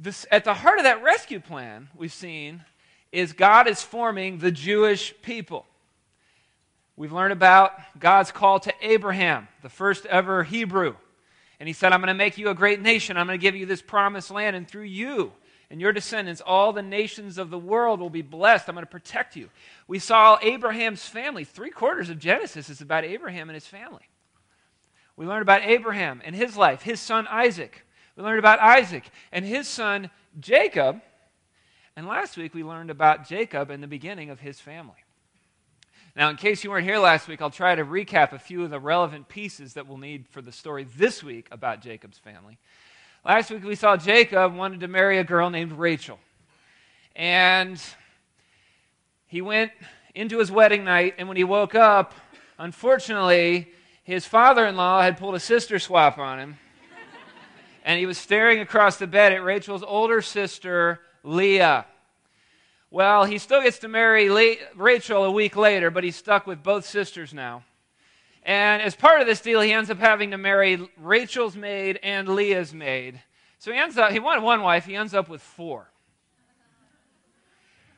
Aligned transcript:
This, 0.00 0.26
at 0.30 0.44
the 0.44 0.54
heart 0.54 0.78
of 0.78 0.84
that 0.84 1.02
rescue 1.02 1.40
plan, 1.40 1.88
we've 1.96 2.12
seen, 2.12 2.64
is 3.10 3.32
God 3.32 3.66
is 3.66 3.82
forming 3.82 4.38
the 4.38 4.52
Jewish 4.52 5.14
people. 5.22 5.66
We've 6.96 7.12
learned 7.12 7.32
about 7.32 7.72
God's 7.98 8.32
call 8.32 8.60
to 8.60 8.74
Abraham, 8.82 9.48
the 9.62 9.68
first 9.68 10.04
ever 10.06 10.44
Hebrew. 10.44 10.94
And 11.60 11.66
he 11.66 11.72
said, 11.72 11.92
I'm 11.92 12.00
going 12.00 12.08
to 12.08 12.14
make 12.14 12.38
you 12.38 12.50
a 12.50 12.54
great 12.54 12.80
nation. 12.80 13.16
I'm 13.16 13.26
going 13.26 13.38
to 13.38 13.42
give 13.42 13.56
you 13.56 13.66
this 13.66 13.82
promised 13.82 14.30
land, 14.30 14.54
and 14.54 14.66
through 14.68 14.82
you, 14.82 15.32
and 15.70 15.80
your 15.80 15.92
descendants, 15.92 16.40
all 16.44 16.72
the 16.72 16.82
nations 16.82 17.36
of 17.36 17.50
the 17.50 17.58
world 17.58 18.00
will 18.00 18.10
be 18.10 18.22
blessed. 18.22 18.68
I'm 18.68 18.74
going 18.74 18.86
to 18.86 18.90
protect 18.90 19.36
you. 19.36 19.50
We 19.86 19.98
saw 19.98 20.38
Abraham's 20.40 21.04
family. 21.04 21.44
Three 21.44 21.70
quarters 21.70 22.08
of 22.08 22.18
Genesis 22.18 22.70
is 22.70 22.80
about 22.80 23.04
Abraham 23.04 23.50
and 23.50 23.54
his 23.54 23.66
family. 23.66 24.08
We 25.16 25.26
learned 25.26 25.42
about 25.42 25.62
Abraham 25.62 26.22
and 26.24 26.34
his 26.34 26.56
life, 26.56 26.82
his 26.82 27.00
son 27.00 27.26
Isaac. 27.28 27.84
We 28.16 28.22
learned 28.22 28.38
about 28.38 28.60
Isaac 28.60 29.04
and 29.30 29.44
his 29.44 29.68
son 29.68 30.10
Jacob. 30.40 31.02
And 31.96 32.06
last 32.06 32.36
week 32.36 32.54
we 32.54 32.64
learned 32.64 32.90
about 32.90 33.28
Jacob 33.28 33.70
and 33.70 33.82
the 33.82 33.88
beginning 33.88 34.30
of 34.30 34.40
his 34.40 34.60
family. 34.60 34.94
Now, 36.16 36.30
in 36.30 36.36
case 36.36 36.64
you 36.64 36.70
weren't 36.70 36.86
here 36.86 36.98
last 36.98 37.28
week, 37.28 37.42
I'll 37.42 37.50
try 37.50 37.74
to 37.74 37.84
recap 37.84 38.32
a 38.32 38.38
few 38.38 38.64
of 38.64 38.70
the 38.70 38.80
relevant 38.80 39.28
pieces 39.28 39.74
that 39.74 39.86
we'll 39.86 39.98
need 39.98 40.26
for 40.28 40.42
the 40.42 40.50
story 40.50 40.84
this 40.96 41.22
week 41.22 41.46
about 41.52 41.80
Jacob's 41.80 42.18
family. 42.18 42.58
Last 43.28 43.50
week 43.50 43.62
we 43.62 43.74
saw 43.74 43.94
Jacob 43.94 44.56
wanted 44.56 44.80
to 44.80 44.88
marry 44.88 45.18
a 45.18 45.22
girl 45.22 45.50
named 45.50 45.72
Rachel. 45.72 46.18
And 47.14 47.78
he 49.26 49.42
went 49.42 49.70
into 50.14 50.38
his 50.38 50.50
wedding 50.50 50.82
night, 50.82 51.16
and 51.18 51.28
when 51.28 51.36
he 51.36 51.44
woke 51.44 51.74
up, 51.74 52.14
unfortunately, 52.56 53.68
his 54.02 54.24
father 54.24 54.64
in 54.64 54.76
law 54.76 55.02
had 55.02 55.18
pulled 55.18 55.34
a 55.34 55.40
sister 55.40 55.78
swap 55.78 56.16
on 56.16 56.38
him. 56.38 56.56
and 57.84 58.00
he 58.00 58.06
was 58.06 58.16
staring 58.16 58.60
across 58.60 58.96
the 58.96 59.06
bed 59.06 59.34
at 59.34 59.44
Rachel's 59.44 59.82
older 59.82 60.22
sister, 60.22 61.02
Leah. 61.22 61.84
Well, 62.90 63.26
he 63.26 63.36
still 63.36 63.60
gets 63.60 63.80
to 63.80 63.88
marry 63.88 64.30
Le- 64.30 64.56
Rachel 64.74 65.24
a 65.24 65.30
week 65.30 65.54
later, 65.54 65.90
but 65.90 66.02
he's 66.02 66.16
stuck 66.16 66.46
with 66.46 66.62
both 66.62 66.86
sisters 66.86 67.34
now. 67.34 67.62
And 68.48 68.80
as 68.80 68.96
part 68.96 69.20
of 69.20 69.26
this 69.26 69.42
deal, 69.42 69.60
he 69.60 69.74
ends 69.74 69.90
up 69.90 69.98
having 69.98 70.30
to 70.30 70.38
marry 70.38 70.88
Rachel's 70.96 71.54
maid 71.54 72.00
and 72.02 72.26
Leah's 72.26 72.72
maid. 72.72 73.20
So 73.58 73.70
he 73.70 73.76
ends 73.76 73.98
up, 73.98 74.10
he 74.10 74.20
wanted 74.20 74.42
one 74.42 74.62
wife, 74.62 74.86
he 74.86 74.96
ends 74.96 75.12
up 75.12 75.28
with 75.28 75.42
four. 75.42 75.90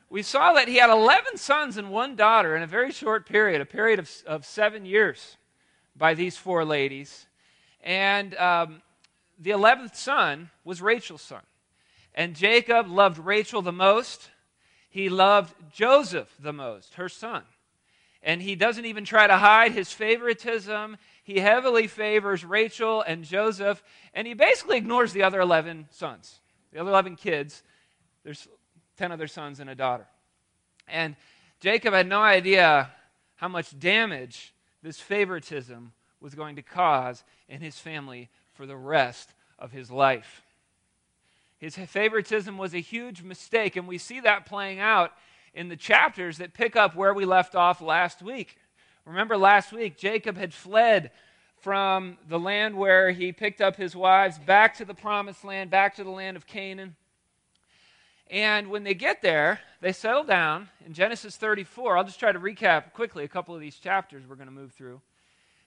We 0.09 0.23
saw 0.23 0.51
that 0.51 0.67
he 0.67 0.75
had 0.75 0.89
11 0.89 1.37
sons 1.37 1.77
and 1.77 1.89
one 1.89 2.17
daughter 2.17 2.53
in 2.57 2.63
a 2.63 2.67
very 2.67 2.91
short 2.91 3.25
period, 3.25 3.61
a 3.61 3.65
period 3.65 3.97
of, 3.97 4.11
of 4.27 4.45
seven 4.45 4.85
years 4.85 5.37
by 5.95 6.15
these 6.15 6.35
four 6.35 6.65
ladies. 6.65 7.27
And 7.81 8.35
um, 8.35 8.81
the 9.39 9.51
11th 9.51 9.95
son 9.95 10.49
was 10.65 10.81
Rachel's 10.81 11.21
son. 11.21 11.43
And 12.13 12.35
Jacob 12.35 12.89
loved 12.89 13.19
Rachel 13.19 13.61
the 13.61 13.71
most. 13.71 14.31
He 14.89 15.07
loved 15.07 15.53
Joseph 15.71 16.35
the 16.37 16.51
most, 16.51 16.95
her 16.95 17.07
son 17.07 17.43
and 18.23 18.41
he 18.41 18.55
doesn't 18.55 18.85
even 18.85 19.05
try 19.05 19.27
to 19.27 19.37
hide 19.37 19.71
his 19.71 19.91
favoritism. 19.91 20.97
He 21.23 21.39
heavily 21.39 21.87
favors 21.87 22.45
Rachel 22.45 23.01
and 23.01 23.23
Joseph, 23.23 23.83
and 24.13 24.27
he 24.27 24.33
basically 24.33 24.77
ignores 24.77 25.13
the 25.13 25.23
other 25.23 25.39
11 25.39 25.87
sons, 25.91 26.39
the 26.71 26.79
other 26.79 26.89
11 26.89 27.15
kids. 27.15 27.63
There's 28.23 28.47
10 28.97 29.11
other 29.11 29.27
sons 29.27 29.59
and 29.59 29.69
a 29.69 29.75
daughter. 29.75 30.05
And 30.87 31.15
Jacob 31.59 31.93
had 31.93 32.07
no 32.07 32.21
idea 32.21 32.91
how 33.35 33.47
much 33.47 33.77
damage 33.79 34.53
this 34.83 34.99
favoritism 34.99 35.93
was 36.19 36.35
going 36.35 36.55
to 36.57 36.61
cause 36.61 37.23
in 37.49 37.61
his 37.61 37.77
family 37.77 38.29
for 38.53 38.65
the 38.65 38.77
rest 38.77 39.33
of 39.57 39.71
his 39.71 39.89
life. 39.89 40.43
His 41.57 41.75
favoritism 41.75 42.57
was 42.57 42.73
a 42.73 42.79
huge 42.79 43.21
mistake, 43.21 43.75
and 43.75 43.87
we 43.87 43.97
see 43.97 44.19
that 44.21 44.45
playing 44.45 44.79
out 44.79 45.13
in 45.53 45.69
the 45.69 45.75
chapters 45.75 46.37
that 46.37 46.53
pick 46.53 46.75
up 46.75 46.95
where 46.95 47.13
we 47.13 47.25
left 47.25 47.55
off 47.55 47.81
last 47.81 48.21
week. 48.21 48.57
Remember, 49.05 49.37
last 49.37 49.73
week, 49.73 49.97
Jacob 49.97 50.37
had 50.37 50.53
fled 50.53 51.11
from 51.59 52.17
the 52.27 52.39
land 52.39 52.75
where 52.75 53.11
he 53.11 53.31
picked 53.31 53.61
up 53.61 53.75
his 53.75 53.95
wives 53.95 54.39
back 54.39 54.75
to 54.77 54.85
the 54.85 54.93
promised 54.93 55.43
land, 55.43 55.69
back 55.69 55.95
to 55.95 56.03
the 56.03 56.09
land 56.09 56.37
of 56.37 56.47
Canaan. 56.47 56.95
And 58.29 58.69
when 58.69 58.83
they 58.83 58.93
get 58.93 59.21
there, 59.21 59.59
they 59.81 59.91
settle 59.91 60.23
down 60.23 60.69
in 60.85 60.93
Genesis 60.93 61.35
34. 61.35 61.97
I'll 61.97 62.03
just 62.03 62.19
try 62.19 62.31
to 62.31 62.39
recap 62.39 62.93
quickly 62.93 63.25
a 63.25 63.27
couple 63.27 63.53
of 63.53 63.61
these 63.61 63.75
chapters 63.75 64.23
we're 64.27 64.35
going 64.35 64.47
to 64.47 64.53
move 64.53 64.71
through. 64.71 65.01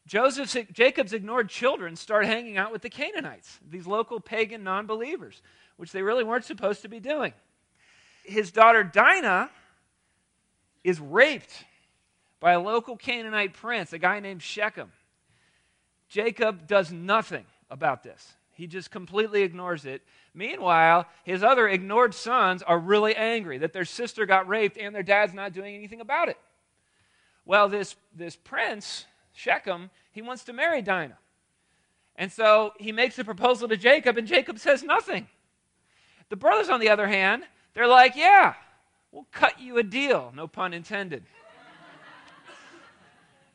Joseph, 0.07 0.73
Jacob's 0.73 1.13
ignored 1.13 1.49
children 1.49 1.97
start 1.97 2.27
hanging 2.27 2.57
out 2.59 2.73
with 2.73 2.83
the 2.83 2.91
Canaanites, 2.91 3.59
these 3.71 3.87
local 3.87 4.21
pagan 4.21 4.63
non 4.63 4.87
believers, 4.87 5.43
which 5.77 5.93
they 5.93 6.03
really 6.03 6.25
weren't 6.25 6.45
supposed 6.45 6.83
to 6.83 6.89
be 6.89 7.01
doing. 7.01 7.33
His 8.25 8.51
daughter 8.51 8.83
Dinah 8.83 9.51
is 10.85 11.01
raped 11.01 11.65
by 12.39 12.53
a 12.53 12.61
local 12.61 12.97
Canaanite 12.97 13.55
prince, 13.55 13.93
a 13.93 13.99
guy 13.99 14.21
named 14.21 14.43
Shechem. 14.43 14.93
Jacob 16.09 16.67
does 16.67 16.93
nothing 16.93 17.47
about 17.71 18.03
this. 18.03 18.35
He 18.53 18.67
just 18.67 18.91
completely 18.91 19.43
ignores 19.43 19.85
it. 19.85 20.03
Meanwhile, 20.33 21.07
his 21.25 21.43
other 21.43 21.67
ignored 21.67 22.15
sons 22.15 22.63
are 22.63 22.79
really 22.79 23.17
angry 23.17 23.59
that 23.59 23.73
their 23.73 23.85
sister 23.85 24.27
got 24.27 24.47
raped 24.47 24.77
and 24.77 24.95
their 24.95 25.03
dad's 25.03 25.35
not 25.35 25.53
doing 25.53 25.75
anything 25.75 26.01
about 26.01 26.29
it. 26.29 26.39
Well, 27.45 27.69
this, 27.69 27.97
this 28.15 28.37
prince, 28.37 29.07
Shechem, 29.33 29.91
he 30.13 30.23
wants 30.23 30.45
to 30.45 30.53
marry 30.53 30.83
Dinah. 30.83 31.19
And 32.17 32.31
so 32.31 32.73
he 32.79 32.93
makes 32.93 33.19
a 33.19 33.25
proposal 33.25 33.69
to 33.69 33.77
Jacob, 33.77 34.17
and 34.17 34.27
Jacob 34.27 34.59
says 34.59 34.85
nothing. 34.85 35.27
The 36.29 36.37
brothers, 36.37 36.69
on 36.69 36.79
the 36.79 36.91
other 36.91 37.09
hand, 37.09 37.43
they're 37.75 37.89
like, 37.89 38.15
yeah, 38.15 38.55
We'll 39.15 39.29
cut 39.31 39.61
you 39.61 39.79
a 39.79 39.85
deal, 39.85 40.33
no 40.35 40.49
pun 40.49 40.75
intended. 40.75 41.23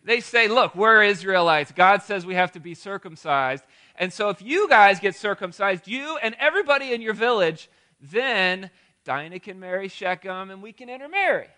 they 0.06 0.22
say, 0.22 0.48
Look, 0.48 0.74
we're 0.74 1.04
Israelites. 1.04 1.74
God 1.74 2.02
says 2.02 2.26
we 2.26 2.36
have 2.36 2.54
to 2.54 2.62
be 2.62 2.74
circumcised. 2.74 3.66
And 3.98 4.14
so 4.14 4.30
if 4.30 4.42
you 4.42 4.70
guys 4.70 5.02
get 5.02 5.16
circumcised, 5.16 5.86
you 5.86 6.18
and 6.24 6.34
everybody 6.40 6.94
in 6.94 7.02
your 7.02 7.14
village, 7.14 7.70
then 8.00 8.70
Dinah 9.04 9.42
can 9.42 9.60
marry 9.60 9.90
Shechem 9.90 10.50
and 10.50 10.64
we 10.64 10.72
can 10.72 10.88
intermarry. 10.88 11.50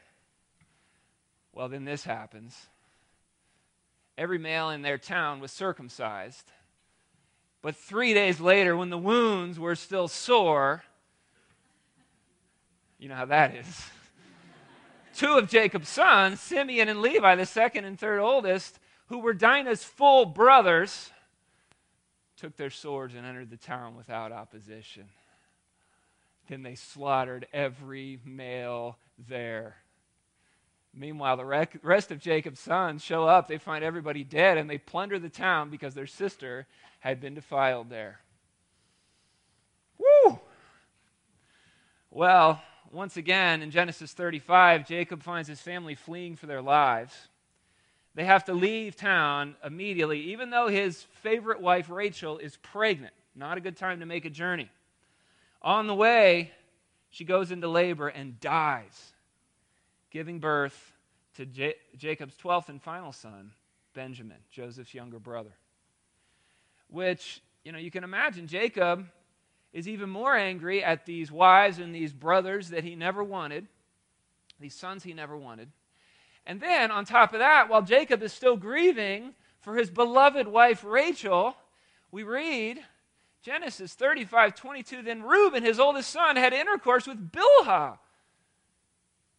Well, 1.54 1.70
then 1.70 1.86
this 1.86 2.04
happens. 2.04 2.58
Every 4.18 4.40
male 4.40 4.72
in 4.72 4.82
their 4.82 4.98
town 4.98 5.40
was 5.42 5.52
circumcised. 5.52 6.52
But 7.62 7.76
three 7.76 8.16
days 8.16 8.40
later, 8.40 8.76
when 8.76 8.90
the 8.90 8.98
wounds 8.98 9.60
were 9.60 9.76
still 9.76 10.08
sore, 10.08 10.82
you 13.02 13.10
know 13.10 13.16
how 13.16 13.26
that 13.26 13.56
is. 13.56 13.90
Two 15.16 15.38
of 15.38 15.50
Jacob's 15.50 15.90
sons, 15.90 16.40
Simeon 16.40 16.88
and 16.88 17.02
Levi, 17.02 17.36
the 17.36 17.48
second 17.48 17.84
and 17.84 18.00
third 18.00 18.20
oldest, 18.20 18.80
who 19.08 19.18
were 19.18 19.34
Dinah's 19.34 19.84
full 19.84 20.26
brothers, 20.26 21.10
took 22.38 22.56
their 22.56 22.70
swords 22.70 23.16
and 23.16 23.26
entered 23.26 23.50
the 23.50 23.58
town 23.58 23.98
without 23.98 24.32
opposition. 24.32 25.06
Then 26.48 26.62
they 26.62 26.76
slaughtered 26.76 27.48
every 27.52 28.20
male 28.24 28.98
there. 29.28 29.78
Meanwhile, 30.94 31.38
the 31.38 31.68
rest 31.82 32.12
of 32.12 32.20
Jacob's 32.20 32.60
sons 32.60 33.04
show 33.04 33.26
up. 33.26 33.48
They 33.48 33.58
find 33.58 33.84
everybody 33.84 34.24
dead 34.24 34.58
and 34.58 34.70
they 34.70 34.78
plunder 34.78 35.18
the 35.18 35.30
town 35.30 35.70
because 35.70 35.96
their 35.96 36.08
sister 36.08 36.68
had 37.00 37.20
been 37.20 37.34
defiled 37.34 37.90
there. 37.90 38.20
Woo! 39.98 40.40
Well, 42.12 42.62
once 42.92 43.18
again, 43.18 43.62
in 43.62 43.72
Genesis 43.72 44.14
35, 44.14 44.88
Jacob 44.88 45.24
finds 45.24 45.48
his 45.48 45.62
family 45.62 45.96
fleeing 45.96 46.36
for 46.36 46.46
their 46.46 46.62
lives. 46.62 47.14
They 48.16 48.26
have 48.26 48.46
to 48.46 48.54
leave 48.54 48.96
town 48.96 49.56
immediately, 49.64 50.20
even 50.32 50.50
though 50.50 50.68
his 50.68 51.04
favorite 51.22 51.62
wife, 51.62 51.90
Rachel, 51.90 52.38
is 52.38 52.58
pregnant. 52.58 53.14
Not 53.36 53.58
a 53.58 53.62
good 53.62 53.78
time 53.78 54.02
to 54.02 54.06
make 54.06 54.26
a 54.26 54.30
journey. 54.30 54.70
On 55.62 55.88
the 55.88 55.96
way, 55.96 56.52
she 57.10 57.24
goes 57.24 57.52
into 57.52 57.68
labor 57.70 58.10
and 58.10 58.40
dies, 58.40 59.14
giving 60.10 60.40
birth 60.40 60.92
to 61.36 61.46
J- 61.46 61.76
Jacob's 61.98 62.36
12th 62.36 62.68
and 62.70 62.82
final 62.82 63.14
son, 63.14 63.52
Benjamin, 63.94 64.38
Joseph's 64.52 64.94
younger 64.94 65.20
brother. 65.20 65.54
which, 66.90 67.42
you 67.64 67.72
know, 67.72 67.78
you 67.78 67.90
can 67.90 68.04
imagine 68.04 68.48
Jacob 68.48 69.08
is 69.74 69.88
even 69.88 70.10
more 70.10 70.36
angry 70.36 70.84
at 70.84 71.06
these 71.06 71.32
wives 71.32 71.80
and 71.80 71.94
these 71.96 72.14
brothers 72.14 72.70
that 72.70 72.84
he 72.84 72.96
never 72.96 73.24
wanted, 73.24 73.68
these 74.60 74.76
sons 74.76 75.04
he 75.04 75.14
never 75.14 75.38
wanted. 75.38 75.70
And 76.46 76.60
then, 76.60 76.92
on 76.92 77.06
top 77.06 77.34
of 77.34 77.40
that, 77.40 77.70
while 77.70 77.82
Jacob 77.82 78.22
is 78.24 78.34
still 78.34 78.58
grieving 78.58 79.34
for 79.62 79.76
his 79.76 79.90
beloved 79.90 80.48
wife 80.48 80.84
Rachel, 80.84 81.56
we 82.12 82.24
read 82.24 82.80
Genesis 83.44 83.94
35 83.94 84.56
22. 84.56 85.02
Then 85.04 85.24
Reuben, 85.24 85.64
his 85.64 85.80
oldest 85.80 86.10
son, 86.10 86.36
had 86.36 86.54
intercourse 86.54 87.08
with 87.08 87.32
Bilhah, 87.32 87.98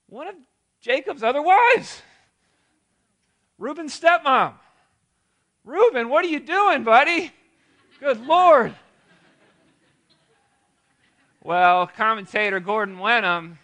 one 0.08 0.28
of 0.28 0.34
Jacob's 0.80 1.22
other 1.22 1.42
wives. 1.42 2.02
Reuben's 3.58 3.98
stepmom. 3.98 4.54
Reuben, 5.64 6.08
what 6.08 6.24
are 6.24 6.28
you 6.28 6.40
doing, 6.40 6.82
buddy? 6.82 7.32
Good 8.00 8.26
Lord. 8.26 8.74
Well, 11.44 11.88
commentator 11.88 12.60
Gordon 12.60 13.00
Wenham 13.00 13.58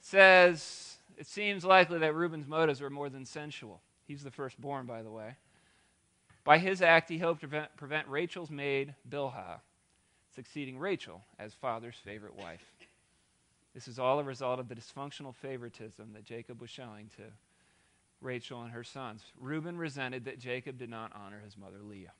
says 0.00 0.96
it 1.18 1.26
seems 1.26 1.66
likely 1.66 1.98
that 1.98 2.14
Reuben's 2.14 2.48
motives 2.48 2.80
were 2.80 2.88
more 2.88 3.10
than 3.10 3.26
sensual. 3.26 3.82
He's 4.06 4.22
the 4.22 4.30
firstborn, 4.30 4.86
by 4.86 5.02
the 5.02 5.10
way. 5.10 5.34
By 6.44 6.56
his 6.56 6.80
act, 6.80 7.10
he 7.10 7.18
hoped 7.18 7.42
to 7.42 7.68
prevent, 7.76 8.08
Rachel's 8.08 8.50
maid, 8.50 8.94
Bilhah, 9.06 9.60
succeeding 10.34 10.78
Rachel 10.78 11.22
as 11.38 11.52
father's 11.52 11.96
favorite 12.02 12.34
wife. 12.34 12.64
This 13.74 13.86
is 13.86 13.98
all 13.98 14.18
a 14.18 14.24
result 14.24 14.58
of 14.58 14.68
the 14.68 14.74
dysfunctional 14.74 15.34
favoritism 15.34 16.14
that 16.14 16.24
Jacob 16.24 16.58
was 16.62 16.70
showing 16.70 17.10
to 17.16 17.24
Rachel 18.22 18.62
and 18.62 18.72
her 18.72 18.82
sons. 18.82 19.24
Reuben 19.38 19.76
resented 19.76 20.24
that 20.24 20.38
Jacob 20.38 20.78
did 20.78 20.88
not 20.88 21.12
honor 21.14 21.40
his 21.44 21.58
mother 21.58 21.82
Leah. 21.82 22.12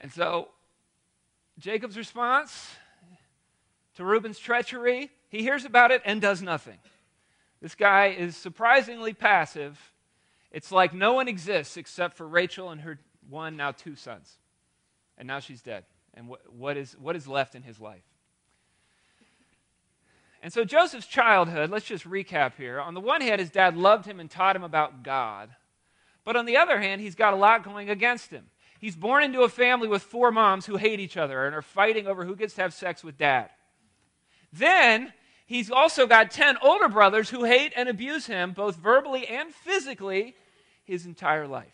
And 0.00 0.10
so 0.10 0.48
Jacob's 1.58 1.96
response 1.96 2.70
to 3.96 4.04
Reuben's 4.04 4.38
treachery, 4.38 5.10
he 5.28 5.42
hears 5.42 5.64
about 5.64 5.90
it 5.90 6.02
and 6.04 6.20
does 6.20 6.42
nothing. 6.42 6.78
This 7.62 7.74
guy 7.74 8.08
is 8.08 8.36
surprisingly 8.36 9.14
passive. 9.14 9.78
It's 10.52 10.70
like 10.70 10.92
no 10.92 11.14
one 11.14 11.28
exists 11.28 11.76
except 11.76 12.16
for 12.16 12.28
Rachel 12.28 12.70
and 12.70 12.82
her 12.82 12.98
one, 13.28 13.56
now 13.56 13.72
two 13.72 13.96
sons. 13.96 14.36
And 15.18 15.26
now 15.26 15.40
she's 15.40 15.62
dead. 15.62 15.84
And 16.14 16.28
what, 16.28 16.40
what, 16.52 16.76
is, 16.76 16.92
what 16.98 17.16
is 17.16 17.26
left 17.26 17.54
in 17.54 17.62
his 17.62 17.80
life? 17.80 18.04
And 20.42 20.52
so 20.52 20.64
Joseph's 20.64 21.06
childhood, 21.06 21.70
let's 21.70 21.86
just 21.86 22.08
recap 22.08 22.54
here. 22.56 22.78
On 22.78 22.94
the 22.94 23.00
one 23.00 23.20
hand, 23.20 23.40
his 23.40 23.50
dad 23.50 23.76
loved 23.76 24.06
him 24.06 24.20
and 24.20 24.30
taught 24.30 24.54
him 24.54 24.62
about 24.62 25.02
God. 25.02 25.50
But 26.24 26.36
on 26.36 26.44
the 26.44 26.58
other 26.58 26.78
hand, 26.80 27.00
he's 27.00 27.14
got 27.14 27.32
a 27.32 27.36
lot 27.36 27.64
going 27.64 27.88
against 27.90 28.30
him. 28.30 28.46
He's 28.80 28.96
born 28.96 29.24
into 29.24 29.42
a 29.42 29.48
family 29.48 29.88
with 29.88 30.02
four 30.02 30.30
moms 30.30 30.66
who 30.66 30.76
hate 30.76 31.00
each 31.00 31.16
other 31.16 31.46
and 31.46 31.54
are 31.54 31.62
fighting 31.62 32.06
over 32.06 32.24
who 32.24 32.36
gets 32.36 32.54
to 32.54 32.62
have 32.62 32.74
sex 32.74 33.02
with 33.02 33.18
dad. 33.18 33.50
Then 34.52 35.12
he's 35.46 35.70
also 35.70 36.06
got 36.06 36.30
10 36.30 36.58
older 36.62 36.88
brothers 36.88 37.30
who 37.30 37.44
hate 37.44 37.72
and 37.76 37.88
abuse 37.88 38.26
him, 38.26 38.52
both 38.52 38.76
verbally 38.76 39.26
and 39.26 39.52
physically, 39.52 40.34
his 40.84 41.06
entire 41.06 41.46
life. 41.46 41.72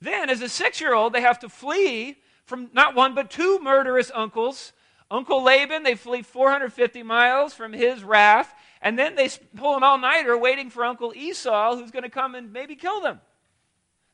Then, 0.00 0.30
as 0.30 0.40
a 0.40 0.48
six 0.48 0.80
year 0.80 0.94
old, 0.94 1.12
they 1.12 1.20
have 1.20 1.38
to 1.40 1.48
flee 1.48 2.16
from 2.44 2.70
not 2.72 2.94
one 2.94 3.14
but 3.14 3.30
two 3.30 3.60
murderous 3.62 4.10
uncles. 4.14 4.72
Uncle 5.10 5.42
Laban, 5.42 5.82
they 5.82 5.94
flee 5.94 6.22
450 6.22 7.02
miles 7.02 7.54
from 7.54 7.72
his 7.72 8.02
wrath, 8.02 8.52
and 8.80 8.98
then 8.98 9.14
they 9.14 9.28
pull 9.56 9.76
an 9.76 9.82
all 9.82 9.98
nighter 9.98 10.36
waiting 10.36 10.70
for 10.70 10.84
Uncle 10.84 11.12
Esau, 11.14 11.76
who's 11.76 11.90
going 11.90 12.02
to 12.02 12.10
come 12.10 12.34
and 12.34 12.52
maybe 12.52 12.74
kill 12.74 13.00
them. 13.00 13.20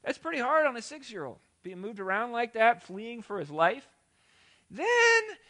That's 0.04 0.18
pretty 0.18 0.38
hard 0.38 0.66
on 0.66 0.76
a 0.76 0.82
six 0.82 1.10
year 1.10 1.24
old, 1.24 1.38
being 1.62 1.80
moved 1.80 2.00
around 2.00 2.32
like 2.32 2.54
that, 2.54 2.82
fleeing 2.82 3.22
for 3.22 3.38
his 3.38 3.50
life. 3.50 3.86
Then, 4.70 4.86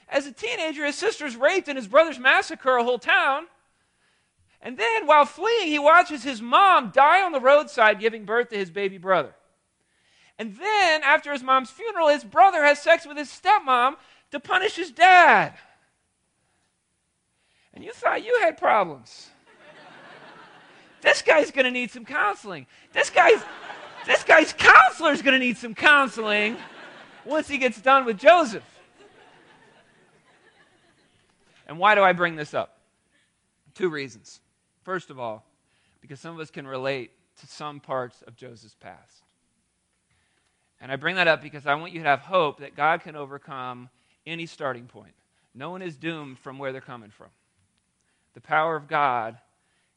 as 0.08 0.26
a 0.26 0.32
teenager, 0.32 0.84
his 0.84 0.96
sister's 0.96 1.36
raped 1.36 1.68
and 1.68 1.76
his 1.76 1.88
brothers 1.88 2.18
massacre 2.18 2.76
a 2.76 2.84
whole 2.84 2.98
town. 2.98 3.46
And 4.60 4.76
then, 4.76 5.06
while 5.06 5.24
fleeing, 5.24 5.68
he 5.68 5.78
watches 5.78 6.22
his 6.22 6.42
mom 6.42 6.90
die 6.90 7.22
on 7.22 7.32
the 7.32 7.40
roadside 7.40 8.00
giving 8.00 8.24
birth 8.24 8.50
to 8.50 8.56
his 8.56 8.70
baby 8.70 8.98
brother. 8.98 9.34
And 10.38 10.56
then, 10.56 11.02
after 11.02 11.32
his 11.32 11.42
mom's 11.42 11.70
funeral, 11.70 12.08
his 12.08 12.24
brother 12.24 12.64
has 12.64 12.80
sex 12.80 13.06
with 13.06 13.16
his 13.16 13.28
stepmom 13.28 13.96
to 14.30 14.40
punish 14.40 14.76
his 14.76 14.90
dad. 14.90 15.54
And 17.74 17.84
you 17.84 17.92
thought 17.92 18.24
you 18.24 18.38
had 18.40 18.56
problems. 18.56 19.28
this 21.00 21.22
guy's 21.22 21.50
going 21.50 21.64
to 21.64 21.70
need 21.70 21.90
some 21.90 22.04
counseling. 22.04 22.66
This 22.92 23.10
guy's 23.10 23.42
this 24.08 24.24
guy's 24.24 24.54
counselor 24.54 25.12
is 25.12 25.20
going 25.20 25.38
to 25.38 25.38
need 25.38 25.58
some 25.58 25.74
counseling 25.74 26.56
once 27.26 27.46
he 27.46 27.58
gets 27.58 27.78
done 27.80 28.06
with 28.06 28.18
Joseph. 28.18 28.64
And 31.66 31.78
why 31.78 31.94
do 31.94 32.02
I 32.02 32.14
bring 32.14 32.34
this 32.34 32.54
up? 32.54 32.78
Two 33.74 33.90
reasons. 33.90 34.40
First 34.82 35.10
of 35.10 35.20
all, 35.20 35.44
because 36.00 36.18
some 36.18 36.34
of 36.34 36.40
us 36.40 36.50
can 36.50 36.66
relate 36.66 37.10
to 37.40 37.46
some 37.46 37.80
parts 37.80 38.22
of 38.26 38.34
Joseph's 38.34 38.74
past. 38.76 39.22
And 40.80 40.90
I 40.90 40.96
bring 40.96 41.16
that 41.16 41.28
up 41.28 41.42
because 41.42 41.66
I 41.66 41.74
want 41.74 41.92
you 41.92 42.02
to 42.02 42.08
have 42.08 42.20
hope 42.20 42.60
that 42.60 42.74
God 42.74 43.02
can 43.02 43.14
overcome 43.14 43.90
any 44.26 44.46
starting 44.46 44.86
point. 44.86 45.12
No 45.54 45.68
one 45.68 45.82
is 45.82 45.96
doomed 45.96 46.38
from 46.38 46.58
where 46.58 46.72
they're 46.72 46.80
coming 46.80 47.10
from. 47.10 47.28
The 48.32 48.40
power 48.40 48.74
of 48.74 48.88
God 48.88 49.36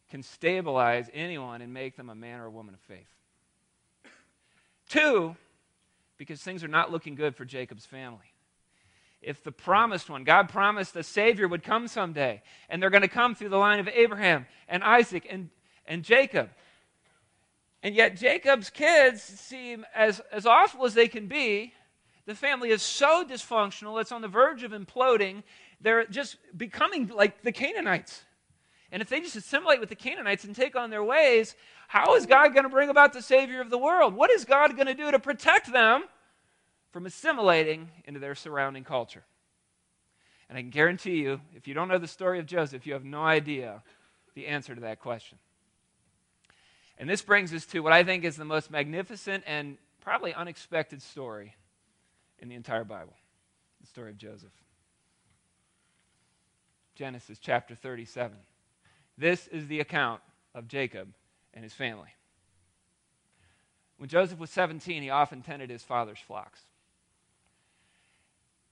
can 0.10 0.22
stabilize 0.22 1.10
anyone 1.14 1.62
and 1.62 1.74
make 1.74 1.96
them 1.96 2.10
a 2.10 2.16
man 2.16 2.42
or 2.42 2.48
a 2.48 2.52
woman 2.52 2.74
of 2.74 2.82
faith. 2.82 3.08
Two, 4.92 5.38
because 6.18 6.42
things 6.42 6.66
are 6.66 6.68
not 6.68 6.92
looking 6.92 7.16
good 7.16 7.34
for 7.34 7.46
Jacob's 7.46 7.86
family. 7.86 8.34
If 9.22 9.42
the 9.42 9.54
promised 9.54 10.10
one, 10.10 10.26
God 10.26 10.50
promised 10.50 10.94
the 10.94 11.02
Savior 11.02 11.48
would 11.48 11.64
come 11.64 11.88
someday, 11.88 12.42
and 12.68 12.84
they're 12.84 12.90
going 12.90 13.02
to 13.02 13.08
come 13.08 13.34
through 13.34 13.50
the 13.50 13.58
line 13.58 13.80
of 13.80 13.88
Abraham 13.88 14.48
and 14.68 14.84
Isaac 14.84 15.26
and, 15.30 15.50
and 15.86 16.04
Jacob. 16.04 16.50
And 17.82 17.96
yet, 17.96 18.18
Jacob's 18.18 18.70
kids 18.70 19.24
seem 19.24 19.86
as, 19.96 20.20
as 20.30 20.46
awful 20.46 20.84
as 20.86 20.94
they 20.94 21.08
can 21.08 21.28
be. 21.28 21.72
The 22.26 22.36
family 22.36 22.72
is 22.72 22.82
so 22.82 23.24
dysfunctional, 23.24 24.02
it's 24.02 24.12
on 24.12 24.22
the 24.22 24.28
verge 24.28 24.64
of 24.64 24.72
imploding. 24.72 25.44
They're 25.80 26.06
just 26.06 26.36
becoming 26.58 27.08
like 27.08 27.44
the 27.44 27.54
Canaanites. 27.54 28.26
And 28.92 29.02
if 29.02 29.10
they 29.10 29.22
just 29.22 29.36
assimilate 29.36 29.80
with 29.80 29.90
the 29.90 29.96
Canaanites 29.96 30.44
and 30.44 30.56
take 30.56 30.76
on 30.76 30.90
their 30.90 31.04
ways, 31.04 31.56
how 31.88 32.16
is 32.16 32.26
God 32.26 32.54
going 32.54 32.64
to 32.64 32.70
bring 32.70 32.90
about 32.90 33.14
the 33.14 33.22
Savior 33.22 33.62
of 33.62 33.70
the 33.70 33.78
world? 33.78 34.14
What 34.14 34.30
is 34.30 34.44
God 34.44 34.76
going 34.76 34.88
to 34.88 34.94
do 34.94 35.12
to 35.12 35.20
protect 35.20 35.72
them 35.72 36.04
from 36.92 37.06
assimilating 37.06 37.90
into 38.06 38.20
their 38.20 38.36
surrounding 38.36 38.84
culture? 38.84 39.24
And 40.50 40.58
I 40.58 40.62
can 40.62 40.72
guarantee 40.72 41.22
you, 41.22 41.40
if 41.56 41.68
you 41.68 41.74
don't 41.74 41.88
know 41.88 41.98
the 41.98 42.08
story 42.08 42.40
of 42.40 42.46
Joseph, 42.46 42.86
you 42.86 42.94
have 42.94 43.06
no 43.06 43.24
idea 43.24 43.82
the 44.34 44.48
answer 44.48 44.76
to 44.76 44.82
that 44.82 45.00
question. 45.00 45.38
And 46.98 47.10
this 47.10 47.22
brings 47.22 47.54
us 47.54 47.66
to 47.68 47.80
what 47.80 47.94
I 47.94 48.04
think 48.04 48.26
is 48.26 48.36
the 48.36 48.46
most 48.46 48.70
magnificent 48.70 49.46
and 49.48 49.78
probably 50.02 50.34
unexpected 50.34 51.02
story 51.02 51.56
in 52.40 52.50
the 52.50 52.56
entire 52.56 52.84
Bible 52.84 53.14
the 53.80 53.88
story 53.88 54.12
of 54.12 54.18
Joseph. 54.18 54.52
Genesis 56.96 57.40
chapter 57.40 57.74
37. 57.74 58.38
This 59.22 59.46
is 59.50 59.68
the 59.68 59.82
account 59.82 60.20
of 60.56 60.68
Jacob 60.68 61.14
and 61.54 61.64
his 61.64 61.74
family. 61.74 62.10
When 63.98 64.10
Joseph 64.10 64.40
was 64.40 64.50
17, 64.50 65.04
he 65.04 65.12
often 65.12 65.44
tended 65.44 65.70
his 65.70 65.84
father's 65.84 66.18
flocks. 66.18 66.62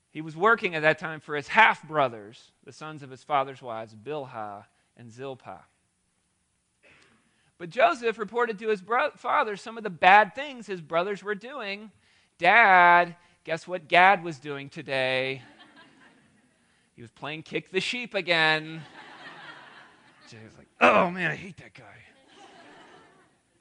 He 0.09 0.21
was 0.21 0.35
working 0.35 0.73
at 0.73 0.81
that 0.81 0.97
time 0.97 1.19
for 1.19 1.35
his 1.35 1.49
half 1.49 1.87
brothers, 1.87 2.51
the 2.63 2.71
sons 2.71 3.03
of 3.03 3.11
his 3.11 3.21
father's 3.21 3.61
wives, 3.61 3.93
Bilhah 3.93 4.63
and 4.97 5.11
Zilpah. 5.11 5.65
But 7.59 7.69
Joseph 7.69 8.17
reported 8.17 8.57
to 8.57 8.69
his 8.69 8.81
bro- 8.81 9.11
father 9.17 9.55
some 9.55 9.77
of 9.77 9.83
the 9.83 9.91
bad 9.91 10.33
things 10.33 10.65
his 10.65 10.81
brothers 10.81 11.21
were 11.21 11.35
doing. 11.35 11.91
Dad, 12.39 13.15
guess 13.43 13.67
what 13.67 13.87
Gad 13.87 14.23
was 14.23 14.39
doing 14.39 14.69
today? 14.69 15.43
he 16.95 17.03
was 17.03 17.11
playing 17.11 17.43
kick 17.43 17.69
the 17.69 17.79
sheep 17.79 18.15
again. 18.15 18.81
Jay 20.29 20.37
was 20.45 20.57
like, 20.57 20.67
oh 20.79 21.09
man, 21.09 21.31
I 21.31 21.35
hate 21.35 21.57
that 21.57 21.73
guy. 21.73 21.83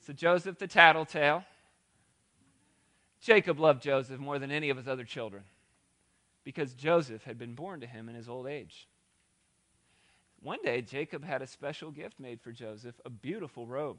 So 0.06 0.12
Joseph 0.12 0.58
the 0.58 0.66
tattletale. 0.66 1.44
Jacob 3.20 3.58
loved 3.58 3.82
Joseph 3.82 4.20
more 4.20 4.38
than 4.38 4.50
any 4.50 4.70
of 4.70 4.76
his 4.76 4.86
other 4.86 5.04
children 5.04 5.42
because 6.44 6.74
Joseph 6.74 7.24
had 7.24 7.38
been 7.38 7.54
born 7.54 7.80
to 7.80 7.86
him 7.86 8.08
in 8.08 8.14
his 8.14 8.28
old 8.28 8.46
age. 8.46 8.86
One 10.40 10.62
day, 10.62 10.82
Jacob 10.82 11.24
had 11.24 11.42
a 11.42 11.46
special 11.46 11.90
gift 11.90 12.20
made 12.20 12.40
for 12.40 12.52
Joseph 12.52 12.94
a 13.04 13.10
beautiful 13.10 13.66
robe. 13.66 13.98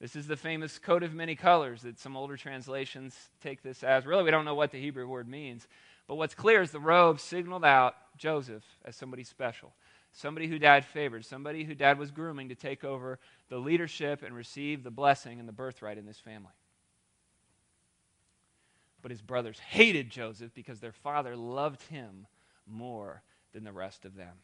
This 0.00 0.16
is 0.16 0.26
the 0.26 0.36
famous 0.36 0.78
coat 0.78 1.02
of 1.02 1.12
many 1.12 1.34
colors 1.34 1.82
that 1.82 1.98
some 1.98 2.16
older 2.16 2.36
translations 2.36 3.14
take 3.42 3.62
this 3.62 3.84
as. 3.84 4.06
Really, 4.06 4.24
we 4.24 4.30
don't 4.30 4.44
know 4.44 4.54
what 4.54 4.70
the 4.72 4.80
Hebrew 4.80 5.06
word 5.06 5.28
means. 5.28 5.68
But 6.08 6.16
what's 6.16 6.34
clear 6.34 6.62
is 6.62 6.70
the 6.70 6.80
robe 6.80 7.20
signaled 7.20 7.64
out 7.64 7.94
Joseph 8.16 8.64
as 8.84 8.96
somebody 8.96 9.22
special 9.24 9.72
somebody 10.14 10.46
who 10.46 10.58
dad 10.58 10.84
favored, 10.84 11.24
somebody 11.26 11.64
who 11.64 11.74
dad 11.74 11.98
was 11.98 12.10
grooming 12.10 12.48
to 12.48 12.54
take 12.54 12.84
over 12.84 13.18
the 13.48 13.58
leadership 13.58 14.22
and 14.22 14.34
receive 14.34 14.82
the 14.82 14.90
blessing 14.90 15.38
and 15.40 15.48
the 15.48 15.52
birthright 15.52 15.98
in 15.98 16.06
this 16.06 16.20
family. 16.20 16.52
But 19.02 19.10
his 19.10 19.20
brothers 19.20 19.58
hated 19.58 20.08
Joseph 20.08 20.54
because 20.54 20.80
their 20.80 20.92
father 20.92 21.36
loved 21.36 21.82
him 21.82 22.26
more 22.66 23.22
than 23.52 23.64
the 23.64 23.72
rest 23.72 24.04
of 24.04 24.14
them. 24.14 24.36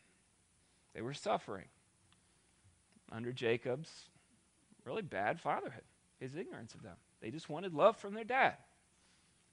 They 0.93 1.01
were 1.01 1.15
suffering 1.15 1.69
under 3.11 3.33
Jacob's 3.33 3.91
really 4.85 5.03
bad 5.03 5.41
fatherhood, 5.41 5.85
his 6.19 6.35
ignorance 6.35 6.75
of 6.75 6.83
them. 6.83 6.97
They 7.23 7.31
just 7.31 7.49
wanted 7.49 7.75
love 7.75 7.97
from 7.97 8.15
their 8.15 8.25
dad. 8.25 8.57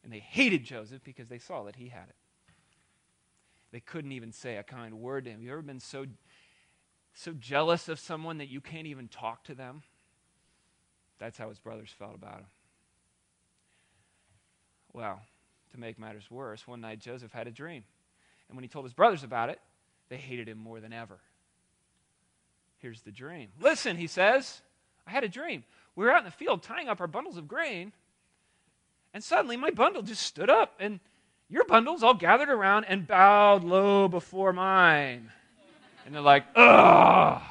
And 0.04 0.12
they 0.12 0.20
hated 0.20 0.64
Joseph 0.64 1.04
because 1.04 1.28
they 1.28 1.40
saw 1.40 1.64
that 1.64 1.76
he 1.76 1.90
had 1.90 2.10
it. 2.10 2.16
They 3.78 3.82
couldn't 3.82 4.14
even 4.14 4.32
say 4.32 4.56
a 4.56 4.64
kind 4.64 4.96
word 4.96 5.26
to 5.26 5.30
him. 5.30 5.44
You 5.44 5.52
ever 5.52 5.62
been 5.62 5.80
so 5.80 6.08
so 7.14 7.32
jealous 7.34 7.88
of 7.88 8.00
someone 8.00 8.40
that 8.40 8.50
you 8.50 8.60
can't 8.60 8.88
even 8.88 9.08
talk 9.08 9.44
to 9.44 9.54
them? 9.54 9.84
That's 11.20 11.38
how 11.38 11.50
his 11.50 11.60
brothers 11.60 11.94
felt 11.96 12.16
about 12.16 12.40
him. 12.40 12.46
Well, 14.94 15.22
to 15.74 15.80
make 15.80 16.00
matters 16.00 16.32
worse, 16.32 16.68
one 16.68 16.82
night 16.82 16.98
Joseph 16.98 17.32
had 17.32 17.46
a 17.46 17.52
dream. 17.52 17.84
And 18.50 18.58
when 18.58 18.64
he 18.64 18.68
told 18.68 18.84
his 18.84 18.96
brothers 18.96 19.24
about 19.24 19.52
it, 19.52 19.60
they 20.10 20.18
hated 20.18 20.50
him 20.50 20.58
more 20.58 20.80
than 20.80 20.92
ever. 20.92 21.20
Here's 22.80 23.02
the 23.02 23.12
dream. 23.12 23.50
Listen, 23.62 23.96
he 23.96 24.08
says, 24.08 24.64
I 25.06 25.12
had 25.12 25.24
a 25.24 25.30
dream. 25.30 25.64
We 25.96 26.04
were 26.04 26.12
out 26.12 26.22
in 26.22 26.26
the 26.26 26.32
field 26.32 26.64
tying 26.64 26.90
up 26.90 27.00
our 27.00 27.06
bundles 27.06 27.38
of 27.38 27.48
grain, 27.48 27.94
and 29.14 29.24
suddenly 29.24 29.56
my 29.56 29.70
bundle 29.70 30.02
just 30.02 30.24
stood 30.24 30.50
up, 30.50 30.74
and 30.80 31.00
your 31.50 31.66
bundles 31.66 32.04
all 32.04 32.14
gathered 32.14 32.50
around 32.50 32.86
and 32.86 33.08
bowed 33.08 33.64
low 33.64 34.08
before 34.08 34.54
mine. 34.54 35.30
And 36.06 36.14
they're 36.14 36.22
like, 36.22 36.46
ugh. 36.56 37.42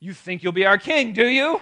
You 0.00 0.12
think 0.12 0.42
you'll 0.42 0.52
be 0.52 0.66
our 0.66 0.78
king, 0.78 1.12
do 1.12 1.26
you? 1.26 1.60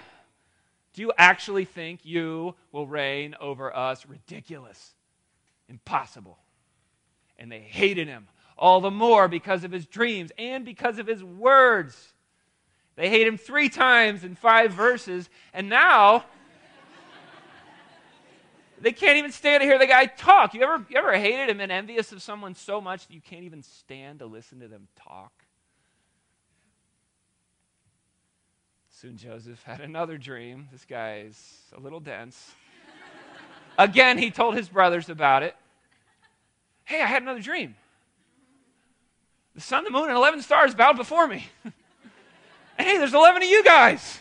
Do 0.95 1.03
you 1.03 1.13
actually 1.17 1.65
think 1.65 2.01
you 2.05 2.55
will 2.73 2.87
reign 2.87 3.35
over 3.41 3.75
us? 3.75 4.07
Ridiculous. 4.07 4.95
Impossible. 5.69 6.39
And 7.39 7.51
they 7.51 7.61
hated 7.61 8.09
him 8.09 8.29
all 8.57 8.81
the 8.81 8.91
more 8.91 9.29
because 9.29 9.65
of 9.65 9.73
his 9.73 9.87
dreams 9.87 10.31
and 10.39 10.65
because 10.65 10.99
of 10.99 11.07
his 11.07 11.25
words. 11.25 12.15
They 12.97 13.09
hate 13.09 13.27
him 13.27 13.39
three 13.39 13.71
times 13.71 14.25
in 14.25 14.35
five 14.35 14.73
verses, 14.73 15.31
and 15.55 15.69
now 15.69 16.27
they 18.81 18.93
can't 18.93 19.19
even 19.19 19.31
stand 19.31 19.61
to 19.61 19.67
hear 19.67 19.79
the 19.79 19.87
guy 19.87 20.07
talk. 20.07 20.55
You 20.55 20.63
ever, 20.63 20.85
you 20.89 20.97
ever 20.97 21.17
hated 21.17 21.51
him 21.51 21.61
and 21.61 21.71
envious 21.71 22.13
of 22.13 22.23
someone 22.23 22.55
so 22.55 22.81
much 22.81 23.07
that 23.07 23.13
you 23.13 23.21
can't 23.21 23.45
even 23.45 23.63
stand 23.63 24.21
to 24.21 24.27
listen 24.27 24.61
to 24.61 24.69
them 24.69 24.89
talk? 24.97 25.33
Soon 28.89 29.17
Joseph 29.17 29.63
had 29.63 29.81
another 29.81 30.19
dream. 30.19 30.69
This 30.73 30.85
guy's 30.85 31.59
a 31.77 31.81
little 31.81 32.01
dense. 32.01 32.53
Again, 33.79 34.19
he 34.19 34.31
told 34.31 34.55
his 34.55 34.69
brothers 34.69 35.09
about 35.09 35.43
it. 35.43 35.57
Hey, 36.85 37.01
I 37.01 37.07
had 37.07 37.23
another 37.23 37.41
dream. 37.41 37.77
The 39.55 39.61
sun, 39.61 39.85
the 39.85 39.91
moon, 39.91 40.09
and 40.09 40.17
11 40.17 40.43
stars 40.43 40.75
bowed 40.75 40.97
before 40.97 41.27
me. 41.27 41.47
hey, 42.79 42.99
there's 42.99 43.15
11 43.15 43.43
of 43.43 43.49
you 43.49 43.65
guys. 43.65 44.21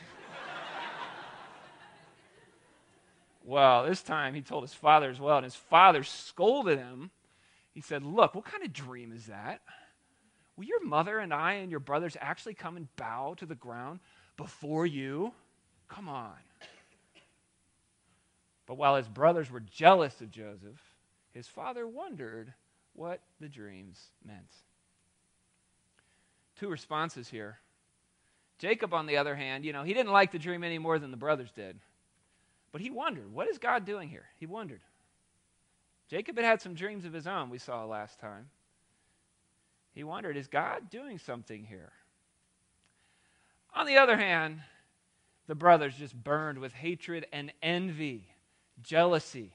Well, 3.49 3.87
this 3.87 4.03
time 4.03 4.35
he 4.35 4.41
told 4.41 4.63
his 4.63 4.75
father 4.75 5.09
as 5.09 5.19
well, 5.19 5.37
and 5.37 5.43
his 5.43 5.55
father 5.55 6.03
scolded 6.03 6.77
him. 6.77 7.09
He 7.71 7.81
said, 7.81 8.03
Look, 8.03 8.35
what 8.35 8.45
kind 8.45 8.63
of 8.63 8.71
dream 8.71 9.11
is 9.11 9.25
that? 9.25 9.61
Will 10.55 10.65
your 10.65 10.85
mother 10.85 11.17
and 11.17 11.33
I 11.33 11.53
and 11.53 11.71
your 11.71 11.79
brothers 11.79 12.15
actually 12.21 12.53
come 12.53 12.77
and 12.77 12.95
bow 12.95 13.33
to 13.39 13.47
the 13.47 13.55
ground 13.55 14.01
before 14.37 14.85
you? 14.85 15.31
Come 15.87 16.07
on. 16.07 16.35
But 18.67 18.75
while 18.75 18.97
his 18.97 19.07
brothers 19.07 19.49
were 19.49 19.61
jealous 19.61 20.21
of 20.21 20.29
Joseph, 20.29 20.79
his 21.33 21.47
father 21.47 21.87
wondered 21.87 22.53
what 22.93 23.19
the 23.41 23.49
dreams 23.49 23.99
meant. 24.23 24.51
Two 26.59 26.69
responses 26.69 27.29
here. 27.29 27.57
Jacob, 28.59 28.93
on 28.93 29.07
the 29.07 29.17
other 29.17 29.35
hand, 29.35 29.65
you 29.65 29.73
know, 29.73 29.81
he 29.81 29.95
didn't 29.95 30.11
like 30.11 30.31
the 30.31 30.37
dream 30.37 30.63
any 30.63 30.77
more 30.77 30.99
than 30.99 31.09
the 31.09 31.17
brothers 31.17 31.49
did. 31.55 31.79
But 32.71 32.81
he 32.81 32.89
wondered, 32.89 33.33
what 33.33 33.47
is 33.47 33.57
God 33.57 33.85
doing 33.85 34.09
here? 34.09 34.25
He 34.37 34.45
wondered. 34.45 34.81
Jacob 36.09 36.37
had 36.37 36.45
had 36.45 36.61
some 36.61 36.73
dreams 36.73 37.05
of 37.05 37.13
his 37.13 37.27
own, 37.27 37.49
we 37.49 37.57
saw 37.57 37.85
last 37.85 38.19
time. 38.19 38.49
He 39.93 40.03
wondered, 40.03 40.37
is 40.37 40.47
God 40.47 40.89
doing 40.89 41.17
something 41.17 41.65
here? 41.65 41.91
On 43.73 43.85
the 43.85 43.97
other 43.97 44.17
hand, 44.17 44.61
the 45.47 45.55
brothers 45.55 45.95
just 45.95 46.15
burned 46.15 46.59
with 46.59 46.73
hatred 46.73 47.25
and 47.31 47.51
envy, 47.61 48.27
jealousy 48.81 49.51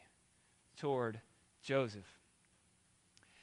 toward 0.77 1.21
Joseph. 1.63 2.07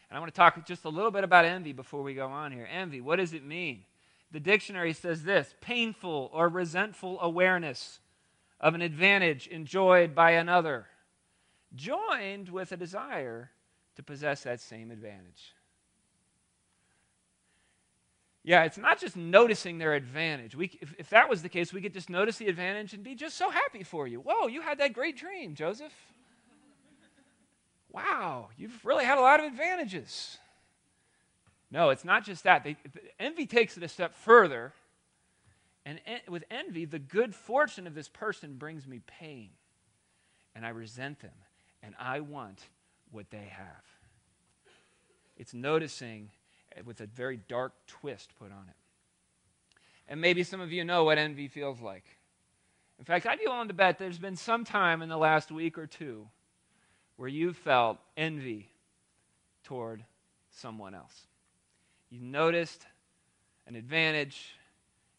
And 0.10 0.18
I 0.18 0.20
want 0.20 0.34
to 0.34 0.38
talk 0.38 0.66
just 0.66 0.84
a 0.84 0.90
little 0.90 1.12
bit 1.12 1.24
about 1.24 1.46
envy 1.46 1.72
before 1.72 2.04
we 2.04 2.14
go 2.14 2.28
on 2.28 2.52
here. 2.52 2.68
Envy, 2.70 3.00
what 3.00 3.16
does 3.18 3.34
it 3.34 3.46
mean? 3.46 3.84
The 4.32 4.40
dictionary 4.40 4.94
says 4.94 5.24
this 5.24 5.56
painful 5.62 6.30
or 6.34 6.50
resentful 6.50 7.20
awareness 7.22 8.00
of 8.62 8.76
an 8.76 8.82
advantage 8.82 9.48
enjoyed 9.48 10.16
by 10.16 10.32
another, 10.32 10.86
joined 11.76 12.48
with 12.48 12.72
a 12.72 12.78
desire 12.78 13.50
to 13.96 14.04
possess 14.04 14.44
that 14.44 14.62
same 14.62 14.92
advantage. 14.92 15.56
Yeah, 18.44 18.64
it's 18.64 18.78
not 18.78 19.00
just 19.00 19.18
noticing 19.18 19.78
their 19.78 19.94
advantage. 19.94 20.56
We, 20.56 20.78
if, 20.82 20.96
if 20.98 21.10
that 21.10 21.30
was 21.30 21.42
the 21.42 21.50
case, 21.50 21.74
we 21.74 21.82
could 21.82 21.94
just 21.94 22.10
notice 22.10 22.38
the 22.38 22.48
advantage 22.48 22.94
and 22.94 23.04
be 23.04 23.14
just 23.14 23.38
so 23.38 23.50
happy 23.50 23.84
for 23.84 24.08
you. 24.08 24.20
Whoa, 24.20 24.48
you 24.48 24.62
had 24.62 24.80
that 24.80 24.94
great 24.94 25.18
dream, 25.18 25.54
Joseph. 25.54 25.94
Wow, 27.92 28.50
you've 28.58 28.86
really 28.86 29.06
had 29.06 29.18
a 29.18 29.22
lot 29.22 29.40
of 29.40 29.46
advantages. 29.48 30.38
No, 31.70 31.90
it's 31.90 32.06
not 32.06 32.24
just 32.24 32.44
that. 32.44 32.64
They, 32.64 32.78
envy 33.20 33.46
takes 33.46 33.78
it 33.78 33.84
a 33.84 33.88
step 33.88 34.16
further. 34.16 34.74
And 35.86 36.00
en- 36.06 36.22
with 36.30 36.44
envy, 36.52 36.86
the 36.86 37.00
good 37.00 37.34
fortune 37.34 37.88
of 37.88 37.96
this 37.96 38.08
person 38.08 38.56
brings 38.56 38.88
me 38.88 39.02
pain. 39.06 39.50
And 40.56 40.66
I 40.66 40.70
resent 40.70 41.20
them. 41.20 41.32
And 41.82 41.96
I 42.00 42.20
want 42.20 42.60
what 43.12 43.30
they 43.32 43.52
have. 43.52 43.84
It's 45.38 45.54
noticing 45.54 46.30
eh, 46.76 46.82
with 46.86 47.02
a 47.02 47.08
very 47.08 47.38
dark 47.48 47.74
twist 47.88 48.34
put 48.38 48.52
on 48.52 48.66
it. 48.70 48.76
And 50.08 50.22
maybe 50.22 50.44
some 50.44 50.62
of 50.62 50.72
you 50.72 50.84
know 50.84 51.06
what 51.06 51.18
envy 51.18 51.48
feels 51.48 51.82
like. 51.82 52.06
In 53.00 53.06
fact, 53.06 53.26
I'd 53.26 53.40
be 53.40 53.48
willing 53.48 53.70
to 53.70 53.74
bet 53.74 53.98
there's 53.98 54.20
been 54.20 54.36
some 54.36 54.64
time 54.64 55.02
in 55.02 55.10
the 55.10 55.18
last 55.18 55.52
week 55.52 55.78
or 55.78 55.88
two 55.88 56.28
where 57.16 57.30
you 57.30 57.54
felt 57.54 57.98
envy 58.16 58.70
toward 59.64 60.04
someone 60.52 60.94
else. 60.94 61.28
You 62.10 62.20
noticed 62.20 62.86
an 63.68 63.76
advantage, 63.76 64.54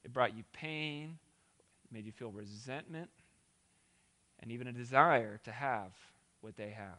it 0.04 0.12
brought 0.12 0.36
you 0.36 0.44
pain, 0.52 1.18
made 1.90 2.04
you 2.04 2.12
feel 2.12 2.30
resentment, 2.30 3.10
and 4.40 4.50
even 4.50 4.66
a 4.66 4.72
desire 4.72 5.40
to 5.44 5.52
have 5.52 5.92
what 6.40 6.56
they 6.56 6.70
have. 6.70 6.98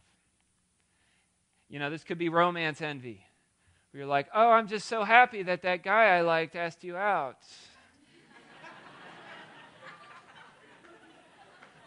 You 1.68 1.78
know, 1.78 1.90
this 1.90 2.04
could 2.04 2.18
be 2.18 2.28
romance 2.28 2.80
envy 2.80 3.26
you're 3.94 4.06
like, 4.06 4.26
oh, 4.34 4.50
I'm 4.50 4.66
just 4.66 4.88
so 4.88 5.04
happy 5.04 5.44
that 5.44 5.62
that 5.62 5.84
guy 5.84 6.16
I 6.16 6.22
liked 6.22 6.56
asked 6.56 6.82
you 6.82 6.96
out. 6.96 7.38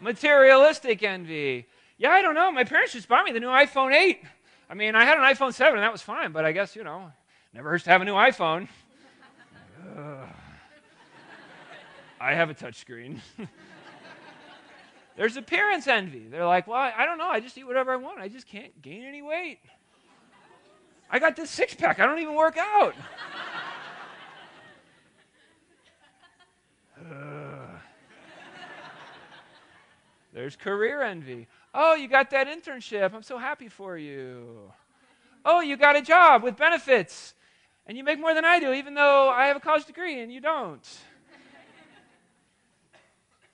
Materialistic 0.00 1.02
envy. 1.02 1.66
Yeah, 1.98 2.10
I 2.10 2.22
don't 2.22 2.34
know. 2.34 2.50
My 2.50 2.64
parents 2.64 2.94
just 2.94 3.08
bought 3.08 3.26
me 3.26 3.32
the 3.32 3.40
new 3.40 3.48
iPhone 3.48 3.92
8. 3.92 4.22
I 4.70 4.74
mean, 4.74 4.94
I 4.94 5.04
had 5.04 5.18
an 5.18 5.24
iPhone 5.24 5.52
7, 5.52 5.74
and 5.74 5.82
that 5.82 5.92
was 5.92 6.00
fine, 6.00 6.32
but 6.32 6.46
I 6.46 6.52
guess, 6.52 6.74
you 6.74 6.82
know, 6.82 7.12
never 7.52 7.68
hurts 7.70 7.84
to 7.84 7.90
have 7.90 8.00
a 8.00 8.06
new 8.06 8.14
iPhone. 8.14 8.68
I 12.20 12.34
have 12.34 12.50
a 12.50 12.54
touchscreen. 12.54 13.18
There's 15.16 15.36
appearance 15.36 15.86
envy. 15.88 16.26
They're 16.28 16.46
like, 16.46 16.66
well, 16.66 16.92
I 16.96 17.04
don't 17.04 17.18
know. 17.18 17.28
I 17.28 17.40
just 17.40 17.58
eat 17.58 17.64
whatever 17.64 17.92
I 17.92 17.96
want. 17.96 18.20
I 18.20 18.28
just 18.28 18.46
can't 18.46 18.80
gain 18.82 19.02
any 19.02 19.20
weight. 19.20 19.58
I 21.10 21.18
got 21.18 21.34
this 21.36 21.50
six 21.50 21.74
pack. 21.74 21.98
I 21.98 22.06
don't 22.06 22.20
even 22.20 22.34
work 22.34 22.56
out. 22.56 22.94
There's 30.32 30.54
career 30.54 31.02
envy. 31.02 31.48
Oh, 31.74 31.94
you 31.94 32.06
got 32.06 32.30
that 32.30 32.46
internship. 32.46 33.12
I'm 33.12 33.22
so 33.22 33.38
happy 33.38 33.68
for 33.68 33.98
you. 33.98 34.72
Oh, 35.44 35.60
you 35.60 35.76
got 35.76 35.96
a 35.96 36.02
job 36.02 36.42
with 36.42 36.56
benefits. 36.56 37.34
And 37.86 37.96
you 37.96 38.04
make 38.04 38.20
more 38.20 38.34
than 38.34 38.44
I 38.44 38.60
do, 38.60 38.72
even 38.72 38.94
though 38.94 39.30
I 39.30 39.46
have 39.46 39.56
a 39.56 39.60
college 39.60 39.86
degree 39.86 40.20
and 40.20 40.32
you 40.32 40.40
don't. 40.40 40.86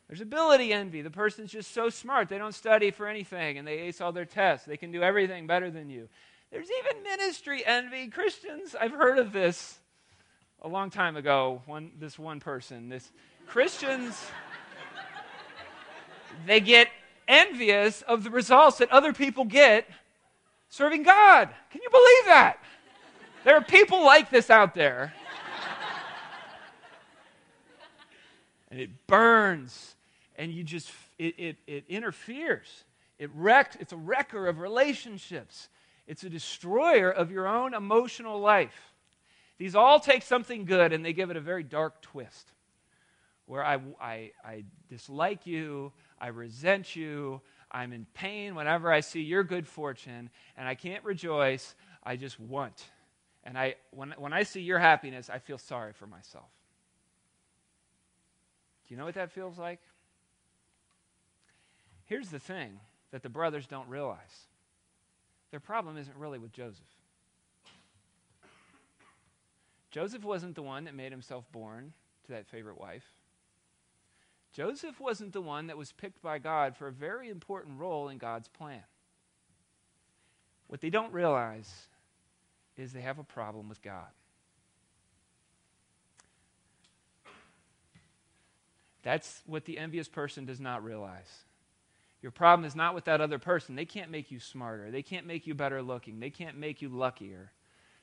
There's 0.09 0.21
ability 0.21 0.73
envy. 0.73 1.03
The 1.03 1.11
person's 1.11 1.51
just 1.51 1.73
so 1.73 1.89
smart. 1.89 2.29
They 2.29 2.39
don't 2.39 2.55
study 2.55 2.91
for 2.91 3.09
anything 3.09 3.59
and 3.59 3.67
they 3.67 3.79
ace 3.79 4.01
all 4.01 4.13
their 4.13 4.25
tests. 4.25 4.67
They 4.67 4.77
can 4.77 4.93
do 4.93 5.03
everything 5.03 5.47
better 5.47 5.71
than 5.71 5.89
you. 5.89 6.09
There's 6.51 6.69
even 6.81 7.03
ministry 7.03 7.65
envy. 7.65 8.09
Christians, 8.09 8.77
I've 8.79 8.93
heard 8.93 9.19
of 9.19 9.33
this 9.33 9.79
a 10.63 10.69
long 10.69 10.91
time 10.91 11.17
ago. 11.17 11.63
One, 11.67 11.93
this 11.99 12.19
one 12.19 12.39
person, 12.39 12.89
this 12.89 13.11
Christians, 13.47 14.21
they 16.47 16.61
get 16.61 16.89
envious 17.27 18.03
of 18.03 18.25
the 18.25 18.31
results 18.31 18.79
that 18.79 18.91
other 18.91 19.13
people 19.13 19.45
get 19.45 19.89
serving 20.69 21.03
God. 21.03 21.49
Can 21.71 21.81
you 21.83 21.91
believe 21.91 22.27
that? 22.27 22.59
There 23.45 23.57
are 23.57 23.63
people 23.63 24.05
like 24.05 24.31
this 24.31 24.51
out 24.51 24.75
there. 24.75 25.13
And 28.75 28.83
it 28.83 29.07
burns, 29.07 29.95
and 30.35 30.51
you 30.51 30.65
just, 30.65 30.91
it, 31.17 31.39
it, 31.39 31.57
it 31.69 31.85
interferes. 31.89 32.83
It 33.21 33.31
wrecks, 33.33 33.77
it's 33.79 33.93
a 33.93 33.97
wrecker 33.97 34.49
of 34.49 34.59
relationships. 34.59 35.69
It's 36.09 36.25
a 36.25 36.29
destroyer 36.29 37.09
of 37.09 37.31
your 37.31 37.47
own 37.47 37.73
emotional 37.73 38.41
life. 38.41 38.93
These 39.59 39.77
all 39.77 40.01
take 40.01 40.25
something 40.25 40.65
good 40.65 40.93
and 40.93 41.05
they 41.05 41.13
give 41.13 41.31
it 41.31 41.37
a 41.37 41.41
very 41.41 41.63
dark 41.63 42.03
twist 42.03 42.51
where 43.47 43.65
I, 43.65 43.79
I, 44.01 44.33
I 44.45 44.65
dislike 44.89 45.47
you, 45.47 45.93
I 46.21 46.29
resent 46.29 46.97
you, 46.97 47.43
I'm 47.71 47.93
in 47.93 48.07
pain 48.13 48.57
whenever 48.57 48.91
I 48.91 49.01
see 49.01 49.23
your 49.23 49.45
good 49.45 49.69
fortune, 49.69 50.31
and 50.57 50.67
I 50.67 50.75
can't 50.75 51.05
rejoice, 51.05 51.77
I 52.03 52.17
just 52.17 52.41
want. 52.41 52.83
And 53.45 53.57
I, 53.57 53.77
when, 53.93 54.15
when 54.19 54.33
I 54.33 54.43
see 54.43 54.63
your 54.63 54.81
happiness, 54.81 55.31
I 55.31 55.39
feel 55.39 55.59
sorry 55.59 55.93
for 55.93 56.09
myself. 56.09 56.49
You 58.95 58.99
know 58.99 59.07
what 59.07 59.17
that 59.17 59.33
feels 59.33 59.59
like? 59.59 59.81
Here's 62.05 62.29
the 62.29 62.39
thing 62.39 62.79
that 63.11 63.25
the 63.25 63.29
brothers 63.29 63.67
don't 63.67 63.89
realize 63.89 64.47
their 65.51 65.59
problem 65.59 65.97
isn't 65.97 66.17
really 66.17 66.39
with 66.39 66.53
Joseph. 66.53 66.87
Joseph 69.91 70.23
wasn't 70.23 70.55
the 70.55 70.63
one 70.63 70.85
that 70.85 70.95
made 70.95 71.11
himself 71.11 71.45
born 71.51 71.93
to 72.27 72.33
that 72.35 72.47
favorite 72.47 72.79
wife. 72.79 73.03
Joseph 74.53 75.01
wasn't 75.01 75.33
the 75.33 75.41
one 75.41 75.67
that 75.67 75.77
was 75.77 75.91
picked 75.91 76.23
by 76.23 76.39
God 76.39 76.77
for 76.77 76.87
a 76.87 76.93
very 76.93 77.31
important 77.31 77.81
role 77.81 78.09
in 78.09 78.19
God's 78.19 78.47
plan. 78.47 78.85
What 80.69 80.81
they 80.81 80.91
don't 80.91 81.13
realize 81.13 81.89
is 82.77 82.93
they 82.93 83.01
have 83.01 83.19
a 83.19 83.25
problem 83.25 83.69
with 83.69 83.83
God. 83.83 84.07
That's 89.05 89.43
what 89.47 89.67
the 89.67 89.79
envious 89.79 90.09
person 90.09 90.47
does 90.47 90.61
not 90.61 90.83
realize. 90.83 91.31
Your 92.23 92.33
problem 92.33 92.65
is 92.65 92.75
not 92.75 92.95
with 92.95 93.05
that 93.05 93.21
other 93.21 93.39
person. 93.39 93.77
They 93.77 93.85
can't 93.85 94.11
make 94.11 94.31
you 94.31 94.41
smarter. 94.41 94.91
They 94.91 95.03
can't 95.03 95.27
make 95.27 95.47
you 95.47 95.55
better 95.55 95.83
looking. 95.83 96.19
They 96.19 96.31
can't 96.31 96.59
make 96.59 96.81
you 96.81 96.89
luckier. 96.89 97.53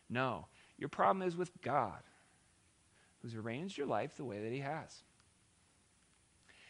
No. 0.10 0.46
Your 0.77 0.89
problem 0.89 1.27
is 1.27 1.36
with 1.36 1.50
God, 1.63 2.00
who's 3.22 3.36
arranged 3.36 3.79
your 3.79 3.88
life 3.88 4.15
the 4.15 4.24
way 4.24 4.43
that 4.43 4.51
He 4.51 4.60
has. 4.60 4.96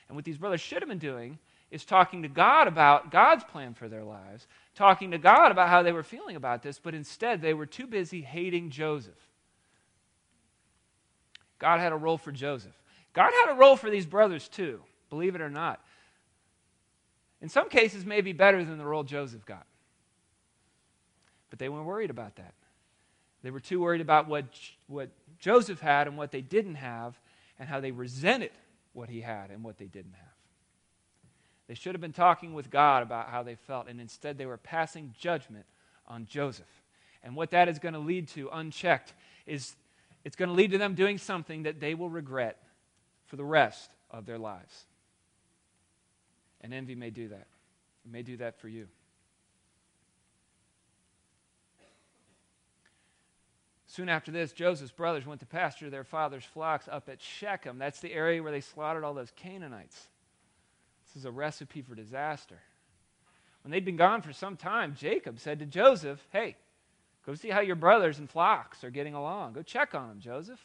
And 0.07 0.15
what 0.15 0.23
these 0.23 0.37
brothers 0.37 0.61
should 0.61 0.81
have 0.81 0.89
been 0.89 0.97
doing 0.97 1.39
is 1.69 1.83
talking 1.83 2.21
to 2.21 2.29
God 2.29 2.67
about 2.67 3.11
God's 3.11 3.43
plan 3.43 3.73
for 3.73 3.89
their 3.89 4.03
lives, 4.03 4.47
talking 4.75 5.11
to 5.11 5.17
God 5.17 5.51
about 5.51 5.69
how 5.69 5.83
they 5.83 5.91
were 5.91 6.03
feeling 6.03 6.37
about 6.37 6.63
this, 6.63 6.79
but 6.79 6.93
instead 6.93 7.41
they 7.41 7.53
were 7.53 7.65
too 7.65 7.87
busy 7.87 8.21
hating 8.21 8.69
Joseph. 8.69 9.13
God 11.59 11.81
had 11.81 11.91
a 11.91 11.97
role 11.97 12.17
for 12.17 12.31
Joseph. 12.31 12.80
God 13.13 13.31
had 13.31 13.53
a 13.53 13.57
role 13.57 13.75
for 13.75 13.89
these 13.89 14.05
brothers 14.05 14.47
too, 14.47 14.81
believe 15.09 15.35
it 15.35 15.41
or 15.41 15.49
not 15.49 15.81
in 17.41 17.49
some 17.49 17.69
cases, 17.69 18.05
maybe 18.05 18.33
better 18.33 18.63
than 18.63 18.77
the 18.77 18.85
role 18.85 19.03
Joseph 19.03 19.45
got. 19.45 19.65
But 21.49 21.59
they 21.59 21.69
weren't 21.69 21.85
worried 21.85 22.11
about 22.11 22.35
that. 22.35 22.53
They 23.43 23.49
were 23.49 23.59
too 23.59 23.81
worried 23.81 24.01
about 24.01 24.27
what, 24.27 24.45
what 24.87 25.09
Joseph 25.39 25.79
had 25.79 26.07
and 26.07 26.17
what 26.17 26.31
they 26.31 26.41
didn't 26.41 26.75
have, 26.75 27.19
and 27.57 27.67
how 27.67 27.79
they 27.79 27.91
resented 27.91 28.51
what 28.93 29.09
he 29.09 29.21
had 29.21 29.49
and 29.49 29.63
what 29.63 29.77
they 29.77 29.85
didn't 29.85 30.13
have. 30.13 30.27
They 31.67 31.73
should 31.73 31.95
have 31.95 32.01
been 32.01 32.13
talking 32.13 32.53
with 32.53 32.69
God 32.69 33.01
about 33.01 33.29
how 33.29 33.43
they 33.43 33.55
felt, 33.55 33.87
and 33.87 33.99
instead 33.99 34.37
they 34.37 34.45
were 34.45 34.57
passing 34.57 35.13
judgment 35.17 35.65
on 36.07 36.25
Joseph. 36.25 36.65
And 37.23 37.35
what 37.35 37.51
that 37.51 37.69
is 37.69 37.79
going 37.79 37.93
to 37.93 37.99
lead 37.99 38.27
to, 38.29 38.49
unchecked, 38.51 39.13
is 39.47 39.75
it's 40.23 40.35
going 40.35 40.49
to 40.49 40.55
lead 40.55 40.71
to 40.71 40.77
them 40.77 40.93
doing 40.93 41.17
something 41.17 41.63
that 41.63 41.79
they 41.79 41.95
will 41.95 42.09
regret 42.09 42.57
for 43.31 43.37
the 43.37 43.45
rest 43.45 43.89
of 44.11 44.25
their 44.25 44.37
lives. 44.37 44.85
And 46.59 46.73
envy 46.73 46.95
may 46.95 47.11
do 47.11 47.29
that. 47.29 47.47
It 48.05 48.11
may 48.11 48.23
do 48.23 48.35
that 48.37 48.59
for 48.59 48.67
you. 48.67 48.89
Soon 53.87 54.09
after 54.09 54.33
this, 54.33 54.51
Joseph's 54.51 54.91
brothers 54.91 55.25
went 55.25 55.39
to 55.39 55.45
pasture 55.45 55.89
their 55.89 56.03
father's 56.03 56.43
flocks 56.43 56.89
up 56.91 57.07
at 57.07 57.21
Shechem. 57.21 57.77
That's 57.77 58.01
the 58.01 58.11
area 58.11 58.43
where 58.43 58.51
they 58.51 58.59
slaughtered 58.59 59.05
all 59.05 59.13
those 59.13 59.31
Canaanites. 59.37 60.09
This 61.05 61.21
is 61.21 61.25
a 61.25 61.31
recipe 61.31 61.81
for 61.81 61.95
disaster. 61.95 62.59
When 63.63 63.71
they'd 63.71 63.85
been 63.85 63.95
gone 63.95 64.21
for 64.21 64.33
some 64.33 64.57
time, 64.57 64.95
Jacob 64.99 65.39
said 65.39 65.59
to 65.59 65.65
Joseph, 65.65 66.21
Hey, 66.33 66.57
go 67.25 67.35
see 67.35 67.49
how 67.49 67.61
your 67.61 67.77
brothers 67.77 68.19
and 68.19 68.29
flocks 68.29 68.83
are 68.83 68.89
getting 68.89 69.13
along. 69.13 69.53
Go 69.53 69.61
check 69.61 69.95
on 69.95 70.09
them, 70.09 70.19
Joseph. 70.19 70.59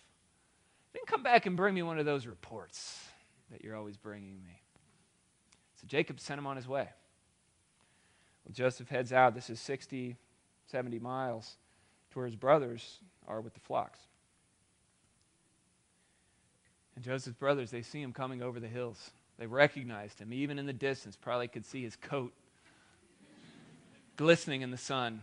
Then 0.97 1.05
come 1.07 1.23
back 1.23 1.45
and 1.45 1.59
bring 1.59 1.75
me 1.75 1.83
one 1.83 1.99
of 1.99 2.07
those 2.07 2.27
reports 2.27 3.05
that 3.51 3.63
you're 3.63 3.77
always 3.77 3.99
bringing 3.99 4.43
me. 4.43 4.63
So 5.79 5.87
Jacob 5.87 6.19
sent 6.19 6.39
him 6.39 6.47
on 6.47 6.57
his 6.57 6.67
way. 6.67 6.89
Well, 8.45 8.55
Joseph 8.55 8.89
heads 8.89 9.13
out. 9.13 9.35
This 9.35 9.51
is 9.51 9.61
60, 9.61 10.17
70 10.71 10.99
miles 11.01 11.59
to 12.13 12.19
where 12.19 12.27
his 12.27 12.35
brothers 12.35 13.01
are 13.29 13.43
with 13.43 13.53
the 13.53 13.61
flocks. 13.61 13.99
And 16.95 17.05
Joseph's 17.05 17.37
brothers, 17.37 17.71
they 17.71 17.83
see 17.83 18.01
him 18.01 18.15
coming 18.15 18.43
over 18.43 18.59
the 18.59 18.67
hills. 18.67 19.11
They 19.39 19.47
recognized 19.47 20.19
him. 20.19 20.33
Even 20.33 20.59
in 20.59 20.65
the 20.65 20.73
distance, 20.73 21.15
probably 21.15 21.49
could 21.49 21.67
see 21.67 21.83
his 21.83 21.95
coat 21.95 22.33
glistening 24.17 24.63
in 24.63 24.71
the 24.71 24.79
sun. 24.79 25.21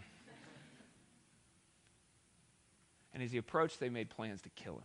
And 3.11 3.23
as 3.23 3.31
he 3.31 3.39
approached, 3.39 3.79
they 3.79 3.89
made 3.89 4.11
plans 4.11 4.43
to 4.43 4.49
kill 4.49 4.75
him. 4.75 4.83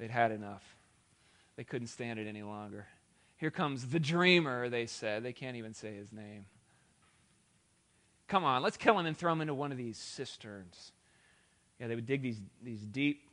They'd 0.00 0.10
had 0.10 0.32
enough. 0.32 0.64
They 1.56 1.64
couldn't 1.64 1.88
stand 1.88 2.18
it 2.18 2.26
any 2.26 2.42
longer. 2.42 2.86
Here 3.36 3.50
comes 3.50 3.86
the 3.86 4.00
dreamer, 4.00 4.70
they 4.70 4.86
said. 4.86 5.22
They 5.22 5.34
can't 5.34 5.56
even 5.56 5.74
say 5.74 5.94
his 5.94 6.10
name. 6.10 6.46
Come 8.26 8.42
on, 8.42 8.62
let's 8.62 8.78
kill 8.78 8.98
him 8.98 9.04
and 9.04 9.16
throw 9.16 9.30
him 9.32 9.42
into 9.42 9.52
one 9.52 9.72
of 9.72 9.76
these 9.78 9.98
cisterns. 9.98 10.92
Yeah, 11.78 11.88
they 11.88 11.96
would 11.96 12.06
dig 12.06 12.22
these, 12.22 12.40
these 12.62 12.80
deep 12.80 13.28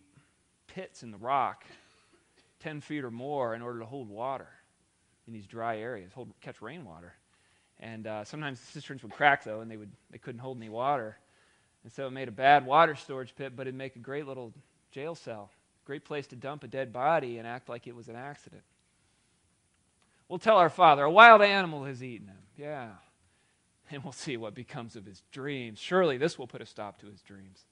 pits 0.68 1.04
in 1.04 1.12
the 1.12 1.18
rock, 1.18 1.64
10 2.60 2.82
feet 2.82 3.06
or 3.06 3.12
more, 3.12 3.56
in 3.56 3.62
order 3.62 3.80
to 3.80 3.86
hold 3.86 4.10
water 4.10 4.50
in 5.26 5.34
these 5.34 5.48
dry 5.48 5.78
areas, 5.78 6.12
hold, 6.12 6.34
catch 6.42 6.62
rainwater. 6.62 7.14
And 7.80 8.08
uh, 8.08 8.26
sometimes 8.26 8.60
the 8.60 8.68
cisterns 8.68 9.04
would 9.04 9.14
crack, 9.14 9.46
though, 9.46 9.62
and 9.62 9.72
they, 9.72 9.78
would, 9.78 9.92
they 10.12 10.18
couldn't 10.18 10.40
hold 10.40 10.58
any 10.58 10.70
water. 10.70 11.18
And 11.84 11.94
so 11.94 12.08
it 12.08 12.12
made 12.12 12.28
a 12.28 12.32
bad 12.32 12.66
water 12.66 12.96
storage 12.96 13.34
pit, 13.38 13.54
but 13.56 13.68
it'd 13.68 13.76
make 13.76 13.96
a 13.96 14.00
great 14.00 14.28
little 14.28 14.52
jail 14.92 15.16
cell. 15.16 15.50
Great 15.88 16.04
place 16.04 16.28
to 16.28 16.36
dump 16.36 16.66
a 16.66 16.68
dead 16.68 16.92
body 16.92 17.38
and 17.38 17.48
act 17.48 17.70
like 17.70 17.88
it 17.88 17.96
was 17.96 18.10
an 18.10 18.18
accident. 18.18 18.64
We'll 20.28 20.38
tell 20.38 20.58
our 20.58 20.70
father, 20.70 21.04
a 21.04 21.10
wild 21.10 21.42
animal 21.42 21.86
has 21.86 22.04
eaten 22.04 22.28
him. 22.28 22.44
Yeah. 22.58 22.90
And 23.90 24.04
we'll 24.04 24.12
see 24.12 24.36
what 24.36 24.54
becomes 24.54 24.98
of 24.98 25.06
his 25.06 25.24
dreams. 25.32 25.80
Surely 25.80 26.18
this 26.18 26.38
will 26.38 26.46
put 26.46 26.62
a 26.62 26.66
stop 26.66 27.00
to 27.00 27.06
his 27.06 27.22
dreams. 27.22 27.64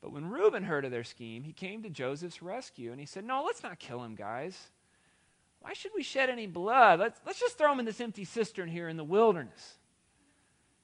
But 0.00 0.12
when 0.12 0.30
Reuben 0.30 0.62
heard 0.62 0.84
of 0.84 0.92
their 0.92 1.02
scheme, 1.02 1.42
he 1.42 1.52
came 1.52 1.82
to 1.82 1.90
Joseph's 1.90 2.40
rescue 2.40 2.92
and 2.92 3.00
he 3.00 3.06
said, 3.06 3.24
No, 3.24 3.42
let's 3.44 3.64
not 3.64 3.80
kill 3.80 4.04
him, 4.04 4.14
guys. 4.14 4.68
Why 5.58 5.72
should 5.72 5.90
we 5.92 6.04
shed 6.04 6.30
any 6.30 6.46
blood? 6.46 7.00
Let's, 7.00 7.20
let's 7.26 7.40
just 7.40 7.58
throw 7.58 7.72
him 7.72 7.80
in 7.80 7.84
this 7.84 8.00
empty 8.00 8.24
cistern 8.24 8.68
here 8.68 8.88
in 8.88 8.96
the 8.96 9.02
wilderness. 9.02 9.78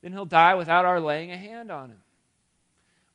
Then 0.03 0.11
he'll 0.11 0.25
die 0.25 0.57
without 0.57 0.85
our 0.85 0.99
laying 0.99 1.31
a 1.31 1.37
hand 1.37 1.71
on 1.71 1.91
him. 1.91 2.01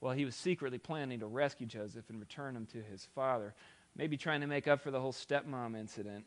Well, 0.02 0.14
he 0.14 0.26
was 0.26 0.36
secretly 0.36 0.78
planning 0.78 1.20
to 1.20 1.28
rescue 1.28 1.68
Joseph 1.68 2.10
and 2.10 2.20
return 2.20 2.56
him 2.56 2.66
to 2.68 2.82
his 2.82 3.08
father, 3.16 3.54
maybe 3.96 4.16
trying 4.18 4.42
to 4.42 4.48
make 4.48 4.68
up 4.68 4.82
for 4.82 4.92
the 4.92 5.00
whole 5.00 5.12
stepmom 5.12 5.78
incident. 5.78 6.26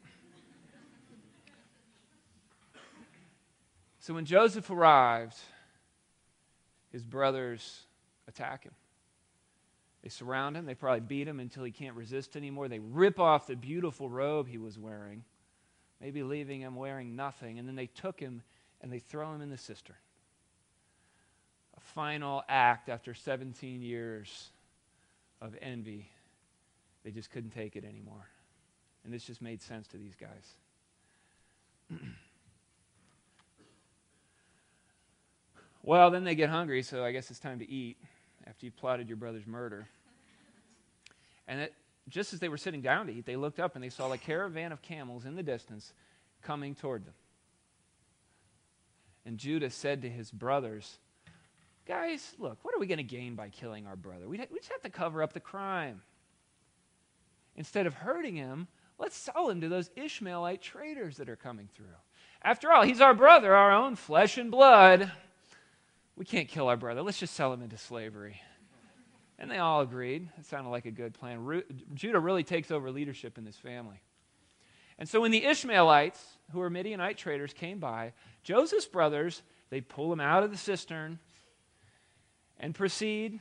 So 4.00 4.14
when 4.14 4.24
Joseph 4.24 4.68
arrived, 4.68 5.38
his 6.90 7.04
brothers 7.04 7.82
attack 8.26 8.64
him. 8.64 8.72
They 10.02 10.08
surround 10.08 10.56
him. 10.56 10.66
They 10.66 10.74
probably 10.74 11.00
beat 11.00 11.28
him 11.28 11.38
until 11.38 11.62
he 11.62 11.70
can't 11.70 11.94
resist 11.94 12.36
anymore. 12.36 12.66
They 12.66 12.80
rip 12.80 13.20
off 13.20 13.46
the 13.46 13.54
beautiful 13.54 14.10
robe 14.10 14.48
he 14.48 14.58
was 14.58 14.76
wearing, 14.76 15.22
maybe 16.00 16.24
leaving 16.24 16.62
him 16.62 16.74
wearing 16.74 17.14
nothing. 17.14 17.60
And 17.60 17.68
then 17.68 17.76
they 17.76 17.86
took 17.86 18.18
him 18.18 18.42
and 18.80 18.92
they 18.92 18.98
throw 18.98 19.32
him 19.32 19.40
in 19.40 19.50
the 19.50 19.56
cistern. 19.56 19.94
Final 21.94 22.42
act 22.48 22.88
after 22.88 23.14
17 23.14 23.82
years 23.82 24.50
of 25.40 25.54
envy. 25.60 26.08
They 27.04 27.10
just 27.10 27.30
couldn't 27.30 27.50
take 27.50 27.76
it 27.76 27.84
anymore. 27.84 28.28
And 29.04 29.12
this 29.12 29.24
just 29.24 29.42
made 29.42 29.60
sense 29.62 29.88
to 29.88 29.96
these 29.96 30.14
guys. 30.14 30.54
Well, 35.84 36.12
then 36.12 36.22
they 36.22 36.36
get 36.36 36.48
hungry, 36.48 36.82
so 36.82 37.04
I 37.04 37.10
guess 37.10 37.28
it's 37.30 37.40
time 37.40 37.58
to 37.58 37.68
eat 37.68 37.96
after 38.46 38.66
you've 38.66 38.76
plotted 38.76 39.08
your 39.08 39.16
brother's 39.16 39.46
murder. 39.46 39.88
And 41.48 41.60
it, 41.62 41.74
just 42.08 42.32
as 42.32 42.38
they 42.38 42.48
were 42.48 42.56
sitting 42.56 42.82
down 42.82 43.08
to 43.08 43.12
eat, 43.12 43.26
they 43.26 43.34
looked 43.34 43.58
up 43.58 43.74
and 43.74 43.82
they 43.82 43.88
saw 43.88 44.10
a 44.12 44.16
caravan 44.16 44.70
of 44.70 44.80
camels 44.80 45.24
in 45.24 45.34
the 45.34 45.42
distance 45.42 45.92
coming 46.40 46.76
toward 46.76 47.04
them. 47.04 47.14
And 49.26 49.38
Judah 49.38 49.70
said 49.70 50.02
to 50.02 50.08
his 50.08 50.30
brothers, 50.30 50.98
Guys, 51.86 52.34
look, 52.38 52.58
what 52.62 52.74
are 52.74 52.78
we 52.78 52.86
going 52.86 52.98
to 52.98 53.04
gain 53.04 53.34
by 53.34 53.48
killing 53.48 53.86
our 53.86 53.96
brother? 53.96 54.28
We, 54.28 54.38
we 54.38 54.58
just 54.58 54.70
have 54.70 54.82
to 54.82 54.90
cover 54.90 55.22
up 55.22 55.32
the 55.32 55.40
crime. 55.40 56.02
Instead 57.56 57.86
of 57.86 57.94
hurting 57.94 58.36
him, 58.36 58.68
let's 58.98 59.16
sell 59.16 59.50
him 59.50 59.60
to 59.60 59.68
those 59.68 59.90
Ishmaelite 59.96 60.62
traders 60.62 61.16
that 61.16 61.28
are 61.28 61.36
coming 61.36 61.68
through. 61.74 61.86
After 62.42 62.72
all, 62.72 62.82
he's 62.82 63.00
our 63.00 63.14
brother, 63.14 63.54
our 63.54 63.72
own 63.72 63.96
flesh 63.96 64.38
and 64.38 64.50
blood. 64.50 65.10
We 66.16 66.24
can't 66.24 66.48
kill 66.48 66.68
our 66.68 66.76
brother. 66.76 67.02
Let's 67.02 67.18
just 67.18 67.34
sell 67.34 67.52
him 67.52 67.62
into 67.62 67.76
slavery. 67.76 68.40
And 69.38 69.50
they 69.50 69.58
all 69.58 69.80
agreed. 69.80 70.28
It 70.38 70.46
sounded 70.46 70.70
like 70.70 70.86
a 70.86 70.92
good 70.92 71.14
plan. 71.14 71.44
Ru- 71.44 71.64
Judah 71.94 72.20
really 72.20 72.44
takes 72.44 72.70
over 72.70 72.90
leadership 72.90 73.38
in 73.38 73.44
this 73.44 73.56
family. 73.56 74.00
And 74.98 75.08
so 75.08 75.20
when 75.20 75.32
the 75.32 75.44
Ishmaelites, 75.44 76.22
who 76.52 76.60
were 76.60 76.70
Midianite 76.70 77.18
traders, 77.18 77.52
came 77.52 77.80
by, 77.80 78.12
Joseph's 78.44 78.86
brothers, 78.86 79.42
they 79.70 79.80
pull 79.80 80.12
him 80.12 80.20
out 80.20 80.44
of 80.44 80.52
the 80.52 80.56
cistern 80.56 81.18
and 82.62 82.74
proceed 82.74 83.40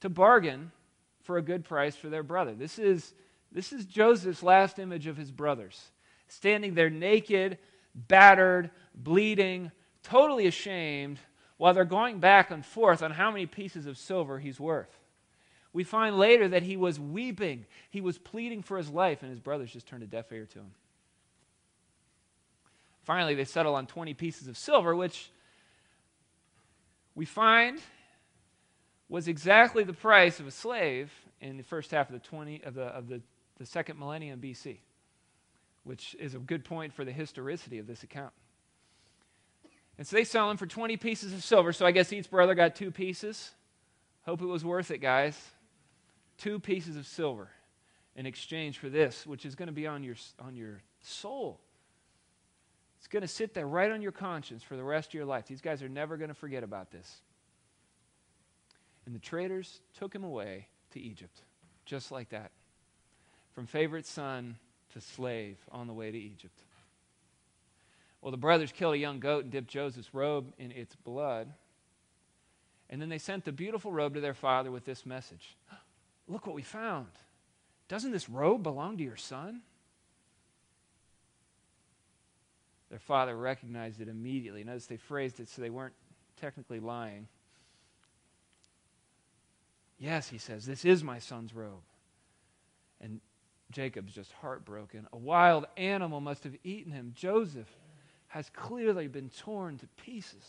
to 0.00 0.08
bargain 0.08 0.72
for 1.22 1.36
a 1.36 1.42
good 1.42 1.64
price 1.64 1.94
for 1.94 2.08
their 2.08 2.22
brother. 2.22 2.54
This 2.54 2.78
is, 2.78 3.14
this 3.52 3.72
is 3.72 3.84
Joseph's 3.84 4.42
last 4.42 4.78
image 4.78 5.06
of 5.06 5.16
his 5.16 5.30
brothers, 5.30 5.90
standing 6.26 6.74
there 6.74 6.90
naked, 6.90 7.58
battered, 7.94 8.70
bleeding, 8.94 9.70
totally 10.02 10.46
ashamed, 10.46 11.18
while 11.58 11.74
they're 11.74 11.84
going 11.84 12.18
back 12.18 12.50
and 12.50 12.64
forth 12.64 13.02
on 13.02 13.12
how 13.12 13.30
many 13.30 13.46
pieces 13.46 13.86
of 13.86 13.98
silver 13.98 14.38
he's 14.38 14.58
worth. 14.58 14.98
We 15.72 15.84
find 15.84 16.18
later 16.18 16.48
that 16.48 16.62
he 16.62 16.76
was 16.76 16.98
weeping, 16.98 17.66
he 17.90 18.00
was 18.00 18.18
pleading 18.18 18.62
for 18.62 18.78
his 18.78 18.90
life, 18.90 19.22
and 19.22 19.30
his 19.30 19.40
brothers 19.40 19.72
just 19.72 19.86
turned 19.86 20.02
a 20.02 20.06
deaf 20.06 20.32
ear 20.32 20.46
to 20.46 20.58
him. 20.60 20.70
Finally, 23.02 23.34
they 23.34 23.44
settle 23.44 23.74
on 23.74 23.86
20 23.86 24.14
pieces 24.14 24.48
of 24.48 24.56
silver, 24.56 24.96
which 24.96 25.30
we 27.14 27.24
find 27.24 27.80
was 29.14 29.28
exactly 29.28 29.84
the 29.84 29.92
price 29.92 30.40
of 30.40 30.46
a 30.48 30.50
slave 30.50 31.08
in 31.40 31.56
the 31.56 31.62
first 31.62 31.92
half 31.92 32.08
of 32.08 32.14
the 32.14 32.28
20 32.28 32.64
of 32.64 32.74
the, 32.74 32.82
of 32.86 33.06
the, 33.06 33.22
the 33.58 33.64
second 33.64 33.96
millennium 33.96 34.40
BC, 34.40 34.78
which 35.84 36.16
is 36.18 36.34
a 36.34 36.38
good 36.40 36.64
point 36.64 36.92
for 36.92 37.04
the 37.04 37.12
historicity 37.12 37.78
of 37.78 37.86
this 37.86 38.02
account. 38.02 38.32
And 39.98 40.04
so 40.04 40.16
they 40.16 40.24
sell 40.24 40.50
him 40.50 40.56
for 40.56 40.66
20 40.66 40.96
pieces 40.96 41.32
of 41.32 41.44
silver. 41.44 41.72
So 41.72 41.86
I 41.86 41.92
guess 41.92 42.12
each 42.12 42.28
brother 42.28 42.56
got 42.56 42.74
two 42.74 42.90
pieces. 42.90 43.52
Hope 44.26 44.42
it 44.42 44.46
was 44.46 44.64
worth 44.64 44.90
it, 44.90 44.98
guys. 44.98 45.40
Two 46.36 46.58
pieces 46.58 46.96
of 46.96 47.06
silver 47.06 47.50
in 48.16 48.26
exchange 48.26 48.78
for 48.78 48.88
this, 48.88 49.24
which 49.24 49.46
is 49.46 49.54
going 49.54 49.68
to 49.68 49.72
be 49.72 49.86
on 49.86 50.02
your, 50.02 50.16
on 50.40 50.56
your 50.56 50.82
soul. 51.02 51.60
It's 52.98 53.06
going 53.06 53.22
to 53.22 53.28
sit 53.28 53.54
there 53.54 53.68
right 53.68 53.92
on 53.92 54.02
your 54.02 54.10
conscience 54.10 54.64
for 54.64 54.76
the 54.76 54.82
rest 54.82 55.10
of 55.10 55.14
your 55.14 55.24
life. 55.24 55.46
These 55.46 55.60
guys 55.60 55.84
are 55.84 55.88
never 55.88 56.16
going 56.16 56.30
to 56.30 56.34
forget 56.34 56.64
about 56.64 56.90
this. 56.90 57.20
And 59.06 59.14
the 59.14 59.20
traders 59.20 59.80
took 59.98 60.14
him 60.14 60.24
away 60.24 60.68
to 60.92 61.00
Egypt, 61.00 61.42
just 61.84 62.10
like 62.10 62.30
that. 62.30 62.50
From 63.52 63.66
favorite 63.66 64.06
son 64.06 64.56
to 64.92 65.00
slave 65.00 65.58
on 65.70 65.86
the 65.86 65.92
way 65.92 66.10
to 66.10 66.18
Egypt. 66.18 66.58
Well, 68.20 68.30
the 68.30 68.38
brothers 68.38 68.72
killed 68.72 68.94
a 68.94 68.98
young 68.98 69.20
goat 69.20 69.44
and 69.44 69.52
dipped 69.52 69.68
Joseph's 69.68 70.14
robe 70.14 70.54
in 70.58 70.72
its 70.72 70.96
blood. 70.96 71.52
And 72.88 73.00
then 73.00 73.08
they 73.08 73.18
sent 73.18 73.44
the 73.44 73.52
beautiful 73.52 73.92
robe 73.92 74.14
to 74.14 74.20
their 74.20 74.34
father 74.34 74.70
with 74.70 74.84
this 74.84 75.04
message 75.04 75.56
Look 76.28 76.46
what 76.46 76.54
we 76.54 76.62
found. 76.62 77.08
Doesn't 77.88 78.12
this 78.12 78.30
robe 78.30 78.62
belong 78.62 78.96
to 78.96 79.04
your 79.04 79.16
son? 79.16 79.60
Their 82.88 82.98
father 82.98 83.36
recognized 83.36 84.00
it 84.00 84.08
immediately. 84.08 84.64
Notice 84.64 84.86
they 84.86 84.96
phrased 84.96 85.40
it 85.40 85.48
so 85.48 85.60
they 85.60 85.68
weren't 85.68 85.94
technically 86.40 86.80
lying. 86.80 87.28
Yes, 90.04 90.28
he 90.28 90.36
says, 90.36 90.66
this 90.66 90.84
is 90.84 91.02
my 91.02 91.18
son's 91.18 91.54
robe. 91.54 91.82
And 93.00 93.22
Jacob's 93.72 94.12
just 94.12 94.32
heartbroken. 94.32 95.06
A 95.14 95.16
wild 95.16 95.64
animal 95.78 96.20
must 96.20 96.44
have 96.44 96.54
eaten 96.62 96.92
him. 96.92 97.14
Joseph 97.16 97.74
has 98.28 98.50
clearly 98.50 99.08
been 99.08 99.30
torn 99.30 99.78
to 99.78 99.86
pieces. 100.04 100.46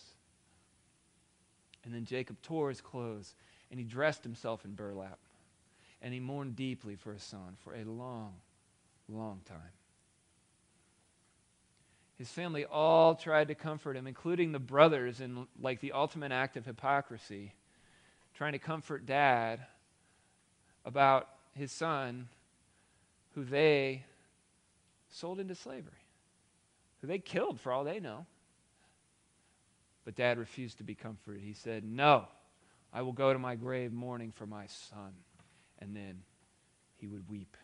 And 1.85 1.93
then 1.93 2.03
Jacob 2.03 2.41
tore 2.41 2.67
his 2.67 2.81
clothes 2.81 3.33
and 3.71 3.79
he 3.79 3.85
dressed 3.85 4.23
himself 4.23 4.65
in 4.65 4.73
burlap. 4.73 5.19
And 6.01 6.13
he 6.13 6.19
mourned 6.19 6.57
deeply 6.57 6.97
for 6.97 7.13
his 7.13 7.23
son 7.23 7.55
for 7.63 7.73
a 7.75 7.85
long, 7.85 8.33
long 9.07 9.39
time. 9.45 9.57
His 12.17 12.29
family 12.29 12.65
all 12.65 13.15
tried 13.15 13.47
to 13.47 13.55
comfort 13.55 13.95
him, 13.95 14.05
including 14.05 14.51
the 14.51 14.59
brothers, 14.59 15.21
in 15.21 15.47
like 15.61 15.79
the 15.79 15.93
ultimate 15.93 16.33
act 16.33 16.57
of 16.57 16.65
hypocrisy 16.65 17.53
trying 18.35 18.51
to 18.51 18.59
comfort 18.59 19.05
dad 19.05 19.65
about 20.83 21.29
his 21.53 21.71
son 21.71 22.27
who 23.33 23.43
they 23.43 24.03
sold 25.09 25.39
into 25.39 25.55
slavery, 25.55 25.91
who 27.01 27.07
they 27.07 27.19
killed 27.19 27.59
for 27.59 27.71
all 27.71 27.83
they 27.83 27.99
know. 27.99 28.25
But 30.03 30.15
dad 30.15 30.37
refused 30.37 30.77
to 30.77 30.83
be 30.83 30.93
comforted. 30.93 31.41
He 31.41 31.53
said, 31.53 31.83
No, 31.83 32.27
I 32.93 33.01
will 33.01 33.13
go 33.13 33.33
to 33.33 33.39
my 33.39 33.55
grave 33.55 33.91
mourning 33.91 34.31
for 34.31 34.45
my 34.45 34.67
son. 34.67 35.13
And 35.79 35.95
then 35.95 36.21
he 36.97 37.07
would 37.07 37.29
weep. 37.29 37.57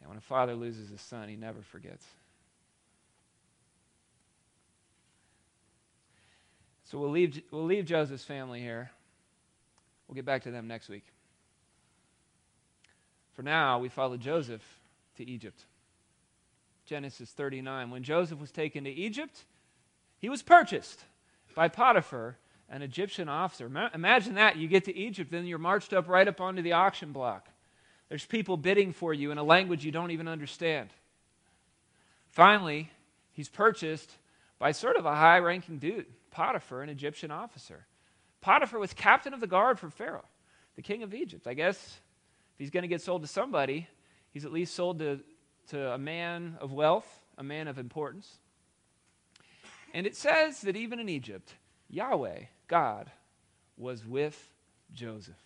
And 0.00 0.08
when 0.08 0.18
a 0.18 0.22
father 0.22 0.54
loses 0.54 0.90
a 0.92 0.98
son, 0.98 1.28
he 1.28 1.36
never 1.36 1.60
forgets. 1.62 2.04
So 6.90 6.98
we'll 6.98 7.10
leave, 7.10 7.42
we'll 7.50 7.66
leave 7.66 7.84
Joseph's 7.84 8.24
family 8.24 8.60
here. 8.60 8.90
We'll 10.06 10.14
get 10.14 10.24
back 10.24 10.44
to 10.44 10.50
them 10.50 10.66
next 10.66 10.88
week. 10.88 11.04
For 13.34 13.42
now, 13.42 13.78
we 13.78 13.90
follow 13.90 14.16
Joseph 14.16 14.62
to 15.18 15.28
Egypt. 15.28 15.66
Genesis 16.86 17.30
39. 17.30 17.90
When 17.90 18.02
Joseph 18.02 18.40
was 18.40 18.50
taken 18.50 18.84
to 18.84 18.90
Egypt, 18.90 19.44
he 20.18 20.30
was 20.30 20.42
purchased 20.42 21.04
by 21.54 21.68
Potiphar, 21.68 22.38
an 22.70 22.80
Egyptian 22.80 23.28
officer. 23.28 23.70
Imagine 23.92 24.36
that. 24.36 24.56
You 24.56 24.66
get 24.66 24.86
to 24.86 24.96
Egypt, 24.96 25.30
then 25.30 25.44
you're 25.44 25.58
marched 25.58 25.92
up 25.92 26.08
right 26.08 26.26
up 26.26 26.40
onto 26.40 26.62
the 26.62 26.72
auction 26.72 27.12
block. 27.12 27.48
There's 28.08 28.24
people 28.24 28.56
bidding 28.56 28.94
for 28.94 29.12
you 29.12 29.30
in 29.30 29.36
a 29.36 29.44
language 29.44 29.84
you 29.84 29.92
don't 29.92 30.10
even 30.10 30.26
understand. 30.26 30.88
Finally, 32.30 32.90
he's 33.32 33.50
purchased 33.50 34.10
by 34.58 34.72
sort 34.72 34.96
of 34.96 35.04
a 35.04 35.14
high 35.14 35.38
ranking 35.38 35.76
dude. 35.76 36.06
Potiphar, 36.38 36.82
an 36.82 36.88
Egyptian 36.88 37.32
officer. 37.32 37.84
Potiphar 38.40 38.78
was 38.78 38.92
captain 38.92 39.34
of 39.34 39.40
the 39.40 39.48
guard 39.48 39.76
for 39.76 39.90
Pharaoh, 39.90 40.24
the 40.76 40.82
king 40.82 41.02
of 41.02 41.12
Egypt. 41.12 41.48
I 41.48 41.54
guess 41.54 41.74
if 41.74 42.58
he's 42.58 42.70
going 42.70 42.82
to 42.82 42.88
get 42.88 43.02
sold 43.02 43.22
to 43.22 43.28
somebody, 43.28 43.88
he's 44.30 44.44
at 44.44 44.52
least 44.52 44.72
sold 44.72 45.00
to, 45.00 45.18
to 45.70 45.90
a 45.90 45.98
man 45.98 46.56
of 46.60 46.72
wealth, 46.72 47.08
a 47.36 47.42
man 47.42 47.66
of 47.66 47.76
importance. 47.76 48.38
And 49.92 50.06
it 50.06 50.14
says 50.14 50.60
that 50.60 50.76
even 50.76 51.00
in 51.00 51.08
Egypt, 51.08 51.56
Yahweh, 51.90 52.42
God, 52.68 53.10
was 53.76 54.06
with 54.06 54.48
Joseph. 54.94 55.42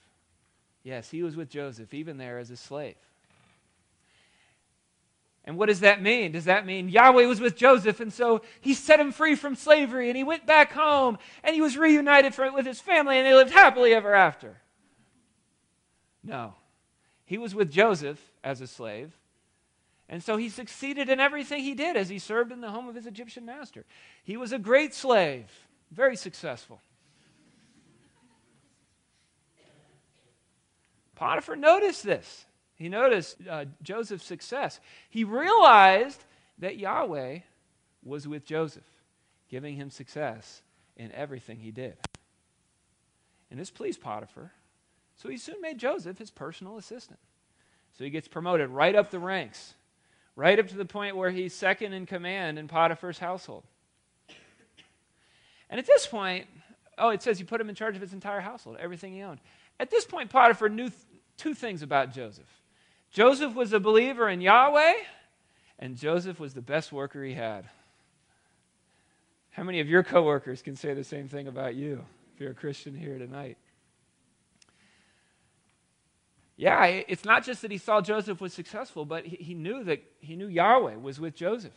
Yes, 0.82 1.10
he 1.10 1.22
was 1.22 1.36
with 1.36 1.48
Joseph, 1.48 1.94
even 1.94 2.18
there 2.18 2.38
as 2.38 2.50
a 2.50 2.56
slave. 2.58 2.96
And 5.44 5.56
what 5.56 5.66
does 5.66 5.80
that 5.80 6.00
mean? 6.00 6.32
Does 6.32 6.44
that 6.44 6.66
mean 6.66 6.88
Yahweh 6.88 7.26
was 7.26 7.40
with 7.40 7.56
Joseph 7.56 7.98
and 7.98 8.12
so 8.12 8.42
he 8.60 8.74
set 8.74 9.00
him 9.00 9.10
free 9.10 9.34
from 9.34 9.56
slavery 9.56 10.08
and 10.08 10.16
he 10.16 10.22
went 10.22 10.46
back 10.46 10.72
home 10.72 11.18
and 11.42 11.54
he 11.54 11.60
was 11.60 11.76
reunited 11.76 12.34
for, 12.34 12.50
with 12.52 12.64
his 12.64 12.80
family 12.80 13.18
and 13.18 13.26
they 13.26 13.34
lived 13.34 13.52
happily 13.52 13.92
ever 13.92 14.14
after? 14.14 14.58
No. 16.22 16.54
He 17.24 17.38
was 17.38 17.54
with 17.54 17.72
Joseph 17.72 18.20
as 18.44 18.60
a 18.60 18.66
slave. 18.68 19.16
And 20.08 20.22
so 20.22 20.36
he 20.36 20.48
succeeded 20.48 21.08
in 21.08 21.18
everything 21.18 21.62
he 21.62 21.74
did 21.74 21.96
as 21.96 22.08
he 22.08 22.18
served 22.18 22.52
in 22.52 22.60
the 22.60 22.70
home 22.70 22.88
of 22.88 22.94
his 22.94 23.06
Egyptian 23.06 23.44
master. 23.44 23.84
He 24.22 24.36
was 24.36 24.52
a 24.52 24.58
great 24.58 24.94
slave, 24.94 25.46
very 25.90 26.16
successful. 26.16 26.80
Potiphar 31.14 31.56
noticed 31.56 32.04
this. 32.04 32.46
He 32.82 32.88
noticed 32.88 33.36
uh, 33.48 33.66
Joseph's 33.82 34.24
success. 34.24 34.80
He 35.08 35.22
realized 35.22 36.24
that 36.58 36.78
Yahweh 36.78 37.38
was 38.02 38.26
with 38.26 38.44
Joseph, 38.44 38.82
giving 39.48 39.76
him 39.76 39.88
success 39.88 40.62
in 40.96 41.12
everything 41.12 41.60
he 41.60 41.70
did. 41.70 41.96
And 43.52 43.60
this 43.60 43.70
pleased 43.70 44.00
Potiphar. 44.00 44.50
So 45.14 45.28
he 45.28 45.36
soon 45.36 45.60
made 45.60 45.78
Joseph 45.78 46.18
his 46.18 46.32
personal 46.32 46.76
assistant. 46.76 47.20
So 47.96 48.02
he 48.02 48.10
gets 48.10 48.26
promoted 48.26 48.70
right 48.70 48.96
up 48.96 49.12
the 49.12 49.20
ranks, 49.20 49.74
right 50.34 50.58
up 50.58 50.66
to 50.68 50.76
the 50.76 50.84
point 50.84 51.16
where 51.16 51.30
he's 51.30 51.54
second 51.54 51.92
in 51.92 52.04
command 52.04 52.58
in 52.58 52.66
Potiphar's 52.66 53.18
household. 53.18 53.62
And 55.70 55.78
at 55.78 55.86
this 55.86 56.04
point, 56.04 56.46
oh, 56.98 57.10
it 57.10 57.22
says 57.22 57.38
he 57.38 57.44
put 57.44 57.60
him 57.60 57.68
in 57.68 57.76
charge 57.76 57.94
of 57.94 58.02
his 58.02 58.12
entire 58.12 58.40
household, 58.40 58.78
everything 58.80 59.12
he 59.12 59.22
owned. 59.22 59.38
At 59.78 59.88
this 59.90 60.04
point, 60.04 60.30
Potiphar 60.30 60.68
knew 60.68 60.88
th- 60.88 61.00
two 61.36 61.54
things 61.54 61.82
about 61.82 62.12
Joseph. 62.12 62.61
Joseph 63.12 63.54
was 63.54 63.72
a 63.72 63.80
believer 63.80 64.28
in 64.28 64.40
Yahweh, 64.40 64.94
and 65.78 65.96
Joseph 65.96 66.40
was 66.40 66.54
the 66.54 66.62
best 66.62 66.92
worker 66.92 67.22
he 67.22 67.34
had. 67.34 67.68
How 69.50 69.62
many 69.62 69.80
of 69.80 69.88
your 69.88 70.02
coworkers 70.02 70.62
can 70.62 70.76
say 70.76 70.94
the 70.94 71.04
same 71.04 71.28
thing 71.28 71.46
about 71.46 71.74
you 71.74 72.04
if 72.34 72.40
you're 72.40 72.52
a 72.52 72.54
Christian 72.54 72.94
here 72.94 73.18
tonight? 73.18 73.58
Yeah, 76.56 76.84
it's 76.84 77.24
not 77.24 77.44
just 77.44 77.62
that 77.62 77.70
he 77.70 77.78
saw 77.78 78.00
Joseph 78.00 78.40
was 78.40 78.54
successful, 78.54 79.04
but 79.04 79.26
he, 79.26 79.52
knew 79.52 79.84
that 79.84 80.02
he 80.20 80.36
knew 80.36 80.46
Yahweh 80.46 80.96
was 80.96 81.20
with 81.20 81.34
Joseph. 81.34 81.74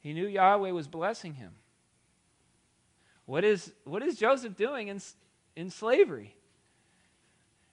He 0.00 0.14
knew 0.14 0.26
Yahweh 0.26 0.70
was 0.70 0.86
blessing 0.86 1.34
him. 1.34 1.52
What 3.26 3.44
is, 3.44 3.72
what 3.84 4.02
is 4.02 4.16
Joseph 4.16 4.56
doing 4.56 4.88
in, 4.88 5.00
in 5.54 5.70
slavery? 5.70 6.34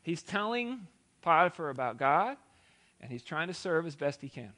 He's 0.02 0.22
telling 0.22 0.88
Potiphar 1.22 1.70
about 1.70 1.98
God, 1.98 2.38
and 3.02 3.12
he's 3.12 3.24
trying 3.24 3.48
to 3.48 3.54
serve 3.54 3.86
as 3.86 3.96
best 3.96 4.22
he 4.22 4.30
can. 4.30 4.54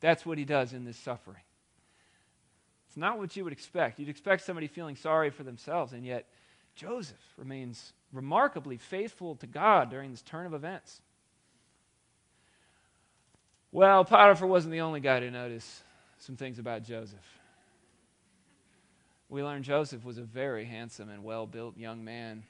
That's 0.00 0.26
what 0.26 0.38
he 0.38 0.44
does 0.44 0.72
in 0.72 0.84
this 0.84 0.96
suffering. 0.96 1.42
It's 2.88 2.96
not 2.96 3.18
what 3.18 3.36
you 3.36 3.44
would 3.44 3.52
expect. 3.52 3.98
You'd 3.98 4.08
expect 4.08 4.44
somebody 4.44 4.66
feeling 4.66 4.96
sorry 4.96 5.30
for 5.30 5.42
themselves, 5.42 5.92
and 5.92 6.04
yet 6.04 6.26
Joseph 6.74 7.20
remains 7.36 7.92
remarkably 8.12 8.76
faithful 8.76 9.34
to 9.36 9.46
God 9.46 9.90
during 9.90 10.10
this 10.10 10.22
turn 10.22 10.46
of 10.46 10.54
events. 10.54 11.00
Well, 13.72 14.04
Potiphar 14.04 14.46
wasn't 14.46 14.72
the 14.72 14.80
only 14.80 15.00
guy 15.00 15.20
to 15.20 15.30
notice 15.30 15.82
some 16.18 16.36
things 16.36 16.58
about 16.58 16.84
Joseph. 16.84 17.18
We 19.28 19.42
learn 19.42 19.62
Joseph 19.62 20.04
was 20.04 20.18
a 20.18 20.22
very 20.22 20.64
handsome 20.64 21.10
and 21.10 21.24
well 21.24 21.46
built 21.46 21.76
young 21.76 22.04
man. 22.04 22.44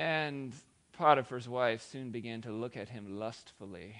And 0.00 0.54
Potiphar's 0.94 1.46
wife 1.46 1.82
soon 1.82 2.10
began 2.10 2.40
to 2.42 2.50
look 2.50 2.74
at 2.74 2.88
him 2.88 3.18
lustfully. 3.18 3.96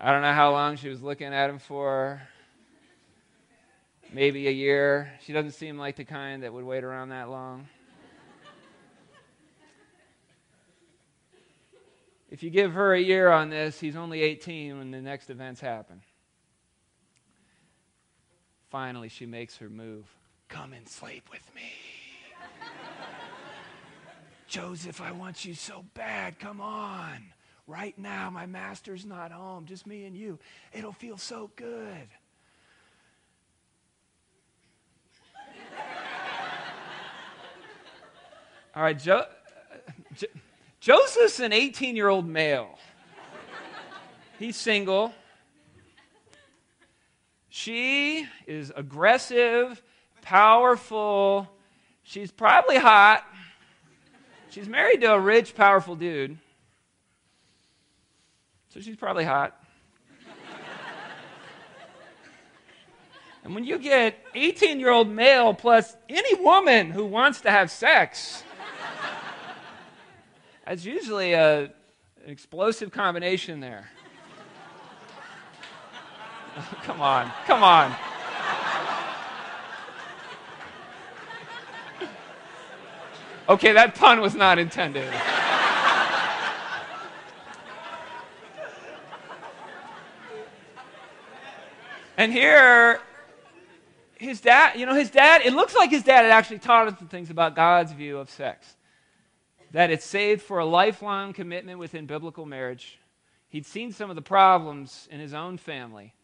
I 0.00 0.10
don't 0.10 0.22
know 0.22 0.32
how 0.32 0.52
long 0.52 0.76
she 0.76 0.88
was 0.88 1.02
looking 1.02 1.34
at 1.34 1.50
him 1.50 1.58
for. 1.58 2.22
Maybe 4.10 4.48
a 4.48 4.50
year. 4.50 5.12
She 5.24 5.34
doesn't 5.34 5.52
seem 5.52 5.76
like 5.76 5.96
the 5.96 6.04
kind 6.04 6.44
that 6.44 6.52
would 6.52 6.64
wait 6.64 6.82
around 6.82 7.10
that 7.10 7.28
long. 7.28 7.68
If 12.30 12.42
you 12.42 12.48
give 12.48 12.72
her 12.72 12.94
a 12.94 13.00
year 13.00 13.28
on 13.28 13.50
this, 13.50 13.78
he's 13.78 13.96
only 13.96 14.22
18 14.22 14.78
when 14.78 14.90
the 14.90 15.02
next 15.02 15.28
events 15.28 15.60
happen. 15.60 16.00
Finally, 18.72 19.10
she 19.10 19.26
makes 19.26 19.58
her 19.58 19.68
move. 19.68 20.06
Come 20.48 20.72
and 20.72 20.88
sleep 20.88 21.28
with 21.30 21.42
me. 21.54 21.60
Joseph, 24.48 24.98
I 24.98 25.12
want 25.12 25.44
you 25.44 25.54
so 25.54 25.84
bad. 25.92 26.38
Come 26.38 26.58
on. 26.58 27.22
Right 27.66 27.96
now, 27.98 28.30
my 28.30 28.46
master's 28.46 29.04
not 29.04 29.30
home, 29.30 29.66
just 29.66 29.86
me 29.86 30.06
and 30.06 30.16
you. 30.16 30.38
It'll 30.72 30.94
feel 30.94 31.18
so 31.18 31.50
good. 31.54 32.08
All 38.74 38.82
right, 38.82 38.98
jo- 38.98 39.26
jo- 40.16 40.26
Joseph's 40.80 41.40
an 41.40 41.52
18 41.52 41.94
year 41.94 42.08
old 42.08 42.26
male. 42.26 42.78
He's 44.38 44.56
single. 44.56 45.12
She 47.54 48.26
is 48.46 48.72
aggressive, 48.74 49.82
powerful. 50.22 51.50
She's 52.02 52.30
probably 52.30 52.78
hot. 52.78 53.26
She's 54.48 54.66
married 54.66 55.02
to 55.02 55.12
a 55.12 55.20
rich, 55.20 55.54
powerful 55.54 55.94
dude. 55.94 56.38
So 58.70 58.80
she's 58.80 58.96
probably 58.96 59.24
hot. 59.24 59.62
and 63.44 63.54
when 63.54 63.64
you 63.64 63.78
get 63.78 64.18
18 64.34 64.80
year 64.80 64.90
old 64.90 65.10
male 65.10 65.52
plus 65.52 65.94
any 66.08 66.34
woman 66.42 66.90
who 66.90 67.04
wants 67.04 67.42
to 67.42 67.50
have 67.50 67.70
sex, 67.70 68.44
that's 70.66 70.86
usually 70.86 71.34
a, 71.34 71.64
an 71.64 71.70
explosive 72.28 72.92
combination 72.92 73.60
there. 73.60 73.90
come 76.82 77.00
on, 77.00 77.30
come 77.46 77.62
on. 77.62 77.94
Okay, 83.48 83.72
that 83.72 83.94
pun 83.94 84.20
was 84.20 84.34
not 84.34 84.58
intended. 84.58 85.12
And 92.16 92.32
here, 92.32 93.00
his 94.16 94.40
dad, 94.40 94.78
you 94.78 94.86
know, 94.86 94.94
his 94.94 95.10
dad, 95.10 95.42
it 95.44 95.52
looks 95.54 95.74
like 95.74 95.90
his 95.90 96.04
dad 96.04 96.22
had 96.22 96.30
actually 96.30 96.60
taught 96.60 96.86
him 96.86 96.96
some 96.96 97.08
things 97.08 97.30
about 97.30 97.56
God's 97.56 97.92
view 97.92 98.18
of 98.18 98.30
sex. 98.30 98.76
That 99.72 99.90
it's 99.90 100.04
saved 100.04 100.42
for 100.42 100.58
a 100.58 100.64
lifelong 100.64 101.32
commitment 101.32 101.78
within 101.78 102.06
biblical 102.06 102.46
marriage. 102.46 102.98
He'd 103.48 103.66
seen 103.66 103.92
some 103.92 104.08
of 104.08 104.16
the 104.16 104.22
problems 104.22 105.08
in 105.10 105.18
his 105.18 105.34
own 105.34 105.58
family 105.58 106.14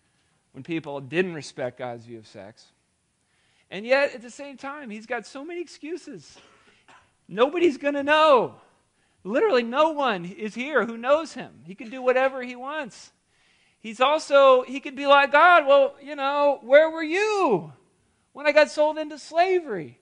when 0.58 0.64
people 0.64 1.00
didn't 1.00 1.34
respect 1.34 1.78
God's 1.78 2.04
view 2.04 2.18
of 2.18 2.26
sex. 2.26 2.66
And 3.70 3.86
yet, 3.86 4.12
at 4.12 4.22
the 4.22 4.30
same 4.30 4.56
time, 4.56 4.90
he's 4.90 5.06
got 5.06 5.24
so 5.24 5.44
many 5.44 5.60
excuses. 5.60 6.36
Nobody's 7.28 7.76
going 7.76 7.94
to 7.94 8.02
know. 8.02 8.56
Literally, 9.22 9.62
no 9.62 9.90
one 9.90 10.24
is 10.24 10.56
here 10.56 10.84
who 10.84 10.96
knows 10.96 11.32
him. 11.32 11.60
He 11.64 11.76
can 11.76 11.90
do 11.90 12.02
whatever 12.02 12.42
he 12.42 12.56
wants. 12.56 13.12
He's 13.78 14.00
also, 14.00 14.62
he 14.62 14.80
could 14.80 14.96
be 14.96 15.06
like 15.06 15.30
God, 15.30 15.64
well, 15.64 15.94
you 16.02 16.16
know, 16.16 16.58
where 16.62 16.90
were 16.90 17.04
you 17.04 17.72
when 18.32 18.48
I 18.48 18.50
got 18.50 18.68
sold 18.68 18.98
into 18.98 19.16
slavery? 19.16 19.96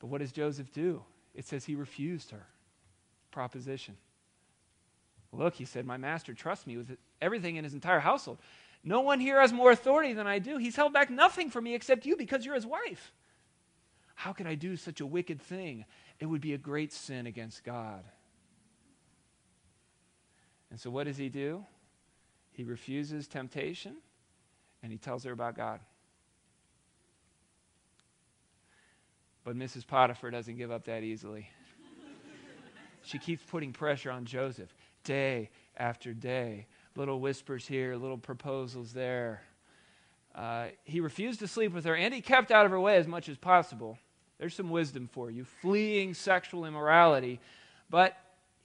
But 0.00 0.06
what 0.06 0.22
does 0.22 0.32
Joseph 0.32 0.72
do? 0.72 1.02
It 1.34 1.44
says 1.44 1.66
he 1.66 1.74
refused 1.74 2.30
her 2.30 2.46
proposition. 3.32 3.98
Look, 5.30 5.56
he 5.56 5.66
said, 5.66 5.84
my 5.84 5.98
master 5.98 6.32
trusts 6.32 6.66
me 6.66 6.78
with 6.78 6.96
everything 7.20 7.56
in 7.56 7.64
his 7.64 7.74
entire 7.74 8.00
household. 8.00 8.38
No 8.84 9.00
one 9.00 9.20
here 9.20 9.40
has 9.40 9.52
more 9.52 9.70
authority 9.70 10.12
than 10.12 10.26
I 10.26 10.38
do. 10.38 10.56
He's 10.56 10.76
held 10.76 10.92
back 10.92 11.10
nothing 11.10 11.50
from 11.50 11.64
me 11.64 11.74
except 11.74 12.06
you 12.06 12.16
because 12.16 12.44
you're 12.44 12.54
his 12.54 12.66
wife. 12.66 13.12
How 14.14 14.32
could 14.32 14.46
I 14.46 14.54
do 14.54 14.76
such 14.76 15.00
a 15.00 15.06
wicked 15.06 15.40
thing? 15.40 15.84
It 16.18 16.26
would 16.26 16.40
be 16.40 16.54
a 16.54 16.58
great 16.58 16.92
sin 16.92 17.26
against 17.26 17.64
God. 17.64 18.04
And 20.70 20.78
so, 20.78 20.90
what 20.90 21.04
does 21.04 21.16
he 21.16 21.28
do? 21.28 21.64
He 22.52 22.64
refuses 22.64 23.28
temptation 23.28 23.96
and 24.82 24.90
he 24.90 24.98
tells 24.98 25.24
her 25.24 25.32
about 25.32 25.56
God. 25.56 25.80
But 29.44 29.56
Mrs. 29.56 29.86
Potiphar 29.86 30.30
doesn't 30.30 30.56
give 30.56 30.70
up 30.70 30.84
that 30.86 31.02
easily. 31.02 31.48
she 33.02 33.18
keeps 33.18 33.42
putting 33.44 33.72
pressure 33.72 34.10
on 34.10 34.24
Joseph 34.24 34.74
day 35.04 35.50
after 35.76 36.12
day. 36.12 36.66
Little 36.98 37.20
whispers 37.20 37.64
here, 37.64 37.94
little 37.94 38.18
proposals 38.18 38.92
there. 38.92 39.40
Uh, 40.34 40.66
he 40.82 40.98
refused 40.98 41.38
to 41.38 41.46
sleep 41.46 41.72
with 41.72 41.84
her 41.84 41.94
and 41.94 42.12
he 42.12 42.20
kept 42.20 42.50
out 42.50 42.66
of 42.66 42.72
her 42.72 42.80
way 42.80 42.96
as 42.96 43.06
much 43.06 43.28
as 43.28 43.38
possible. 43.38 44.00
There's 44.40 44.52
some 44.52 44.70
wisdom 44.70 45.06
for 45.06 45.30
you, 45.30 45.44
fleeing 45.44 46.12
sexual 46.12 46.64
immorality. 46.64 47.38
But, 47.88 48.16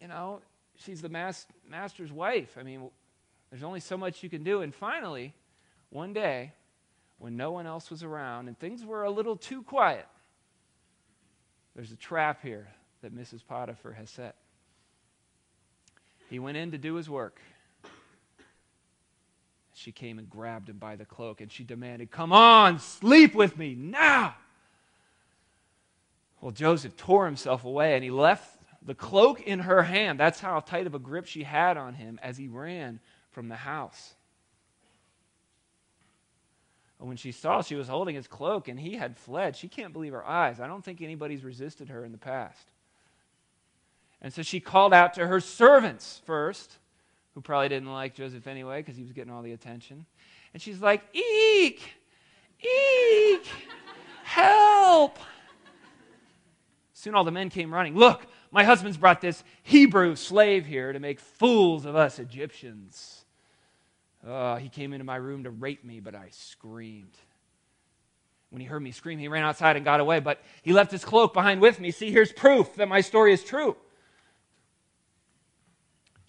you 0.02 0.08
know, 0.08 0.42
she's 0.78 1.00
the 1.00 1.10
mas- 1.10 1.46
master's 1.70 2.12
wife. 2.12 2.58
I 2.60 2.64
mean, 2.64 2.90
there's 3.52 3.62
only 3.62 3.80
so 3.80 3.98
much 3.98 4.24
you 4.24 4.32
can 4.32 4.44
do. 4.44 4.64
And 4.64 4.74
finally, 4.74 5.36
one 5.92 6.12
day, 6.12 6.54
when 7.20 7.38
no 7.38 7.52
one 7.52 7.68
else 7.68 7.92
was 7.92 8.02
around 8.02 8.48
and 8.48 8.58
things 8.58 8.84
were 8.84 9.04
a 9.04 9.12
little 9.12 9.36
too 9.36 9.62
quiet, 9.62 10.08
there's 11.76 11.92
a 11.92 11.98
trap 11.98 12.42
here 12.42 12.68
that 13.04 13.16
Mrs. 13.16 13.46
Potiphar 13.48 13.92
has 13.92 14.10
set. 14.10 14.38
He 16.32 16.40
went 16.40 16.58
in 16.58 16.72
to 16.72 16.80
do 16.80 16.96
his 16.96 17.08
work. 17.08 17.40
She 19.74 19.92
came 19.92 20.20
and 20.20 20.30
grabbed 20.30 20.70
him 20.70 20.78
by 20.78 20.96
the 20.96 21.06
cloak 21.06 21.42
and 21.42 21.52
she 21.52 21.64
demanded, 21.64 22.12
Come 22.12 22.32
on, 22.32 22.80
sleep 22.80 23.34
with 23.34 23.58
me 23.58 23.76
now. 23.76 24.36
Well, 26.42 26.52
Joseph 26.52 26.96
tore 26.96 27.26
himself 27.26 27.66
away 27.66 27.96
and 27.96 28.04
he 28.04 28.12
left 28.12 28.60
the 28.86 28.94
cloak 28.94 29.42
in 29.42 29.60
her 29.60 29.84
hand. 29.84 30.20
That's 30.20 30.40
how 30.40 30.60
tight 30.60 30.88
of 30.88 30.94
a 30.94 31.00
grip 31.00 31.26
she 31.26 31.44
had 31.44 31.78
on 31.78 31.94
him 31.94 32.20
as 32.22 32.38
he 32.38 32.48
ran 32.48 33.00
from 33.32 33.48
the 33.48 33.56
house. 33.56 34.14
And 37.00 37.08
When 37.08 37.18
she 37.18 37.32
saw 37.32 37.62
she 37.62 37.76
was 37.76 37.88
holding 37.88 38.16
his 38.16 38.28
cloak 38.28 38.68
and 38.68 38.80
he 38.80 38.96
had 38.96 39.18
fled, 39.18 39.56
she 39.56 39.68
can't 39.68 39.94
believe 39.94 40.14
her 40.14 40.26
eyes. 40.26 40.60
I 40.60 40.68
don't 40.68 40.84
think 40.84 41.02
anybody's 41.02 41.44
resisted 41.44 41.90
her 41.90 42.06
in 42.06 42.12
the 42.12 42.18
past. 42.18 42.72
And 44.22 44.32
so 44.32 44.42
she 44.42 44.60
called 44.60 44.94
out 44.94 45.16
to 45.16 45.28
her 45.28 45.42
servants 45.42 46.22
first, 46.26 46.78
who 47.34 47.42
probably 47.42 47.70
didn't 47.70 47.92
like 47.92 48.14
Joseph 48.14 48.48
anyway 48.48 48.82
because 48.82 48.96
he 48.96 49.04
was 49.04 49.12
getting 49.12 49.32
all 49.32 49.42
the 49.42 49.54
attention. 49.54 50.06
And 50.54 50.62
she's 50.62 50.82
like, 50.82 51.04
Eek! 51.16 51.82
Eek! 52.60 53.48
Help! 54.24 55.20
Soon 56.94 57.16
all 57.16 57.24
the 57.24 57.32
men 57.32 57.50
came 57.50 57.74
running. 57.74 57.96
Look, 57.96 58.26
my 58.52 58.64
husband's 58.64 58.98
brought 58.98 59.20
this 59.20 59.44
Hebrew 59.64 60.16
slave 60.16 60.66
here 60.66 60.94
to 60.94 61.00
make 61.00 61.20
fools 61.20 61.86
of 61.86 61.96
us 61.96 62.20
Egyptians. 62.20 63.26
Oh, 64.26 64.56
he 64.56 64.70
came 64.70 64.94
into 64.94 65.04
my 65.04 65.18
room 65.18 65.44
to 65.44 65.50
rape 65.50 65.84
me, 65.84 66.00
but 66.00 66.16
I 66.16 66.28
screamed. 66.32 67.18
When 68.52 68.62
he 68.62 68.68
heard 68.68 68.82
me 68.82 68.92
scream, 68.92 69.20
he 69.20 69.28
ran 69.28 69.44
outside 69.44 69.76
and 69.76 69.84
got 69.84 70.00
away, 70.00 70.20
but 70.20 70.42
he 70.62 70.72
left 70.72 70.92
his 70.92 71.04
cloak 71.04 71.34
behind 71.34 71.60
with 71.60 71.80
me. 71.80 71.92
See, 71.92 72.12
here's 72.12 72.32
proof 72.32 72.76
that 72.76 72.88
my 72.88 73.02
story 73.02 73.34
is 73.34 73.44
true. 73.44 73.76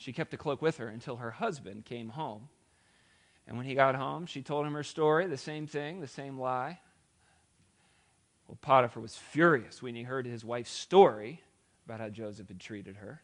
She 0.05 0.13
kept 0.13 0.31
the 0.31 0.37
cloak 0.37 0.61
with 0.61 0.77
her 0.77 0.89
until 0.89 1.17
her 1.17 1.31
husband 1.31 1.87
came 1.87 2.11
home. 2.11 2.51
And 3.49 3.57
when 3.57 3.65
he 3.65 3.75
got 3.75 3.95
home, 3.95 4.27
she 4.27 4.43
told 4.43 4.67
him 4.67 4.75
her 4.75 4.83
story, 4.83 5.27
the 5.27 5.39
same 5.39 5.67
thing, 5.67 6.03
the 6.03 6.07
same 6.07 6.39
lie. 6.39 6.79
Well, 8.47 8.59
Potiphar 8.61 9.01
was 9.01 9.17
furious 9.17 9.81
when 9.81 9.95
he 9.95 10.03
heard 10.03 10.27
his 10.27 10.45
wife's 10.45 10.71
story 10.71 11.41
about 11.87 12.01
how 12.01 12.11
Joseph 12.11 12.49
had 12.49 12.61
treated 12.61 12.97
her. 12.97 13.23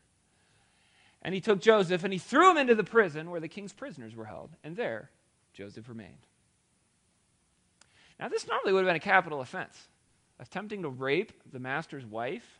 And 1.20 1.34
he 1.34 1.42
took 1.42 1.60
Joseph 1.60 2.02
and 2.02 2.14
he 2.14 2.18
threw 2.18 2.50
him 2.50 2.56
into 2.56 2.74
the 2.74 2.82
prison 2.82 3.30
where 3.30 3.40
the 3.40 3.48
king's 3.48 3.74
prisoners 3.74 4.16
were 4.16 4.24
held. 4.24 4.48
And 4.64 4.74
there, 4.74 5.10
Joseph 5.52 5.86
remained. 5.86 6.24
Now, 8.18 8.30
this 8.30 8.46
normally 8.48 8.72
would 8.72 8.86
have 8.86 8.88
been 8.88 8.96
a 8.96 9.00
capital 9.00 9.42
offense 9.42 9.78
attempting 10.38 10.80
to 10.84 10.88
rape 10.88 11.34
the 11.52 11.60
master's 11.60 12.06
wife. 12.06 12.58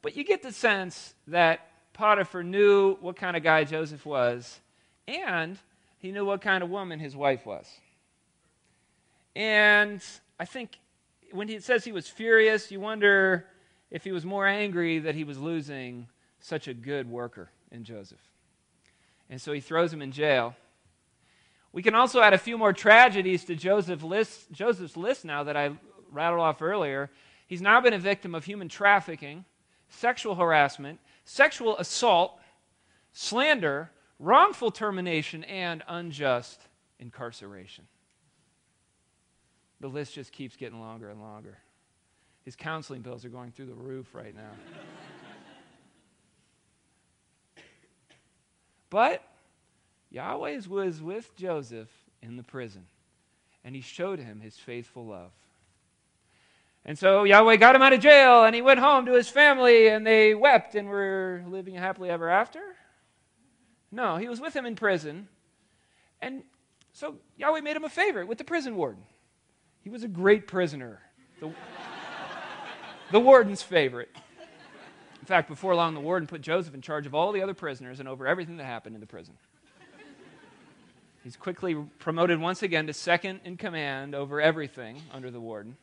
But 0.00 0.16
you 0.16 0.24
get 0.24 0.42
the 0.42 0.52
sense 0.52 1.12
that 1.26 1.68
Potiphar 1.98 2.44
knew 2.44 2.94
what 3.00 3.16
kind 3.16 3.36
of 3.36 3.42
guy 3.42 3.64
Joseph 3.64 4.06
was, 4.06 4.60
and 5.08 5.58
he 5.98 6.12
knew 6.12 6.24
what 6.24 6.40
kind 6.40 6.62
of 6.62 6.70
woman 6.70 7.00
his 7.00 7.16
wife 7.16 7.44
was. 7.44 7.68
And 9.34 10.00
I 10.38 10.44
think 10.44 10.78
when 11.32 11.48
he 11.48 11.58
says 11.58 11.84
he 11.84 11.90
was 11.90 12.08
furious, 12.08 12.70
you 12.70 12.78
wonder 12.78 13.46
if 13.90 14.04
he 14.04 14.12
was 14.12 14.24
more 14.24 14.46
angry 14.46 15.00
that 15.00 15.16
he 15.16 15.24
was 15.24 15.38
losing 15.38 16.06
such 16.38 16.68
a 16.68 16.72
good 16.74 17.10
worker 17.10 17.50
in 17.72 17.82
Joseph. 17.82 18.22
And 19.28 19.40
so 19.40 19.52
he 19.52 19.58
throws 19.58 19.92
him 19.92 20.00
in 20.00 20.12
jail. 20.12 20.54
We 21.72 21.82
can 21.82 21.96
also 21.96 22.20
add 22.20 22.32
a 22.32 22.38
few 22.38 22.56
more 22.56 22.72
tragedies 22.72 23.44
to 23.46 23.56
Joseph 23.56 24.04
list, 24.04 24.52
Joseph's 24.52 24.96
list 24.96 25.24
now 25.24 25.42
that 25.42 25.56
I 25.56 25.72
rattled 26.12 26.42
off 26.42 26.62
earlier. 26.62 27.10
He's 27.48 27.60
now 27.60 27.80
been 27.80 27.92
a 27.92 27.98
victim 27.98 28.36
of 28.36 28.44
human 28.44 28.68
trafficking, 28.68 29.44
sexual 29.88 30.36
harassment, 30.36 31.00
sexual 31.28 31.76
assault, 31.76 32.40
slander, 33.12 33.90
wrongful 34.18 34.70
termination, 34.70 35.44
and 35.44 35.82
unjust 35.86 36.58
incarceration. 36.98 37.86
The 39.80 39.88
list 39.88 40.14
just 40.14 40.32
keeps 40.32 40.56
getting 40.56 40.80
longer 40.80 41.10
and 41.10 41.20
longer. 41.20 41.58
His 42.44 42.56
counseling 42.56 43.02
bills 43.02 43.26
are 43.26 43.28
going 43.28 43.52
through 43.52 43.66
the 43.66 43.74
roof 43.74 44.14
right 44.14 44.34
now. 44.34 44.50
but 48.88 49.22
Yahweh 50.10 50.62
was 50.66 51.02
with 51.02 51.36
Joseph 51.36 51.90
in 52.22 52.38
the 52.38 52.42
prison, 52.42 52.86
and 53.64 53.74
he 53.74 53.82
showed 53.82 54.18
him 54.18 54.40
his 54.40 54.56
faithful 54.56 55.06
love. 55.06 55.32
And 56.84 56.98
so 56.98 57.24
Yahweh 57.24 57.56
got 57.56 57.74
him 57.74 57.82
out 57.82 57.92
of 57.92 58.00
jail, 58.00 58.44
and 58.44 58.54
he 58.54 58.62
went 58.62 58.80
home 58.80 59.06
to 59.06 59.12
his 59.12 59.28
family, 59.28 59.88
and 59.88 60.06
they 60.06 60.34
wept 60.34 60.74
and 60.74 60.88
were 60.88 61.44
living 61.46 61.74
happily 61.74 62.08
ever 62.08 62.30
after. 62.30 62.60
No, 63.90 64.16
he 64.16 64.28
was 64.28 64.40
with 64.40 64.54
him 64.54 64.64
in 64.64 64.74
prison. 64.74 65.28
And 66.20 66.42
so 66.92 67.16
Yahweh 67.36 67.60
made 67.60 67.76
him 67.76 67.84
a 67.84 67.88
favorite 67.88 68.26
with 68.26 68.38
the 68.38 68.44
prison 68.44 68.76
warden. 68.76 69.02
He 69.82 69.90
was 69.90 70.02
a 70.02 70.08
great 70.08 70.46
prisoner, 70.46 71.00
the, 71.40 71.50
the 73.12 73.20
warden's 73.20 73.62
favorite. 73.62 74.10
In 75.20 75.26
fact, 75.26 75.48
before 75.48 75.74
long, 75.74 75.94
the 75.94 76.00
warden 76.00 76.26
put 76.26 76.40
Joseph 76.40 76.74
in 76.74 76.80
charge 76.80 77.06
of 77.06 77.14
all 77.14 77.32
the 77.32 77.42
other 77.42 77.54
prisoners 77.54 78.00
and 78.00 78.08
over 78.08 78.26
everything 78.26 78.56
that 78.56 78.64
happened 78.64 78.94
in 78.94 79.00
the 79.00 79.06
prison. 79.06 79.34
He's 81.22 81.36
quickly 81.36 81.74
promoted 81.98 82.40
once 82.40 82.62
again 82.62 82.86
to 82.86 82.94
second 82.94 83.40
in 83.44 83.56
command 83.56 84.14
over 84.14 84.40
everything 84.40 85.02
under 85.12 85.30
the 85.30 85.40
warden. 85.40 85.76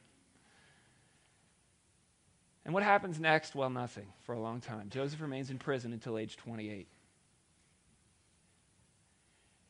And 2.66 2.74
what 2.74 2.84
happens 2.84 3.20
next? 3.20 3.56
Well, 3.56 3.70
nothing 3.70 4.08
for 4.26 4.34
a 4.34 4.40
long 4.40 4.60
time. 4.60 4.90
Joseph 4.90 5.22
remains 5.22 5.52
in 5.52 5.60
prison 5.60 5.94
until 5.94 6.18
age 6.18 6.36
28. 6.36 6.88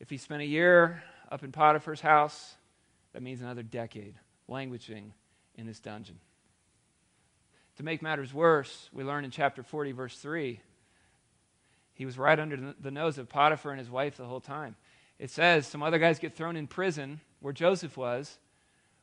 If 0.00 0.10
he 0.10 0.16
spent 0.16 0.42
a 0.42 0.46
year 0.46 1.02
up 1.30 1.44
in 1.44 1.52
Potiphar's 1.52 2.00
house, 2.00 2.54
that 3.12 3.22
means 3.22 3.42
another 3.42 3.62
decade 3.62 4.14
languishing 4.48 5.12
in 5.54 5.66
this 5.66 5.80
dungeon. 5.80 6.18
To 7.76 7.82
make 7.82 8.00
matters 8.00 8.32
worse, 8.32 8.88
we 8.92 9.04
learn 9.04 9.24
in 9.24 9.30
chapter 9.30 9.62
40, 9.62 9.92
verse 9.92 10.16
3, 10.16 10.60
he 11.94 12.06
was 12.06 12.18
right 12.18 12.38
under 12.38 12.74
the 12.78 12.90
nose 12.90 13.18
of 13.18 13.28
Potiphar 13.28 13.72
and 13.72 13.78
his 13.78 13.90
wife 13.90 14.16
the 14.16 14.26
whole 14.26 14.40
time. 14.40 14.76
It 15.18 15.30
says 15.30 15.66
some 15.66 15.82
other 15.82 15.98
guys 15.98 16.18
get 16.18 16.34
thrown 16.34 16.56
in 16.56 16.66
prison 16.66 17.20
where 17.40 17.54
Joseph 17.54 17.96
was, 17.96 18.38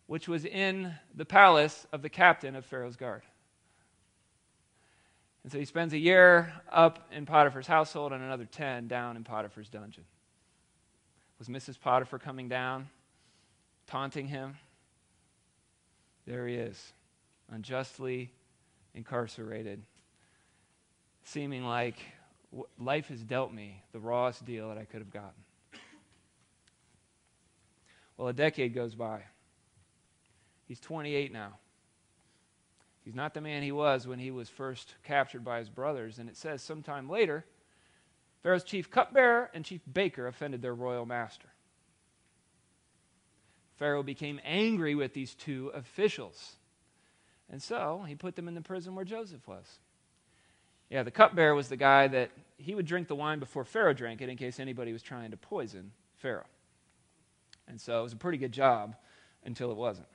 which 0.06 0.27
was 0.27 0.45
in 0.45 0.93
the 1.13 1.25
palace 1.25 1.88
of 1.91 2.03
the 2.03 2.10
captain 2.10 2.56
of 2.56 2.65
Pharaoh's 2.65 2.95
guard. 2.95 3.23
And 5.43 5.51
so 5.51 5.60
he 5.60 5.65
spends 5.65 5.93
a 5.93 5.97
year 5.97 6.53
up 6.71 7.10
in 7.12 7.25
Potiphar's 7.25 7.67
household 7.67 8.13
and 8.13 8.23
another 8.23 8.45
10 8.45 8.88
down 8.88 9.17
in 9.17 9.23
Potiphar's 9.23 9.69
dungeon. 9.69 10.06
Was 11.38 11.49
Mrs. 11.49 11.79
Potiphar 11.79 12.19
coming 12.19 12.47
down, 12.47 12.88
taunting 13.88 14.27
him? 14.27 14.56
There 16.25 16.47
he 16.47 16.56
is, 16.56 16.93
unjustly 17.51 18.32
incarcerated, 18.95 19.82
seeming 21.25 21.65
like 21.65 21.97
life 22.79 23.10
has 23.10 23.21
dealt 23.21 23.51
me 23.51 23.82
the 23.91 23.99
rawest 23.99 24.45
deal 24.45 24.69
that 24.69 24.77
I 24.77 24.86
could 24.86 24.99
have 24.99 25.12
gotten. 25.12 25.32
Well, 28.15 28.27
a 28.27 28.34
decade 28.34 28.73
goes 28.73 28.95
by. 28.95 29.23
He's 30.67 30.79
28 30.79 31.34
now. 31.34 31.53
He's 33.04 33.16
not 33.16 33.34
the 33.34 33.42
man 33.42 33.63
he 33.63 33.72
was 33.72 34.08
when 34.08 34.20
he 34.20 34.32
was 34.32 34.50
first 34.50 34.96
captured 35.04 35.44
by 35.44 35.60
his 35.60 35.70
brothers. 35.70 36.20
And 36.20 36.30
it 36.30 36.38
says 36.38 36.62
sometime 36.62 37.10
later, 37.10 37.46
Pharaoh's 38.42 38.63
chief 38.63 38.89
cupbearer 38.89 39.50
and 39.54 39.66
chief 39.66 39.82
baker 39.92 40.28
offended 40.28 40.62
their 40.62 40.74
royal 40.74 41.06
master. 41.06 41.50
Pharaoh 43.78 44.04
became 44.04 44.39
angry 44.46 44.96
with 44.96 45.13
these 45.13 45.34
two 45.34 45.70
officials. 45.74 46.56
And 47.52 47.62
so 47.62 48.06
he 48.08 48.16
put 48.16 48.36
them 48.36 48.48
in 48.48 48.56
the 48.56 48.62
prison 48.62 48.96
where 48.96 49.06
Joseph 49.06 49.48
was. 49.48 49.80
Yeah, 50.89 51.04
the 51.04 51.12
cupbearer 51.12 51.56
was 51.56 51.70
the 51.70 51.78
guy 51.78 52.08
that 52.08 52.32
he 52.58 52.76
would 52.76 52.86
drink 52.86 53.08
the 53.08 53.16
wine 53.16 53.39
before 53.39 53.66
Pharaoh 53.66 53.94
drank 53.94 54.22
it 54.22 54.30
in 54.30 54.38
case 54.38 54.60
anybody 54.60 54.94
was 54.94 55.02
trying 55.02 55.32
to 55.32 55.38
poison 55.38 55.92
Pharaoh. 56.16 56.46
And 57.68 57.82
so 57.82 58.00
it 58.00 58.04
was 58.04 58.13
a 58.13 58.18
pretty 58.18 58.38
good 58.38 58.52
job 58.52 58.96
until 59.44 59.72
it 59.72 59.78
wasn't. 59.78 60.08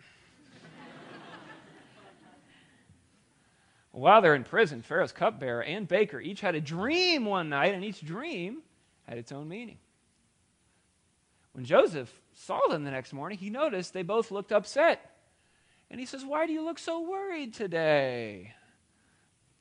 While 3.93 4.21
they're 4.21 4.35
in 4.35 4.45
prison, 4.45 4.83
Pharaoh's 4.83 5.13
cupbearer 5.13 5.63
and 5.63 5.89
baker 5.89 6.21
each 6.21 6.41
had 6.41 6.55
a 6.55 6.61
dream 6.61 7.25
one 7.25 7.49
night, 7.49 7.75
and 7.75 7.85
each 7.85 8.05
dream 8.05 8.63
had 9.09 9.19
its 9.19 9.33
own 9.33 9.49
meaning. 9.49 9.79
When 11.53 11.65
Joseph 11.65 12.13
saw 12.35 12.61
them 12.69 12.85
the 12.85 12.91
next 12.91 13.13
morning, 13.13 13.39
he 13.39 13.51
noticed 13.51 13.93
they 13.93 14.03
both 14.03 14.31
looked 14.31 14.53
upset. 14.53 15.17
And 15.91 15.99
he 15.99 16.07
says, 16.07 16.25
Why 16.25 16.47
do 16.47 16.53
you 16.53 16.63
look 16.63 16.79
so 16.79 17.01
worried 17.01 17.55
today? 17.55 18.55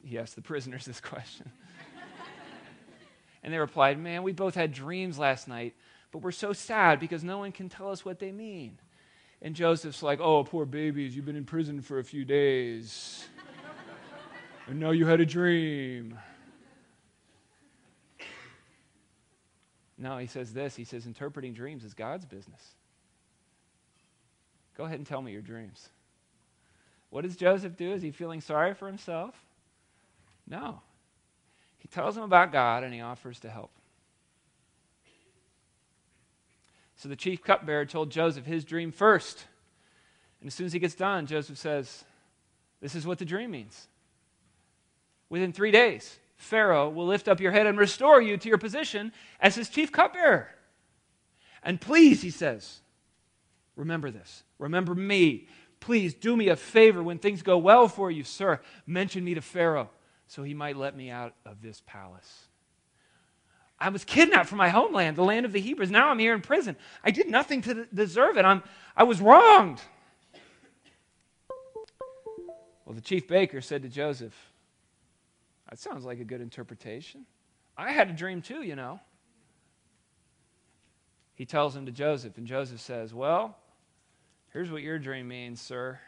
He 0.04 0.20
asked 0.20 0.36
the 0.36 0.42
prisoners 0.42 0.86
this 0.86 1.00
question. 1.02 1.50
and 3.44 3.54
they 3.54 3.58
replied, 3.58 3.98
Man, 3.98 4.24
we 4.24 4.34
both 4.34 4.56
had 4.56 4.74
dreams 4.74 5.18
last 5.18 5.48
night, 5.48 5.74
but 6.12 6.21
we're 6.21 6.32
so 6.32 6.54
sad 6.54 7.00
because 7.00 7.23
no 7.23 7.40
one 7.40 7.52
can 7.52 7.69
tell 7.69 7.90
us 7.90 8.04
what 8.04 8.19
they 8.19 8.32
mean. 8.32 8.78
And 9.42 9.56
Joseph's 9.56 10.04
like, 10.04 10.19
Oh, 10.19 10.44
poor 10.44 10.65
babies, 10.65 11.15
you've 11.15 11.25
been 11.25 11.36
in 11.36 11.46
prison 11.46 11.82
for 11.82 12.00
a 12.00 12.04
few 12.04 12.25
days. 12.25 13.25
And 14.68 14.80
know 14.80 14.92
you 14.92 15.06
had 15.06 15.22
a 15.22 15.26
dream. 15.26 16.18
No, 19.98 20.18
he 20.18 20.28
says 20.28 20.54
this. 20.54 20.76
He 20.76 20.84
says, 20.84 21.06
interpreting 21.06 21.54
dreams 21.54 21.84
is 21.84 21.94
God's 21.94 22.26
business. 22.26 22.62
Go 24.78 24.86
ahead 24.86 25.00
and 25.00 25.08
tell 25.08 25.22
me 25.22 25.32
your 25.32 25.42
dreams. 25.42 25.90
What 27.10 27.24
does 27.24 27.36
Joseph 27.36 27.76
do? 27.78 27.94
Is 27.94 28.02
he 28.02 28.12
feeling 28.12 28.42
sorry 28.42 28.74
for 28.74 28.86
himself? 28.88 29.34
No. 30.48 30.82
He 31.80 31.88
tells 31.88 32.15
him 32.15 32.24
about 32.24 32.52
God 32.52 32.84
and 32.84 32.94
he 32.94 33.02
offers 33.02 33.40
to 33.40 33.50
help. 33.50 33.72
So 36.98 37.10
the 37.10 37.15
chief 37.15 37.44
cupbearer 37.44 37.86
told 37.86 38.12
Joseph 38.12 38.46
his 38.46 38.65
dream 38.65 38.92
first. 38.92 39.46
And 40.42 40.48
as 40.48 40.54
soon 40.54 40.65
as 40.65 40.74
he 40.74 40.80
gets 40.80 40.96
done, 40.96 41.26
Joseph 41.26 41.58
says, 41.58 42.04
This 42.82 42.94
is 42.94 43.08
what 43.08 43.20
the 43.20 43.26
dream 43.26 43.52
means. 43.52 43.88
Within 45.30 45.52
three 45.52 45.71
days, 45.71 46.19
Pharaoh 46.38 46.90
will 46.90 47.08
lift 47.08 47.28
up 47.28 47.40
your 47.40 47.52
head 47.52 47.67
and 47.67 47.78
restore 47.78 48.21
you 48.21 48.38
to 48.38 48.50
your 48.50 48.58
position 48.58 49.12
as 49.40 49.56
his 49.56 49.69
chief 49.69 49.92
cupbearer. 49.92 50.50
And 51.63 51.82
please, 51.82 52.21
he 52.21 52.30
says, 52.30 52.80
remember 53.75 54.12
this. 54.12 54.44
Remember 54.60 54.96
me. 54.96 55.48
Please 55.80 56.13
do 56.13 56.36
me 56.36 56.48
a 56.50 56.56
favor 56.56 57.04
when 57.04 57.19
things 57.19 57.42
go 57.42 57.58
well 57.58 57.88
for 57.88 58.10
you, 58.10 58.23
sir. 58.23 58.60
Mention 58.86 59.23
me 59.23 59.34
to 59.34 59.42
Pharaoh 59.42 59.90
so 60.28 60.44
he 60.44 60.54
might 60.54 60.78
let 60.78 60.96
me 60.96 61.10
out 61.10 61.34
of 61.46 61.62
this 61.62 61.82
palace. 61.86 62.48
I 63.80 63.90
was 63.90 64.04
kidnapped 64.04 64.50
from 64.50 64.58
my 64.58 64.69
homeland, 64.69 65.15
the 65.15 65.23
land 65.23 65.46
of 65.46 65.54
the 65.54 65.62
Hebrews. 65.62 65.92
Now 65.92 66.10
I'm 66.10 66.19
here 66.19 66.34
in 66.34 66.42
prison. 66.42 66.75
I 67.04 67.12
did 67.12 67.30
nothing 67.30 67.62
to 67.63 67.86
deserve 67.94 68.38
it. 68.38 68.44
I'm, 68.44 68.63
I 68.96 69.04
was 69.04 69.21
wronged. 69.21 69.80
Well, 72.86 72.96
the 72.96 73.02
chief 73.02 73.28
baker 73.28 73.62
said 73.62 73.84
to 73.84 73.90
Joseph, 73.90 74.34
That 75.70 75.80
sounds 75.80 76.06
like 76.06 76.20
a 76.20 76.24
good 76.24 76.42
interpretation. 76.42 77.26
I 77.78 77.92
had 77.92 78.10
a 78.10 78.13
dream 78.13 78.42
too, 78.42 78.63
you 78.63 78.76
know. 78.76 79.00
He 81.36 81.46
tells 81.46 81.76
him 81.76 81.86
to 81.86 81.92
Joseph, 81.92 82.38
and 82.38 82.48
Joseph 82.48 82.80
says, 82.80 83.13
Well, 83.13 83.56
here's 84.54 84.72
what 84.72 84.82
your 84.82 84.98
dream 84.98 85.28
means, 85.28 85.62
sir. 85.62 86.00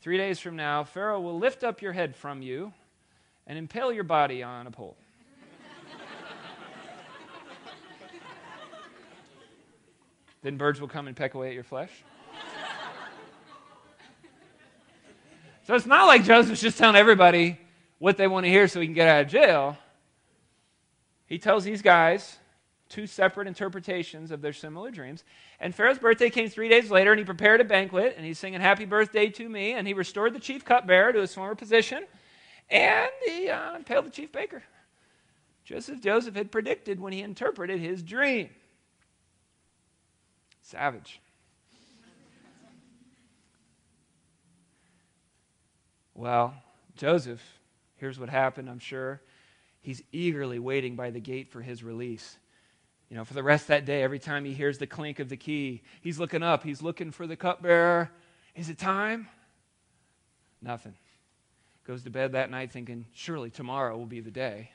Three 0.00 0.16
days 0.16 0.40
from 0.40 0.56
now, 0.56 0.84
Pharaoh 0.84 1.20
will 1.20 1.38
lift 1.38 1.62
up 1.62 1.82
your 1.82 1.92
head 1.92 2.16
from 2.16 2.42
you 2.42 2.72
and 3.46 3.58
impale 3.58 3.92
your 3.92 4.04
body 4.04 4.42
on 4.42 4.66
a 4.66 4.70
pole. 4.70 4.96
then 10.42 10.56
birds 10.56 10.80
will 10.80 10.88
come 10.88 11.06
and 11.06 11.16
peck 11.16 11.34
away 11.34 11.48
at 11.48 11.54
your 11.54 11.64
flesh. 11.64 11.90
so 15.66 15.74
it's 15.74 15.86
not 15.86 16.06
like 16.06 16.24
Joseph's 16.24 16.60
just 16.60 16.78
telling 16.78 16.96
everybody 16.96 17.58
what 17.98 18.16
they 18.16 18.26
want 18.26 18.44
to 18.44 18.50
hear 18.50 18.68
so 18.68 18.80
he 18.80 18.86
can 18.86 18.94
get 18.94 19.08
out 19.08 19.22
of 19.22 19.28
jail. 19.28 19.76
He 21.26 21.38
tells 21.38 21.64
these 21.64 21.82
guys 21.82 22.38
two 22.88 23.06
separate 23.06 23.48
interpretations 23.48 24.30
of 24.30 24.42
their 24.42 24.52
similar 24.52 24.90
dreams. 24.90 25.24
And 25.58 25.74
Pharaoh's 25.74 25.98
birthday 25.98 26.30
came 26.30 26.48
three 26.48 26.68
days 26.68 26.90
later, 26.90 27.10
and 27.10 27.18
he 27.18 27.24
prepared 27.24 27.60
a 27.60 27.64
banquet, 27.64 28.14
and 28.16 28.24
he's 28.24 28.38
singing 28.38 28.60
Happy 28.60 28.84
Birthday 28.84 29.28
to 29.30 29.48
me, 29.48 29.72
and 29.72 29.86
he 29.86 29.94
restored 29.94 30.34
the 30.34 30.38
chief 30.38 30.64
cupbearer 30.64 31.12
to 31.12 31.20
his 31.20 31.34
former 31.34 31.54
position, 31.54 32.04
and 32.70 33.10
he 33.24 33.48
uh, 33.48 33.74
impaled 33.76 34.06
the 34.06 34.10
chief 34.10 34.30
baker. 34.30 34.62
As 35.74 35.90
Joseph 36.00 36.36
had 36.36 36.52
predicted 36.52 37.00
when 37.00 37.12
he 37.12 37.22
interpreted 37.22 37.80
his 37.80 38.02
dream. 38.02 38.50
Savage. 40.62 41.20
Well, 46.14 46.54
Joseph, 46.96 47.42
here's 47.96 48.18
what 48.18 48.28
happened, 48.28 48.68
I'm 48.68 48.78
sure. 48.78 49.20
He's 49.80 50.02
eagerly 50.12 50.58
waiting 50.58 50.96
by 50.96 51.10
the 51.10 51.20
gate 51.20 51.50
for 51.50 51.62
his 51.62 51.84
release. 51.84 52.38
You 53.08 53.16
know, 53.16 53.24
for 53.24 53.34
the 53.34 53.42
rest 53.42 53.64
of 53.64 53.68
that 53.68 53.84
day, 53.84 54.02
every 54.02 54.18
time 54.18 54.44
he 54.44 54.52
hears 54.52 54.78
the 54.78 54.86
clink 54.86 55.20
of 55.20 55.28
the 55.28 55.36
key, 55.36 55.82
he's 56.00 56.18
looking 56.18 56.42
up. 56.42 56.64
He's 56.64 56.82
looking 56.82 57.12
for 57.12 57.26
the 57.26 57.36
cupbearer. 57.36 58.10
Is 58.56 58.68
it 58.68 58.78
time? 58.78 59.28
Nothing. 60.60 60.94
Goes 61.86 62.02
to 62.02 62.10
bed 62.10 62.32
that 62.32 62.50
night 62.50 62.72
thinking, 62.72 63.06
surely 63.12 63.48
tomorrow 63.50 63.96
will 63.96 64.06
be 64.06 64.20
the 64.20 64.30
day. 64.30 64.72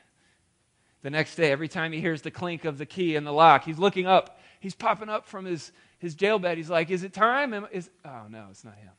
The 1.02 1.10
next 1.10 1.34
day, 1.34 1.50
every 1.50 1.68
time 1.68 1.92
he 1.92 2.00
hears 2.00 2.22
the 2.22 2.30
clink 2.30 2.64
of 2.64 2.78
the 2.78 2.86
key 2.86 3.16
in 3.16 3.24
the 3.24 3.32
lock, 3.32 3.64
he's 3.64 3.78
looking 3.78 4.06
up. 4.06 4.40
He's 4.60 4.74
popping 4.74 5.08
up 5.08 5.26
from 5.26 5.44
his, 5.44 5.72
his 5.98 6.14
jail 6.14 6.38
bed. 6.38 6.56
He's 6.56 6.70
like, 6.70 6.90
Is 6.90 7.02
it 7.02 7.12
time? 7.12 7.66
Is, 7.72 7.90
oh, 8.04 8.22
no, 8.30 8.46
it's 8.50 8.64
not 8.64 8.76
him. 8.76 8.92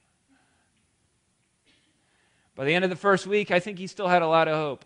By 2.56 2.66
the 2.66 2.74
end 2.74 2.84
of 2.84 2.90
the 2.90 2.96
first 2.96 3.26
week, 3.26 3.52
I 3.52 3.60
think 3.60 3.80
he 3.80 3.88
still 3.88 4.08
had 4.08 4.22
a 4.22 4.28
lot 4.28 4.48
of 4.48 4.56
hope. 4.56 4.86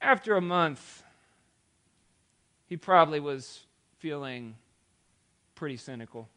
After 0.00 0.36
a 0.36 0.40
month, 0.40 1.02
he 2.66 2.76
probably 2.76 3.18
was 3.18 3.64
feeling 3.98 4.54
pretty 5.54 5.76
cynical. 5.76 6.28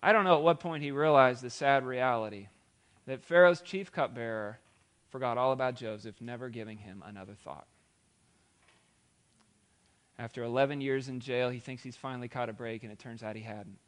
I 0.00 0.12
don't 0.12 0.24
know 0.24 0.36
at 0.36 0.42
what 0.42 0.60
point 0.60 0.82
he 0.82 0.90
realized 0.90 1.42
the 1.42 1.50
sad 1.50 1.86
reality 1.86 2.48
that 3.06 3.22
Pharaoh's 3.24 3.60
chief 3.60 3.92
cupbearer 3.92 4.58
forgot 5.10 5.38
all 5.38 5.52
about 5.52 5.76
Joseph, 5.76 6.20
never 6.20 6.48
giving 6.48 6.78
him 6.78 7.02
another 7.06 7.34
thought. 7.34 7.66
After 10.18 10.42
11 10.42 10.80
years 10.80 11.08
in 11.08 11.20
jail, 11.20 11.50
he 11.50 11.60
thinks 11.60 11.82
he's 11.82 11.96
finally 11.96 12.28
caught 12.28 12.48
a 12.48 12.52
break, 12.52 12.82
and 12.82 12.92
it 12.92 12.98
turns 12.98 13.22
out 13.22 13.36
he 13.36 13.42
hadn't. 13.42 13.78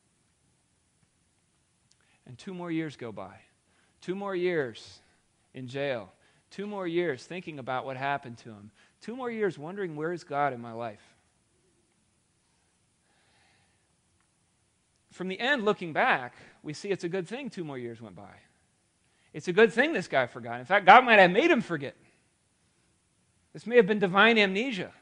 And 2.28 2.38
two 2.38 2.54
more 2.54 2.70
years 2.70 2.94
go 2.96 3.10
by. 3.10 3.34
Two 4.00 4.14
more 4.14 4.36
years 4.36 5.00
in 5.54 5.66
jail. 5.66 6.12
Two 6.50 6.66
more 6.66 6.86
years 6.86 7.24
thinking 7.24 7.58
about 7.58 7.84
what 7.84 7.96
happened 7.96 8.38
to 8.38 8.50
him. 8.50 8.70
Two 9.00 9.16
more 9.16 9.30
years 9.30 9.58
wondering 9.58 9.96
where 9.96 10.12
is 10.12 10.24
God 10.24 10.52
in 10.52 10.60
my 10.60 10.72
life. 10.72 11.02
From 15.12 15.28
the 15.28 15.40
end, 15.40 15.64
looking 15.64 15.92
back, 15.92 16.34
we 16.62 16.72
see 16.72 16.90
it's 16.90 17.02
a 17.02 17.08
good 17.08 17.26
thing 17.26 17.50
two 17.50 17.64
more 17.64 17.78
years 17.78 18.00
went 18.00 18.14
by. 18.14 18.36
It's 19.32 19.48
a 19.48 19.52
good 19.52 19.72
thing 19.72 19.92
this 19.92 20.08
guy 20.08 20.26
forgot. 20.26 20.60
In 20.60 20.66
fact, 20.66 20.86
God 20.86 21.04
might 21.04 21.18
have 21.18 21.30
made 21.30 21.50
him 21.50 21.60
forget. 21.60 21.96
This 23.52 23.66
may 23.66 23.76
have 23.76 23.86
been 23.86 23.98
divine 23.98 24.38
amnesia. 24.38 24.92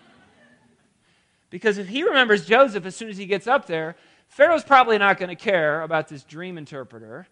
because 1.50 1.78
if 1.78 1.88
he 1.88 2.02
remembers 2.02 2.44
Joseph 2.44 2.84
as 2.84 2.94
soon 2.94 3.08
as 3.08 3.16
he 3.16 3.26
gets 3.26 3.46
up 3.46 3.66
there, 3.66 3.96
Pharaoh's 4.28 4.64
probably 4.64 4.98
not 4.98 5.18
going 5.18 5.30
to 5.30 5.36
care 5.36 5.82
about 5.82 6.08
this 6.08 6.22
dream 6.22 6.58
interpreter. 6.58 7.26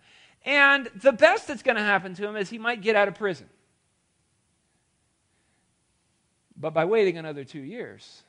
And 0.45 0.87
the 0.95 1.13
best 1.13 1.49
that's 1.49 1.63
going 1.63 1.77
to 1.77 1.83
happen 1.83 2.15
to 2.15 2.27
him 2.27 2.37
is 2.37 2.51
he 2.51 2.59
might 2.59 2.81
get 2.81 2.97
out 2.97 3.09
of 3.09 3.15
prison. 3.15 3.49
But 6.57 6.73
by 6.73 6.85
waiting 6.85 7.19
another 7.19 7.45
two 7.45 7.61
years, 7.61 8.23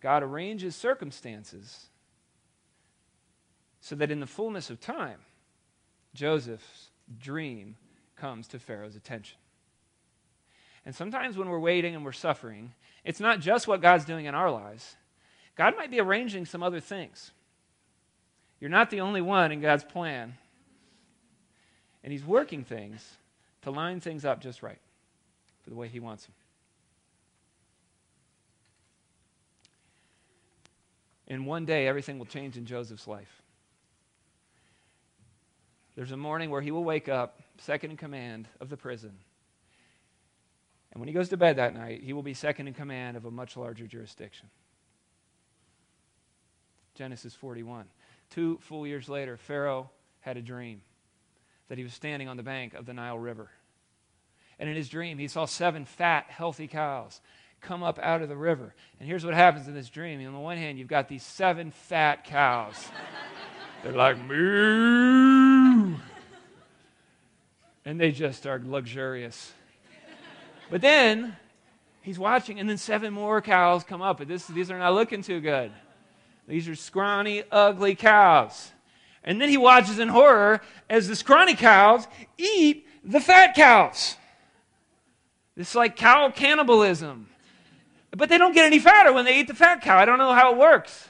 God 0.00 0.22
arranges 0.22 0.76
circumstances 0.76 1.86
so 3.80 3.96
that 3.96 4.10
in 4.10 4.20
the 4.20 4.26
fullness 4.26 4.70
of 4.70 4.80
time, 4.80 5.18
Joseph's 6.14 6.90
dream 7.18 7.76
comes 8.16 8.46
to 8.48 8.58
Pharaoh's 8.58 8.96
attention. 8.96 9.38
And 10.84 10.94
sometimes 10.94 11.36
when 11.36 11.48
we're 11.48 11.58
waiting 11.58 11.94
and 11.94 12.04
we're 12.04 12.12
suffering, 12.12 12.74
it's 13.04 13.20
not 13.20 13.40
just 13.40 13.66
what 13.66 13.80
God's 13.80 14.04
doing 14.04 14.26
in 14.26 14.34
our 14.34 14.50
lives. 14.50 14.96
God 15.56 15.76
might 15.76 15.90
be 15.90 16.00
arranging 16.00 16.46
some 16.46 16.62
other 16.62 16.80
things. 16.80 17.30
You're 18.60 18.70
not 18.70 18.90
the 18.90 19.00
only 19.00 19.20
one 19.20 19.52
in 19.52 19.60
God's 19.60 19.84
plan. 19.84 20.34
And 22.04 22.12
he's 22.12 22.24
working 22.24 22.64
things 22.64 23.16
to 23.62 23.70
line 23.70 24.00
things 24.00 24.24
up 24.24 24.40
just 24.40 24.62
right 24.62 24.80
for 25.62 25.70
the 25.70 25.76
way 25.76 25.88
he 25.88 26.00
wants 26.00 26.24
them. 26.26 26.34
In 31.26 31.44
one 31.44 31.64
day, 31.64 31.86
everything 31.86 32.18
will 32.18 32.26
change 32.26 32.56
in 32.56 32.66
Joseph's 32.66 33.06
life. 33.06 33.42
There's 35.94 36.12
a 36.12 36.16
morning 36.16 36.50
where 36.50 36.60
he 36.60 36.70
will 36.70 36.84
wake 36.84 37.08
up, 37.08 37.40
second 37.58 37.90
in 37.90 37.96
command 37.96 38.48
of 38.60 38.68
the 38.68 38.76
prison. 38.76 39.12
And 40.92 41.00
when 41.00 41.08
he 41.08 41.14
goes 41.14 41.28
to 41.30 41.36
bed 41.36 41.56
that 41.56 41.74
night, 41.74 42.02
he 42.02 42.12
will 42.12 42.22
be 42.22 42.34
second 42.34 42.68
in 42.68 42.74
command 42.74 43.16
of 43.16 43.24
a 43.24 43.30
much 43.30 43.56
larger 43.56 43.86
jurisdiction. 43.86 44.48
Genesis 46.94 47.34
41. 47.34 47.86
Two 48.30 48.58
full 48.62 48.86
years 48.86 49.08
later, 49.08 49.36
Pharaoh 49.36 49.90
had 50.20 50.36
a 50.36 50.42
dream 50.42 50.82
that 51.68 51.78
he 51.78 51.84
was 51.84 51.94
standing 51.94 52.28
on 52.28 52.36
the 52.36 52.42
bank 52.42 52.74
of 52.74 52.86
the 52.86 52.94
Nile 52.94 53.18
River. 53.18 53.50
And 54.58 54.68
in 54.68 54.76
his 54.76 54.88
dream, 54.88 55.18
he 55.18 55.28
saw 55.28 55.44
seven 55.44 55.84
fat, 55.84 56.26
healthy 56.28 56.68
cows 56.68 57.20
come 57.62 57.82
up 57.82 57.98
out 58.00 58.22
of 58.22 58.28
the 58.28 58.36
river. 58.36 58.74
And 58.98 59.08
here's 59.08 59.24
what 59.24 59.34
happens 59.34 59.68
in 59.68 59.74
this 59.74 59.88
dream. 59.88 60.24
On 60.26 60.32
the 60.32 60.38
one 60.38 60.58
hand, 60.58 60.78
you've 60.78 60.88
got 60.88 61.08
these 61.08 61.22
seven 61.22 61.70
fat 61.70 62.24
cows. 62.24 62.88
They're 63.82 63.92
like, 63.92 64.18
moo. 64.18 65.96
And 67.84 68.00
they 68.00 68.12
just 68.12 68.46
are 68.46 68.60
luxurious. 68.64 69.52
But 70.70 70.80
then 70.80 71.36
he's 72.02 72.18
watching, 72.18 72.60
and 72.60 72.68
then 72.68 72.78
seven 72.78 73.12
more 73.12 73.40
cows 73.40 73.82
come 73.82 74.02
up. 74.02 74.18
But 74.18 74.28
this, 74.28 74.46
these 74.46 74.70
are 74.70 74.78
not 74.78 74.94
looking 74.94 75.22
too 75.22 75.40
good. 75.40 75.72
These 76.46 76.68
are 76.68 76.74
scrawny, 76.74 77.44
ugly 77.50 77.94
cows. 77.94 78.72
And 79.24 79.40
then 79.40 79.48
he 79.48 79.56
watches 79.56 79.98
in 79.98 80.08
horror 80.08 80.60
as 80.90 81.08
the 81.08 81.16
scrawny 81.16 81.54
cows 81.54 82.06
eat 82.36 82.86
the 83.04 83.20
fat 83.20 83.54
cows. 83.54 84.16
It's 85.56 85.74
like 85.74 85.96
cow 85.96 86.30
cannibalism. 86.30 87.28
But 88.10 88.28
they 88.28 88.38
don't 88.38 88.52
get 88.52 88.66
any 88.66 88.78
fatter 88.78 89.12
when 89.12 89.24
they 89.24 89.38
eat 89.38 89.48
the 89.48 89.54
fat 89.54 89.80
cow. 89.80 89.96
I 89.96 90.04
don't 90.04 90.18
know 90.18 90.32
how 90.32 90.52
it 90.52 90.58
works. 90.58 91.08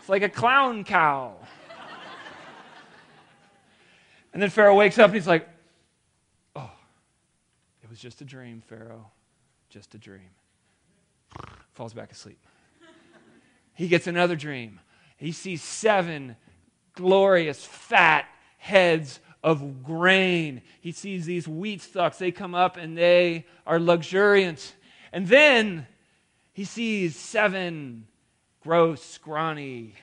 It's 0.00 0.08
like 0.08 0.22
a 0.22 0.28
clown 0.28 0.84
cow. 0.84 1.36
And 4.32 4.40
then 4.40 4.48
Pharaoh 4.50 4.74
wakes 4.74 4.98
up 4.98 5.06
and 5.06 5.14
he's 5.14 5.26
like, 5.26 5.46
Oh, 6.56 6.70
it 7.82 7.90
was 7.90 7.98
just 7.98 8.22
a 8.22 8.24
dream, 8.24 8.62
Pharaoh. 8.66 9.10
Just 9.68 9.94
a 9.94 9.98
dream. 9.98 10.30
Falls 11.74 11.92
back 11.92 12.10
asleep. 12.10 12.38
He 13.74 13.88
gets 13.88 14.06
another 14.06 14.36
dream. 14.36 14.80
He 15.16 15.32
sees 15.32 15.62
seven 15.62 16.36
glorious 16.94 17.64
fat 17.64 18.26
heads 18.58 19.20
of 19.42 19.82
grain. 19.82 20.62
He 20.80 20.92
sees 20.92 21.26
these 21.26 21.48
wheat 21.48 21.80
stalks. 21.80 22.18
They 22.18 22.30
come 22.30 22.54
up 22.54 22.76
and 22.76 22.96
they 22.96 23.46
are 23.66 23.80
luxuriant. 23.80 24.74
And 25.12 25.26
then 25.26 25.86
he 26.52 26.64
sees 26.64 27.16
seven 27.16 28.06
gross, 28.62 29.02
scrawny 29.02 29.94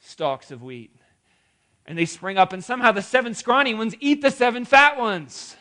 stalks 0.00 0.50
of 0.50 0.62
wheat. 0.62 0.94
And 1.86 1.98
they 1.98 2.04
spring 2.04 2.38
up, 2.38 2.52
and 2.52 2.62
somehow 2.62 2.92
the 2.92 3.02
seven 3.02 3.34
scrawny 3.34 3.74
ones 3.74 3.94
eat 3.98 4.22
the 4.22 4.30
seven 4.30 4.64
fat 4.64 4.96
ones. 4.98 5.56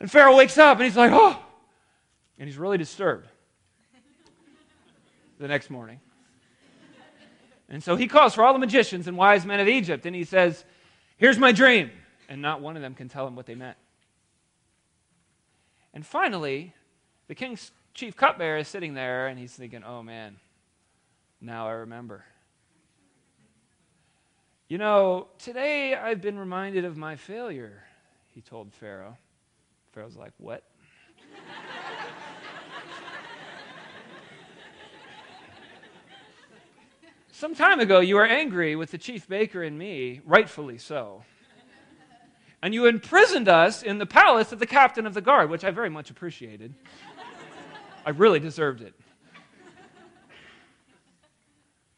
And 0.00 0.10
Pharaoh 0.10 0.36
wakes 0.36 0.58
up 0.58 0.78
and 0.78 0.84
he's 0.84 0.96
like, 0.96 1.12
oh, 1.12 1.38
and 2.38 2.48
he's 2.48 2.58
really 2.58 2.78
disturbed 2.78 3.28
the 5.42 5.48
next 5.48 5.68
morning. 5.68 6.00
And 7.68 7.82
so 7.82 7.96
he 7.96 8.06
calls 8.06 8.34
for 8.34 8.44
all 8.44 8.52
the 8.52 8.58
magicians 8.58 9.08
and 9.08 9.16
wise 9.16 9.44
men 9.44 9.60
of 9.60 9.68
Egypt, 9.68 10.06
and 10.06 10.14
he 10.14 10.24
says, 10.24 10.64
Here's 11.16 11.38
my 11.38 11.52
dream. 11.52 11.90
And 12.28 12.40
not 12.40 12.60
one 12.60 12.76
of 12.76 12.82
them 12.82 12.94
can 12.94 13.08
tell 13.08 13.26
him 13.26 13.36
what 13.36 13.46
they 13.46 13.54
meant. 13.54 13.76
And 15.92 16.06
finally, 16.06 16.74
the 17.28 17.34
king's 17.34 17.70
chief 17.92 18.16
cupbearer 18.16 18.58
is 18.58 18.68
sitting 18.68 18.94
there, 18.94 19.26
and 19.26 19.38
he's 19.38 19.52
thinking, 19.52 19.84
Oh 19.84 20.02
man, 20.02 20.36
now 21.40 21.66
I 21.66 21.72
remember. 21.72 22.24
You 24.68 24.78
know, 24.78 25.28
today 25.38 25.94
I've 25.94 26.20
been 26.20 26.38
reminded 26.38 26.84
of 26.84 26.96
my 26.96 27.16
failure, 27.16 27.84
he 28.34 28.40
told 28.40 28.72
Pharaoh. 28.72 29.16
Pharaoh's 29.92 30.16
like, 30.16 30.32
What? 30.38 30.62
Some 37.42 37.56
time 37.56 37.80
ago, 37.80 37.98
you 37.98 38.14
were 38.14 38.24
angry 38.24 38.76
with 38.76 38.92
the 38.92 38.98
chief 38.98 39.26
baker 39.26 39.64
and 39.64 39.76
me, 39.76 40.20
rightfully 40.24 40.78
so. 40.78 41.24
And 42.62 42.72
you 42.72 42.86
imprisoned 42.86 43.48
us 43.48 43.82
in 43.82 43.98
the 43.98 44.06
palace 44.06 44.52
of 44.52 44.60
the 44.60 44.66
captain 44.66 45.08
of 45.08 45.14
the 45.14 45.20
guard, 45.20 45.50
which 45.50 45.64
I 45.64 45.72
very 45.72 45.90
much 45.90 46.08
appreciated. 46.08 46.72
I 48.06 48.10
really 48.10 48.38
deserved 48.38 48.80
it. 48.80 48.94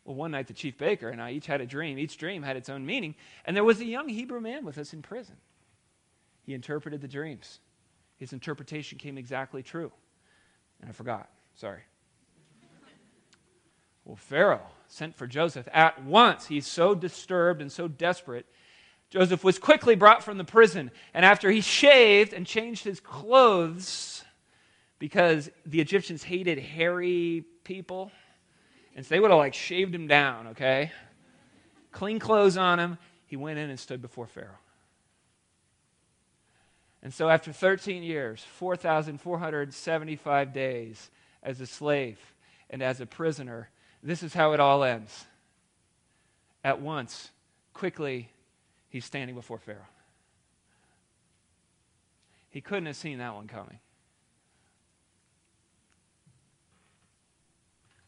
Well, 0.07 0.15
one 0.17 0.31
night 0.31 0.47
the 0.47 0.55
chief 0.55 0.79
baker 0.79 1.11
and 1.11 1.21
I 1.21 1.33
each 1.33 1.45
had 1.45 1.61
a 1.61 1.67
dream. 1.67 1.99
Each 1.99 2.17
dream 2.17 2.43
had 2.43 2.57
its 2.57 2.71
own 2.71 2.87
meaning. 2.87 3.15
And 3.45 3.55
there 3.55 3.65
was 3.65 3.83
a 3.83 3.85
young 3.85 4.09
Hebrew 4.09 4.41
man 4.41 4.65
with 4.65 4.79
us 4.79 4.95
in 4.95 5.03
prison. 5.03 5.37
He 6.45 6.55
interpreted 6.55 7.03
the 7.03 7.09
dreams. 7.09 7.61
His 8.17 8.33
interpretation 8.33 8.97
came 8.97 9.19
exactly 9.19 9.63
true. 9.63 9.93
And 10.81 10.89
I 10.89 10.95
forgot. 10.95 11.29
Sorry. 11.55 11.83
Well, 14.07 14.17
Pharaoh 14.17 14.71
sent 14.95 15.17
for 15.17 15.27
Joseph 15.27 15.69
at 15.73 16.05
once. 16.05 16.47
He's 16.47 16.69
so 16.69 16.95
disturbed 16.95 17.61
and 17.61 17.73
so 17.73 17.89
desperate. 17.89 18.47
Joseph 19.11 19.43
was 19.43 19.59
quickly 19.59 19.97
brought 19.97 20.23
from 20.23 20.39
the 20.39 20.45
prison, 20.45 20.93
and 21.13 21.25
after 21.25 21.51
he 21.51 21.61
shaved 21.61 22.33
and 22.33 22.47
changed 22.47 22.85
his 22.85 23.01
clothes, 23.01 24.25
because 25.01 25.51
the 25.67 25.81
Egyptians 25.81 26.23
hated 26.23 26.61
hairy 26.61 27.45
people, 27.65 28.13
and 28.95 29.05
so 29.05 29.13
they 29.13 29.19
would 29.19 29.33
have 29.33 29.39
like 29.39 29.55
shaved 29.55 29.93
him 29.95 30.07
down, 30.07 30.47
okay? 30.49 30.93
Clean 31.91 32.21
clothes 32.21 32.57
on 32.57 32.79
him, 32.79 32.97
he 33.27 33.37
went 33.37 33.59
in 33.59 33.71
and 33.71 33.81
stood 33.81 34.01
before 34.01 34.29
Pharaoh. 34.29 34.59
And 37.03 37.13
so, 37.13 37.29
after 37.29 37.53
13 37.53 38.03
years, 38.05 38.43
4,475 38.59 40.53
days 40.55 41.11
as 41.43 41.61
a 41.61 41.67
slave 41.67 42.19
and 42.71 42.81
as 42.83 43.01
a 43.01 43.07
prisoner, 43.07 43.69
this 44.05 44.23
is 44.23 44.35
how 44.35 44.53
it 44.53 44.61
all 44.61 44.85
ends. 44.85 45.25
At 46.63 46.81
once, 46.81 47.31
quickly, 47.73 48.29
he's 48.91 49.05
standing 49.05 49.35
before 49.35 49.59
Pharaoh. 49.59 49.89
He 52.51 52.61
couldn't 52.61 52.87
have 52.87 52.97
seen 52.97 53.19
that 53.19 53.35
one 53.35 53.49
coming. 53.49 53.81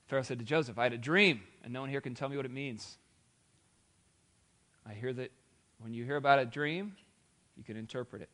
Pharaoh 0.06 0.22
said 0.22 0.38
to 0.38 0.44
Joseph, 0.44 0.78
I 0.78 0.84
had 0.84 0.92
a 0.92 0.98
dream, 0.98 1.40
and 1.64 1.72
no 1.72 1.80
one 1.80 1.90
here 1.90 2.00
can 2.00 2.14
tell 2.14 2.28
me 2.28 2.36
what 2.36 2.46
it 2.46 2.52
means. 2.52 2.96
I 4.88 4.92
hear 4.94 5.12
that 5.12 5.32
when 5.80 5.92
you 5.92 6.04
hear 6.04 6.16
about 6.16 6.38
a 6.38 6.44
dream, 6.44 6.94
you 7.56 7.64
can 7.64 7.76
interpret 7.76 8.22
it. 8.22 8.28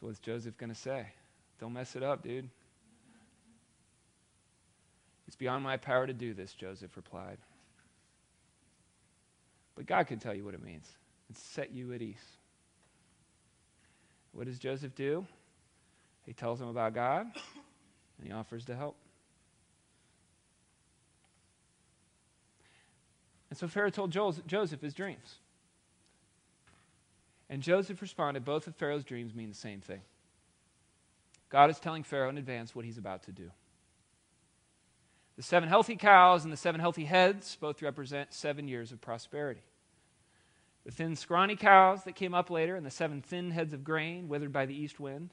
So, 0.00 0.06
what's 0.06 0.20
Joseph 0.20 0.56
going 0.56 0.70
to 0.70 0.78
say? 0.78 1.06
Don't 1.60 1.72
mess 1.72 1.96
it 1.96 2.04
up, 2.04 2.22
dude. 2.22 2.48
It's 5.28 5.36
beyond 5.36 5.62
my 5.62 5.76
power 5.76 6.06
to 6.06 6.12
do 6.12 6.34
this, 6.34 6.52
Joseph 6.54 6.96
replied. 6.96 7.38
But 9.76 9.86
God 9.86 10.08
can 10.08 10.18
tell 10.18 10.34
you 10.34 10.44
what 10.44 10.54
it 10.54 10.64
means 10.64 10.88
and 11.28 11.36
set 11.36 11.70
you 11.70 11.92
at 11.92 12.02
ease. 12.02 12.16
What 14.32 14.46
does 14.46 14.58
Joseph 14.58 14.94
do? 14.96 15.26
He 16.24 16.32
tells 16.32 16.60
him 16.60 16.68
about 16.68 16.94
God 16.94 17.26
and 17.34 18.26
he 18.26 18.32
offers 18.32 18.64
to 18.64 18.74
help. 18.74 18.96
And 23.50 23.58
so 23.58 23.68
Pharaoh 23.68 23.90
told 23.90 24.10
Joseph 24.10 24.80
his 24.80 24.94
dreams. 24.94 25.36
And 27.50 27.62
Joseph 27.62 28.02
responded, 28.02 28.44
both 28.44 28.66
of 28.66 28.76
Pharaoh's 28.76 29.04
dreams 29.04 29.34
mean 29.34 29.48
the 29.48 29.54
same 29.54 29.80
thing. 29.80 30.00
God 31.48 31.70
is 31.70 31.78
telling 31.78 32.02
Pharaoh 32.02 32.28
in 32.28 32.36
advance 32.36 32.74
what 32.74 32.84
he's 32.84 32.98
about 32.98 33.22
to 33.24 33.32
do. 33.32 33.50
The 35.38 35.44
seven 35.44 35.68
healthy 35.68 35.94
cows 35.94 36.42
and 36.42 36.52
the 36.52 36.56
seven 36.56 36.80
healthy 36.80 37.04
heads 37.04 37.56
both 37.60 37.80
represent 37.80 38.34
seven 38.34 38.66
years 38.66 38.90
of 38.90 39.00
prosperity. 39.00 39.62
The 40.84 40.90
thin, 40.90 41.14
scrawny 41.14 41.54
cows 41.54 42.02
that 42.04 42.16
came 42.16 42.34
up 42.34 42.50
later 42.50 42.74
and 42.74 42.84
the 42.84 42.90
seven 42.90 43.22
thin 43.22 43.52
heads 43.52 43.72
of 43.72 43.84
grain 43.84 44.28
withered 44.28 44.52
by 44.52 44.66
the 44.66 44.74
east 44.74 44.98
wind, 44.98 45.30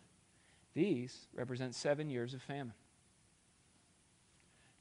these 0.75 1.25
represent 1.33 1.73
seven 1.73 2.11
years 2.11 2.35
of 2.35 2.43
famine. 2.43 2.75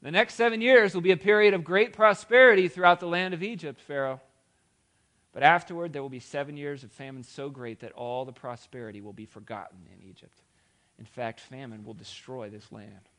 The 0.03 0.11
next 0.11 0.35
seven 0.35 0.61
years 0.61 0.93
will 0.93 1.01
be 1.01 1.11
a 1.11 1.17
period 1.17 1.55
of 1.55 1.63
great 1.63 1.91
prosperity 1.91 2.67
throughout 2.67 2.99
the 2.99 3.07
land 3.07 3.33
of 3.33 3.41
Egypt, 3.41 3.81
Pharaoh. 3.81 4.21
But 5.33 5.41
afterward, 5.41 5.91
there 5.91 6.03
will 6.03 6.09
be 6.09 6.19
seven 6.19 6.55
years 6.55 6.83
of 6.83 6.91
famine 6.91 7.23
so 7.23 7.49
great 7.49 7.79
that 7.79 7.93
all 7.93 8.25
the 8.25 8.31
prosperity 8.31 9.01
will 9.01 9.11
be 9.11 9.25
forgotten 9.25 9.87
in 9.91 10.07
Egypt. 10.07 10.43
In 10.99 11.05
fact, 11.05 11.39
famine 11.39 11.83
will 11.83 11.95
destroy 11.95 12.51
this 12.51 12.71
land. 12.71 13.09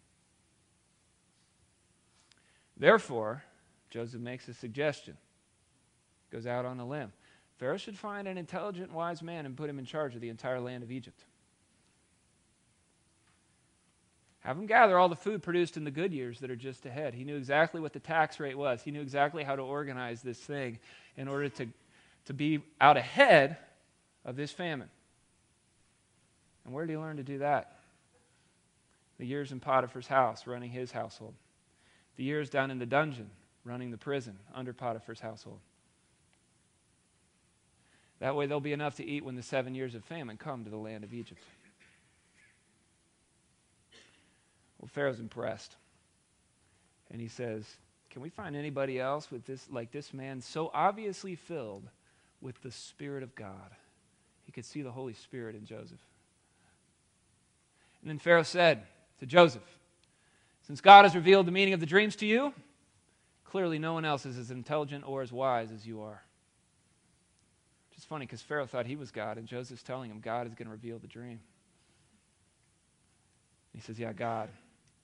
Therefore, 2.77 3.43
Joseph 3.91 4.21
makes 4.21 4.49
a 4.49 4.55
suggestion, 4.55 5.17
goes 6.31 6.47
out 6.47 6.65
on 6.65 6.79
a 6.79 6.87
limb. 6.87 7.13
Pharaoh 7.59 7.79
should 7.79 7.97
find 7.97 8.29
an 8.29 8.37
intelligent, 8.37 8.93
wise 8.93 9.23
man 9.23 9.47
and 9.47 9.57
put 9.57 9.71
him 9.71 9.79
in 9.79 9.87
charge 9.87 10.15
of 10.15 10.21
the 10.21 10.29
entire 10.29 10.61
land 10.61 10.83
of 10.83 10.91
Egypt. 10.91 11.25
Have 14.41 14.59
him 14.59 14.67
gather 14.67 14.99
all 14.99 15.09
the 15.09 15.17
food 15.17 15.43
produced 15.43 15.77
in 15.77 15.85
the 15.85 15.91
good 15.91 16.13
years 16.13 16.41
that 16.41 16.51
are 16.51 16.57
just 16.57 16.85
ahead. 16.87 17.15
He 17.15 17.25
knew 17.25 17.37
exactly 17.37 17.81
what 17.81 17.93
the 17.93 17.99
tax 17.99 18.39
rate 18.39 18.57
was. 18.57 18.83
He 18.83 18.91
knew 18.91 19.01
exactly 19.01 19.43
how 19.43 19.57
to 19.57 19.63
organize 19.63 20.23
this 20.23 20.39
thing 20.39 20.79
in 21.17 21.27
order 21.27 21.49
to, 21.49 21.67
to 22.27 22.35
be 22.35 22.63
out 22.81 22.97
ahead 22.97 23.57
of 24.25 24.37
this 24.37 24.53
famine. 24.53 24.91
And 26.65 26.75
where 26.75 26.87
did 26.87 26.93
he 26.93 26.99
learn 26.99 27.17
to 27.17 27.25
do 27.25 27.39
that? 27.39 27.79
The 29.19 29.27
years 29.27 29.51
in 29.51 29.61
Potiphar's 29.61 30.07
house, 30.07 30.47
running 30.47 30.71
his 30.71 30.93
household 30.93 31.35
the 32.17 32.25
years 32.25 32.51
down 32.51 32.71
in 32.71 32.79
the 32.79 32.87
dungeon, 32.87 33.31
running 33.65 33.91
the 33.91 33.99
prison 33.99 34.39
under 34.55 34.73
Potiphar's 34.73 35.21
household. 35.21 35.61
That 38.19 38.35
way, 38.35 38.47
there'll 38.47 38.61
be 38.61 38.73
enough 38.73 38.97
to 38.97 39.05
eat 39.05 39.25
when 39.25 39.37
the 39.37 39.43
seven 39.43 39.75
years 39.75 39.95
of 39.95 40.05
famine 40.05 40.39
come 40.39 40.65
to 40.65 40.71
the 40.71 40.77
land 40.77 41.05
of 41.05 41.13
Egypt. 41.13 41.43
Well, 44.79 44.89
Pharaoh's 44.89 45.21
impressed. 45.21 45.75
And 47.11 47.21
he 47.21 47.29
says, 47.29 47.65
Can 48.11 48.23
we 48.23 48.31
find 48.31 48.57
anybody 48.57 48.99
else 48.99 49.31
with 49.31 49.45
this, 49.45 49.69
like 49.71 49.93
this 49.93 50.15
man, 50.15 50.41
so 50.41 50.71
obviously 50.73 51.35
filled 51.35 51.85
with 52.41 52.61
the 52.63 52.71
Spirit 52.71 53.23
of 53.23 53.35
God? 53.35 53.71
He 54.45 54.53
could 54.53 54.65
see 54.65 54.83
the 54.83 54.91
Holy 54.91 55.13
Spirit 55.13 55.55
in 55.55 55.67
Joseph. 55.67 56.01
And 58.01 58.11
then 58.11 58.19
Pharaoh 58.19 58.45
said 58.45 58.83
to 59.21 59.27
Joseph, 59.27 59.63
since 60.67 60.81
God 60.81 61.05
has 61.05 61.15
revealed 61.15 61.47
the 61.47 61.53
meaning 61.53 61.75
of 61.75 61.81
the 61.81 61.87
dreams 61.87 62.17
to 62.17 62.27
you, 62.27 62.53
clearly 63.45 63.79
no 63.79 63.95
one 63.95 64.05
else 64.05 64.27
is 64.27 64.37
as 64.37 64.51
intelligent 64.51 65.05
or 65.07 65.23
as 65.23 65.33
wise 65.33 65.71
as 65.71 65.87
you 65.87 66.03
are. 66.03 66.23
Which 67.89 67.99
is 67.99 68.05
funny 68.05 68.27
because 68.27 68.43
Pharaoh 68.43 68.67
thought 68.67 68.85
he 68.85 68.97
was 68.97 69.13
God, 69.13 69.39
and 69.39 69.47
Joseph's 69.47 69.85
telling 69.85 70.11
him 70.11 70.19
God 70.19 70.49
is 70.49 70.55
going 70.55 70.67
to 70.67 70.73
reveal 70.73 70.99
the 70.99 71.07
dream. 71.07 71.39
He 73.73 73.81
says, 73.81 73.99
Yeah, 73.99 74.13
God. 74.13 74.49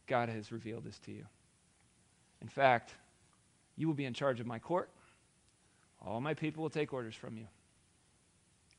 God 0.08 0.28
has 0.28 0.50
revealed 0.50 0.84
this 0.84 0.98
to 1.00 1.12
you. 1.12 1.24
In 2.40 2.48
fact, 2.48 2.94
you 3.76 3.86
will 3.86 3.94
be 3.94 4.04
in 4.04 4.14
charge 4.14 4.40
of 4.40 4.46
my 4.46 4.58
court. 4.58 4.90
All 6.04 6.20
my 6.20 6.34
people 6.34 6.62
will 6.62 6.70
take 6.70 6.92
orders 6.92 7.14
from 7.14 7.36
you. 7.36 7.46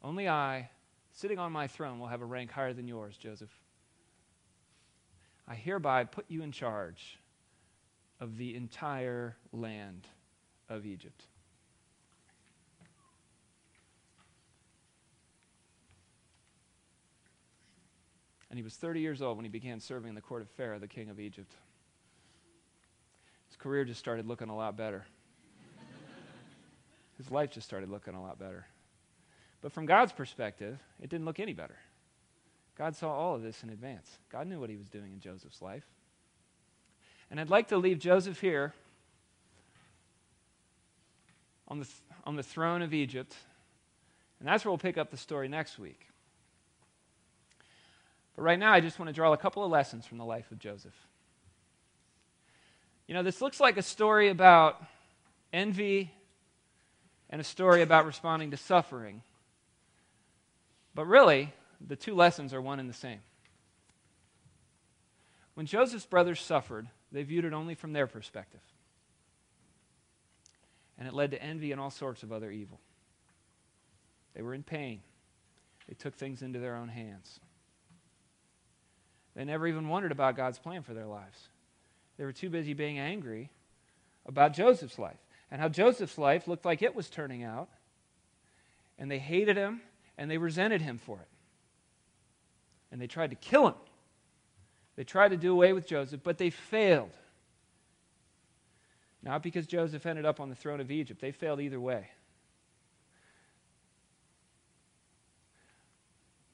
Only 0.03 0.27
I, 0.27 0.69
sitting 1.13 1.39
on 1.39 1.53
my 1.53 1.67
throne, 1.67 1.97
will 1.97 2.07
have 2.07 2.21
a 2.21 2.25
rank 2.25 2.51
higher 2.51 2.73
than 2.73 2.89
yours, 2.89 3.15
Joseph. 3.15 3.49
I 5.47 5.55
hereby 5.55 6.05
put 6.05 6.25
you 6.29 6.41
in 6.41 6.51
charge 6.51 7.19
of 8.19 8.37
the 8.37 8.55
entire 8.55 9.35
land 9.51 10.07
of 10.69 10.85
Egypt. 10.85 11.23
And 18.49 18.57
he 18.59 18.63
was 18.63 18.75
30 18.75 19.01
years 19.01 19.21
old 19.21 19.37
when 19.37 19.45
he 19.45 19.49
began 19.49 19.79
serving 19.79 20.09
in 20.09 20.15
the 20.15 20.21
court 20.21 20.43
of 20.43 20.49
Pharaoh, 20.51 20.77
the 20.77 20.87
king 20.87 21.09
of 21.09 21.19
Egypt. 21.19 21.51
His 23.47 23.57
career 23.57 23.83
just 23.83 23.99
started 23.99 24.27
looking 24.27 24.49
a 24.49 24.55
lot 24.55 24.77
better. 24.77 25.05
His 27.17 27.31
life 27.31 27.51
just 27.51 27.67
started 27.67 27.89
looking 27.89 28.13
a 28.13 28.21
lot 28.21 28.39
better. 28.39 28.67
But 29.61 29.71
from 29.71 29.85
God's 29.85 30.11
perspective, 30.11 30.77
it 31.01 31.09
didn't 31.09 31.25
look 31.25 31.39
any 31.39 31.53
better. 31.53 31.77
God 32.77 32.95
saw 32.95 33.13
all 33.13 33.35
of 33.35 33.43
this 33.43 33.63
in 33.63 33.69
advance. 33.69 34.17
God 34.31 34.47
knew 34.47 34.59
what 34.59 34.69
he 34.69 34.75
was 34.75 34.89
doing 34.89 35.13
in 35.13 35.19
Joseph's 35.19 35.61
life. 35.61 35.85
And 37.29 37.39
I'd 37.39 37.49
like 37.49 37.69
to 37.69 37.77
leave 37.77 37.99
Joseph 37.99 38.39
here 38.39 38.73
on 41.67 41.79
the, 41.79 41.85
th- 41.85 41.97
on 42.25 42.35
the 42.35 42.43
throne 42.43 42.81
of 42.81 42.93
Egypt. 42.93 43.35
And 44.39 44.47
that's 44.47 44.65
where 44.65 44.71
we'll 44.71 44.77
pick 44.77 44.97
up 44.97 45.11
the 45.11 45.17
story 45.17 45.47
next 45.47 45.79
week. 45.79 46.07
But 48.35 48.41
right 48.41 48.59
now, 48.59 48.73
I 48.73 48.79
just 48.79 48.99
want 48.99 49.07
to 49.09 49.13
draw 49.13 49.33
a 49.33 49.37
couple 49.37 49.63
of 49.63 49.71
lessons 49.71 50.05
from 50.05 50.17
the 50.17 50.25
life 50.25 50.51
of 50.51 50.59
Joseph. 50.59 50.95
You 53.07 53.13
know, 53.13 53.23
this 53.23 53.41
looks 53.41 53.59
like 53.59 53.77
a 53.77 53.81
story 53.81 54.29
about 54.29 54.81
envy 55.51 56.11
and 57.29 57.39
a 57.39 57.43
story 57.43 57.81
about 57.81 58.05
responding 58.05 58.51
to 58.51 58.57
suffering. 58.57 59.21
But 60.95 61.05
really, 61.05 61.53
the 61.85 61.95
two 61.95 62.15
lessons 62.15 62.53
are 62.53 62.61
one 62.61 62.79
and 62.79 62.89
the 62.89 62.93
same. 62.93 63.19
When 65.53 65.65
Joseph's 65.65 66.05
brothers 66.05 66.39
suffered, 66.39 66.87
they 67.11 67.23
viewed 67.23 67.45
it 67.45 67.53
only 67.53 67.75
from 67.75 67.93
their 67.93 68.07
perspective. 68.07 68.61
And 70.97 71.07
it 71.07 71.13
led 71.13 71.31
to 71.31 71.41
envy 71.41 71.71
and 71.71 71.79
all 71.79 71.89
sorts 71.89 72.23
of 72.23 72.31
other 72.31 72.51
evil. 72.51 72.79
They 74.33 74.41
were 74.41 74.53
in 74.53 74.63
pain. 74.63 75.01
They 75.87 75.95
took 75.95 76.15
things 76.15 76.41
into 76.41 76.59
their 76.59 76.75
own 76.75 76.87
hands. 76.87 77.39
They 79.35 79.45
never 79.45 79.67
even 79.67 79.89
wondered 79.89 80.11
about 80.11 80.37
God's 80.37 80.59
plan 80.59 80.83
for 80.83 80.93
their 80.93 81.05
lives. 81.05 81.49
They 82.17 82.25
were 82.25 82.31
too 82.31 82.49
busy 82.49 82.73
being 82.73 82.99
angry 82.99 83.49
about 84.25 84.53
Joseph's 84.53 84.99
life 84.99 85.17
and 85.51 85.59
how 85.59 85.69
Joseph's 85.69 86.17
life 86.17 86.47
looked 86.47 86.65
like 86.65 86.81
it 86.81 86.95
was 86.95 87.09
turning 87.09 87.43
out. 87.43 87.69
And 88.97 89.09
they 89.09 89.19
hated 89.19 89.57
him 89.57 89.81
and 90.17 90.29
they 90.29 90.37
resented 90.37 90.81
him 90.81 90.99
for 90.99 91.17
it. 91.19 91.27
And 92.93 93.01
they 93.01 93.07
tried 93.07 93.31
to 93.31 93.35
kill 93.35 93.67
him. 93.67 93.73
They 94.95 95.03
tried 95.03 95.29
to 95.29 95.37
do 95.37 95.51
away 95.51 95.73
with 95.73 95.87
Joseph, 95.87 96.21
but 96.23 96.37
they 96.37 96.51
failed. 96.51 97.09
Not 99.23 99.41
because 99.41 99.65
Joseph 99.65 100.05
ended 100.05 100.25
up 100.25 100.39
on 100.39 100.49
the 100.49 100.55
throne 100.55 100.79
of 100.79 100.91
Egypt, 100.91 101.19
they 101.19 101.31
failed 101.31 101.59
either 101.59 101.79
way. 101.79 102.07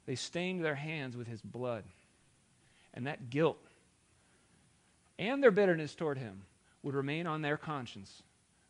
They 0.06 0.16
stained 0.16 0.64
their 0.64 0.76
hands 0.76 1.18
with 1.18 1.28
his 1.28 1.42
blood. 1.42 1.84
And 2.94 3.06
that 3.06 3.30
guilt 3.30 3.60
and 5.20 5.44
their 5.44 5.52
bitterness 5.52 5.94
toward 5.94 6.18
him 6.18 6.44
would 6.84 6.96
remain 6.96 7.28
on 7.28 7.42
their 7.42 7.58
conscience 7.58 8.24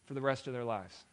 for 0.06 0.16
the 0.16 0.22
rest 0.22 0.48
of 0.48 0.54
their 0.54 0.66
lives. 0.66 1.04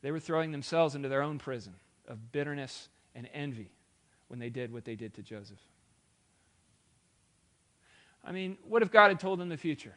They 0.00 0.10
were 0.10 0.18
throwing 0.18 0.50
themselves 0.50 0.94
into 0.94 1.10
their 1.10 1.22
own 1.22 1.38
prison 1.38 1.74
of 2.08 2.32
bitterness 2.32 2.88
and 3.14 3.28
envy 3.34 3.70
when 4.28 4.38
they 4.38 4.50
did 4.50 4.72
what 4.72 4.84
they 4.84 4.94
did 4.94 5.14
to 5.14 5.22
Joseph. 5.22 5.58
I 8.24 8.32
mean, 8.32 8.58
what 8.66 8.82
if 8.82 8.90
God 8.90 9.08
had 9.08 9.20
told 9.20 9.38
them 9.38 9.48
the 9.48 9.56
future? 9.56 9.94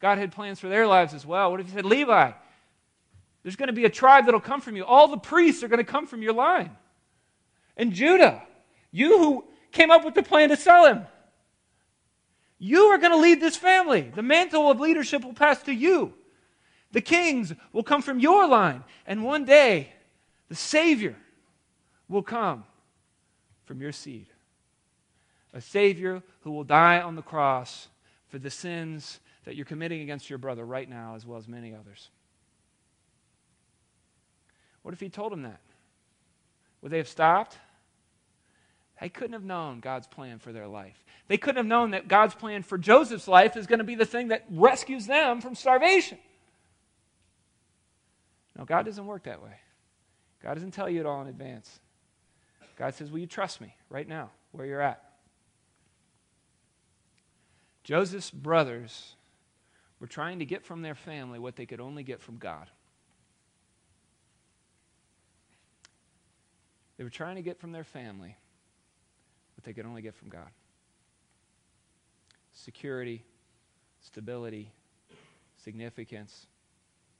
God 0.00 0.18
had 0.18 0.32
plans 0.32 0.58
for 0.58 0.68
their 0.68 0.86
lives 0.86 1.12
as 1.14 1.26
well. 1.26 1.50
What 1.50 1.60
if 1.60 1.66
He 1.66 1.72
said, 1.72 1.84
Levi, 1.84 2.32
there's 3.42 3.56
going 3.56 3.68
to 3.68 3.74
be 3.74 3.84
a 3.84 3.90
tribe 3.90 4.24
that'll 4.24 4.40
come 4.40 4.60
from 4.60 4.76
you. 4.76 4.84
All 4.84 5.08
the 5.08 5.18
priests 5.18 5.62
are 5.62 5.68
going 5.68 5.84
to 5.84 5.84
come 5.84 6.06
from 6.06 6.22
your 6.22 6.32
line. 6.32 6.70
And 7.76 7.92
Judah, 7.92 8.42
you 8.90 9.18
who 9.18 9.44
came 9.70 9.90
up 9.90 10.04
with 10.04 10.14
the 10.14 10.22
plan 10.22 10.48
to 10.48 10.56
sell 10.56 10.86
him, 10.86 11.06
you 12.58 12.84
are 12.84 12.98
going 12.98 13.12
to 13.12 13.18
lead 13.18 13.40
this 13.40 13.56
family. 13.56 14.10
The 14.14 14.22
mantle 14.22 14.70
of 14.70 14.80
leadership 14.80 15.24
will 15.24 15.34
pass 15.34 15.62
to 15.64 15.72
you. 15.72 16.14
The 16.92 17.02
kings 17.02 17.52
will 17.72 17.82
come 17.82 18.00
from 18.00 18.20
your 18.20 18.48
line. 18.48 18.84
And 19.06 19.24
one 19.24 19.44
day, 19.44 19.92
the 20.48 20.54
Savior 20.54 21.16
will 22.08 22.22
come 22.22 22.64
from 23.64 23.80
your 23.80 23.92
seed. 23.92 24.26
A 25.52 25.60
Savior 25.60 26.22
who 26.40 26.52
will 26.52 26.64
die 26.64 27.00
on 27.00 27.14
the 27.14 27.22
cross 27.22 27.88
for 28.28 28.38
the 28.38 28.50
sins 28.50 29.20
that 29.44 29.56
you're 29.56 29.64
committing 29.64 30.00
against 30.00 30.28
your 30.28 30.38
brother 30.38 30.64
right 30.64 30.88
now, 30.88 31.14
as 31.14 31.24
well 31.26 31.38
as 31.38 31.46
many 31.46 31.74
others. 31.74 32.10
What 34.82 34.94
if 34.94 35.00
he 35.00 35.08
told 35.08 35.32
him 35.32 35.42
that? 35.42 35.60
Would 36.82 36.92
they 36.92 36.98
have 36.98 37.08
stopped? 37.08 37.58
They 39.00 39.08
couldn't 39.08 39.32
have 39.32 39.44
known 39.44 39.80
God's 39.80 40.06
plan 40.06 40.38
for 40.38 40.52
their 40.52 40.66
life. 40.66 41.04
They 41.28 41.36
couldn't 41.36 41.56
have 41.56 41.66
known 41.66 41.92
that 41.92 42.08
God's 42.08 42.34
plan 42.34 42.62
for 42.62 42.78
Joseph's 42.78 43.28
life 43.28 43.56
is 43.56 43.66
going 43.66 43.78
to 43.78 43.84
be 43.84 43.94
the 43.94 44.04
thing 44.04 44.28
that 44.28 44.44
rescues 44.50 45.06
them 45.06 45.40
from 45.40 45.54
starvation. 45.54 46.18
No, 48.56 48.64
God 48.64 48.84
doesn't 48.84 49.06
work 49.06 49.24
that 49.24 49.42
way. 49.42 49.56
God 50.42 50.54
doesn't 50.54 50.72
tell 50.72 50.88
you 50.88 51.00
it 51.00 51.06
all 51.06 51.22
in 51.22 51.28
advance. 51.28 51.80
God 52.76 52.94
says, 52.94 53.10
Will 53.10 53.20
you 53.20 53.26
trust 53.26 53.60
me 53.60 53.76
right 53.88 54.08
now, 54.08 54.30
where 54.52 54.66
you're 54.66 54.80
at? 54.80 55.02
Joseph's 57.84 58.30
brothers 58.30 59.14
were 60.00 60.06
trying 60.06 60.38
to 60.38 60.44
get 60.44 60.64
from 60.64 60.82
their 60.82 60.94
family 60.94 61.38
what 61.38 61.56
they 61.56 61.66
could 61.66 61.80
only 61.80 62.02
get 62.02 62.20
from 62.20 62.38
God. 62.38 62.70
They 66.96 67.04
were 67.04 67.10
trying 67.10 67.36
to 67.36 67.42
get 67.42 67.58
from 67.58 67.72
their 67.72 67.84
family 67.84 68.36
what 69.56 69.64
they 69.64 69.72
could 69.72 69.86
only 69.86 70.02
get 70.02 70.14
from 70.14 70.28
God 70.28 70.48
security, 72.56 73.24
stability, 74.00 74.72
significance, 75.56 76.46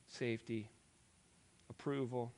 safety, 0.07 0.71
approval. 1.69 2.33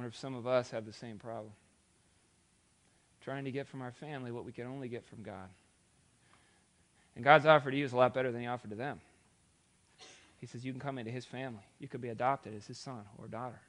Wonder 0.00 0.08
if 0.08 0.16
some 0.16 0.34
of 0.34 0.46
us 0.46 0.70
have 0.70 0.86
the 0.86 0.94
same 0.94 1.18
problem. 1.18 1.52
Trying 3.20 3.44
to 3.44 3.50
get 3.50 3.68
from 3.68 3.82
our 3.82 3.92
family 3.92 4.32
what 4.32 4.46
we 4.46 4.52
can 4.52 4.66
only 4.66 4.88
get 4.88 5.04
from 5.04 5.22
God. 5.22 5.50
And 7.14 7.22
God's 7.22 7.44
offer 7.44 7.70
to 7.70 7.76
you 7.76 7.84
is 7.84 7.92
a 7.92 7.98
lot 7.98 8.14
better 8.14 8.32
than 8.32 8.40
He 8.40 8.46
offered 8.46 8.70
to 8.70 8.76
them. 8.76 8.98
He 10.38 10.46
says, 10.46 10.64
You 10.64 10.72
can 10.72 10.80
come 10.80 10.96
into 10.96 11.10
His 11.10 11.26
family. 11.26 11.60
You 11.78 11.86
could 11.86 12.00
be 12.00 12.08
adopted 12.08 12.56
as 12.56 12.66
His 12.66 12.78
son 12.78 13.02
or 13.18 13.26
daughter. 13.28 13.60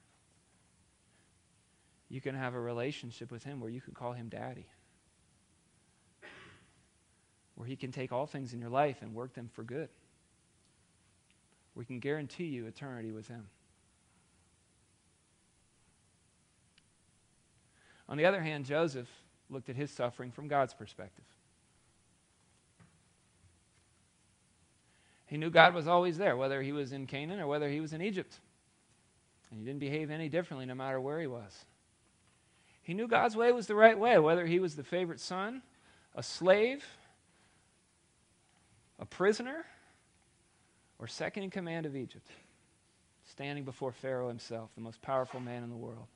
You 2.07 2.21
can 2.21 2.34
have 2.34 2.55
a 2.55 2.61
relationship 2.61 3.29
with 3.29 3.43
Him 3.43 3.59
where 3.59 3.69
you 3.69 3.82
can 3.82 3.93
call 3.93 4.13
Him 4.13 4.29
daddy. 4.29 4.67
Where 7.55 7.67
He 7.67 7.75
can 7.75 7.91
take 7.91 8.13
all 8.13 8.25
things 8.25 8.53
in 8.53 8.61
your 8.61 8.69
life 8.69 9.01
and 9.01 9.13
work 9.13 9.34
them 9.34 9.49
for 9.51 9.63
good. 9.63 9.89
We 11.75 11.84
can 11.84 11.99
guarantee 11.99 12.45
you 12.45 12.67
eternity 12.67 13.11
with 13.11 13.27
Him. 13.27 13.49
On 18.12 18.18
the 18.18 18.26
other 18.26 18.41
hand, 18.41 18.66
Joseph 18.66 19.07
looked 19.49 19.70
at 19.70 19.78
his 19.78 19.89
suffering 19.89 20.32
from 20.32 20.49
God's 20.49 20.74
perspective. 20.74 21.24
He 25.28 25.38
knew 25.38 25.49
God 25.49 25.74
was 25.74 25.88
always 25.88 26.18
there, 26.18 26.36
whether 26.36 26.62
he 26.62 26.74
was 26.74 26.91
in 26.91 27.07
Canaan 27.07 27.39
or 27.39 27.47
whether 27.47 27.70
he 27.70 27.80
was 27.80 27.93
in 27.93 28.01
Egypt. 28.01 28.38
And 29.49 29.57
he 29.57 29.66
didn't 29.66 29.80
behave 29.80 30.12
any 30.12 30.28
differently 30.28 30.66
no 30.66 30.76
matter 30.76 30.99
where 30.99 31.22
he 31.22 31.28
was. 31.28 31.64
He 32.82 32.93
knew 32.93 33.07
God's 33.07 33.38
way 33.38 33.53
was 33.53 33.68
the 33.68 33.76
right 33.76 33.97
way, 33.97 34.20
whether 34.20 34.45
he 34.45 34.59
was 34.59 34.76
the 34.76 34.84
favorite 34.84 35.22
son, 35.22 35.62
a 36.14 36.22
slave, 36.22 36.84
a 38.99 39.05
prisoner, 39.05 39.64
or 40.99 41.07
second 41.07 41.43
in 41.43 41.49
command 41.49 41.86
of 41.86 41.95
Egypt, 41.95 42.28
standing 43.24 43.64
before 43.64 43.93
Pharaoh 43.93 44.28
himself, 44.28 44.70
the 44.76 44.82
most 44.82 45.01
powerful 45.01 45.39
man 45.39 45.64
in 45.64 45.70
the 45.70 45.78
world. 45.78 46.07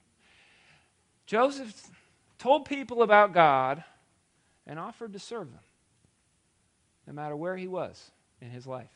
Joseph 1.26 1.90
told 2.38 2.66
people 2.66 3.02
about 3.02 3.34
God 3.34 3.84
and 4.68 4.80
offered 4.80 5.14
to 5.14 5.20
serve 5.20 5.52
them, 5.52 5.64
no 7.08 7.14
matter 7.14 7.36
where 7.36 7.58
he 7.58 7.68
was 7.68 8.12
in 8.42 8.50
his 8.50 8.68
life. 8.68 8.92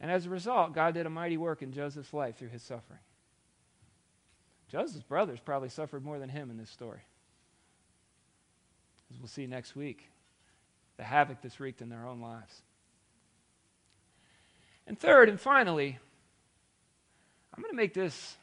And 0.00 0.10
as 0.10 0.26
a 0.26 0.30
result, 0.30 0.74
God 0.74 0.94
did 0.94 1.06
a 1.06 1.10
mighty 1.10 1.36
work 1.36 1.62
in 1.62 1.72
Joseph's 1.72 2.12
life 2.12 2.36
through 2.36 2.48
his 2.48 2.62
suffering. 2.62 3.00
Joseph's 4.70 5.02
brothers 5.02 5.40
probably 5.40 5.68
suffered 5.68 6.04
more 6.04 6.18
than 6.18 6.28
him 6.28 6.50
in 6.50 6.56
this 6.56 6.70
story. 6.70 7.00
As 9.10 9.18
we'll 9.18 9.28
see 9.28 9.46
next 9.46 9.74
week, 9.74 10.10
the 10.98 11.04
havoc 11.04 11.40
this 11.40 11.58
wreaked 11.58 11.80
in 11.80 11.88
their 11.88 12.06
own 12.06 12.20
lives. 12.20 12.62
And 14.86 14.98
third 14.98 15.28
and 15.28 15.40
finally, 15.40 15.98
I'm 17.54 17.62
going 17.62 17.72
to 17.72 17.76
make 17.76 17.94
this 17.94 18.36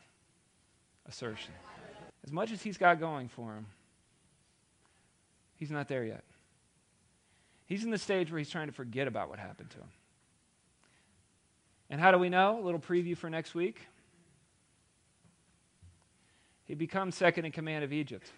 assertion. 1.07 1.53
As 2.25 2.31
much 2.31 2.51
as 2.51 2.61
he's 2.61 2.77
got 2.77 2.99
going 2.99 3.29
for 3.29 3.53
him, 3.53 3.67
he's 5.57 5.69
not 5.69 5.87
there 5.87 6.03
yet. 6.03 6.23
He's 7.67 7.83
in 7.83 7.91
the 7.91 7.97
stage 7.97 8.31
where 8.31 8.39
he's 8.39 8.49
trying 8.49 8.67
to 8.67 8.73
forget 8.73 9.07
about 9.07 9.29
what 9.29 9.39
happened 9.39 9.69
to 9.71 9.77
him. 9.77 9.89
And 11.89 12.01
how 12.01 12.11
do 12.11 12.17
we 12.17 12.29
know? 12.29 12.59
A 12.59 12.63
little 12.63 12.79
preview 12.79 13.15
for 13.15 13.29
next 13.29 13.53
week. 13.53 13.79
He 16.65 16.73
becomes 16.73 17.15
second 17.15 17.45
in 17.45 17.51
command 17.51 17.83
of 17.83 17.93
Egypt. 17.93 18.31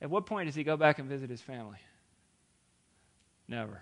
At 0.00 0.10
what 0.10 0.26
point 0.26 0.46
does 0.46 0.56
he 0.56 0.64
go 0.64 0.76
back 0.76 0.98
and 0.98 1.08
visit 1.08 1.30
his 1.30 1.40
family? 1.40 1.78
Never. 3.46 3.74
At 3.74 3.80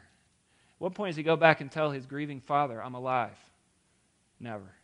what 0.79 0.95
point 0.95 1.13
does 1.13 1.17
he 1.17 1.23
go 1.23 1.37
back 1.37 1.63
and 1.63 1.71
tell 1.71 1.91
his 1.91 2.05
grieving 2.05 2.41
father, 2.41 2.83
I'm 2.83 2.95
alive? 2.95 3.39
Never. 4.39 4.75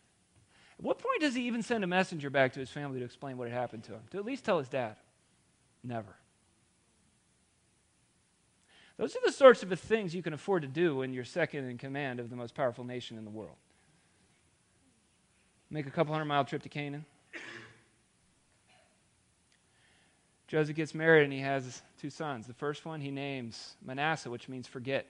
At 0.79 0.85
what 0.85 0.99
point 0.99 1.21
does 1.21 1.35
he 1.35 1.47
even 1.47 1.63
send 1.63 1.83
a 1.83 1.87
messenger 1.87 2.29
back 2.29 2.53
to 2.53 2.59
his 2.59 2.69
family 2.69 2.99
to 2.99 3.05
explain 3.05 3.37
what 3.37 3.47
had 3.47 3.57
happened 3.57 3.83
to 3.85 3.93
him? 3.93 4.01
To 4.11 4.17
at 4.17 4.25
least 4.25 4.45
tell 4.45 4.59
his 4.59 4.69
dad? 4.69 4.95
Never. 5.83 6.15
Those 8.97 9.15
are 9.15 9.19
the 9.25 9.31
sorts 9.31 9.63
of 9.63 9.79
things 9.79 10.15
you 10.15 10.23
can 10.23 10.33
afford 10.33 10.63
to 10.63 10.67
do 10.67 10.97
when 10.97 11.13
you're 11.13 11.23
second 11.23 11.65
in 11.65 11.77
command 11.77 12.19
of 12.19 12.29
the 12.29 12.35
most 12.35 12.55
powerful 12.55 12.83
nation 12.83 13.17
in 13.17 13.25
the 13.25 13.31
world. 13.31 13.55
Make 15.69 15.85
a 15.85 15.91
couple 15.91 16.13
hundred 16.13 16.25
mile 16.25 16.45
trip 16.45 16.63
to 16.63 16.69
Canaan. 16.69 17.05
Joseph 20.47 20.75
gets 20.75 20.95
married 20.95 21.25
and 21.25 21.33
he 21.33 21.39
has 21.39 21.81
two 21.99 22.09
sons. 22.09 22.47
The 22.47 22.53
first 22.53 22.85
one 22.85 23.01
he 23.01 23.11
names 23.11 23.75
Manasseh, 23.85 24.29
which 24.29 24.47
means 24.47 24.65
forget. 24.65 25.05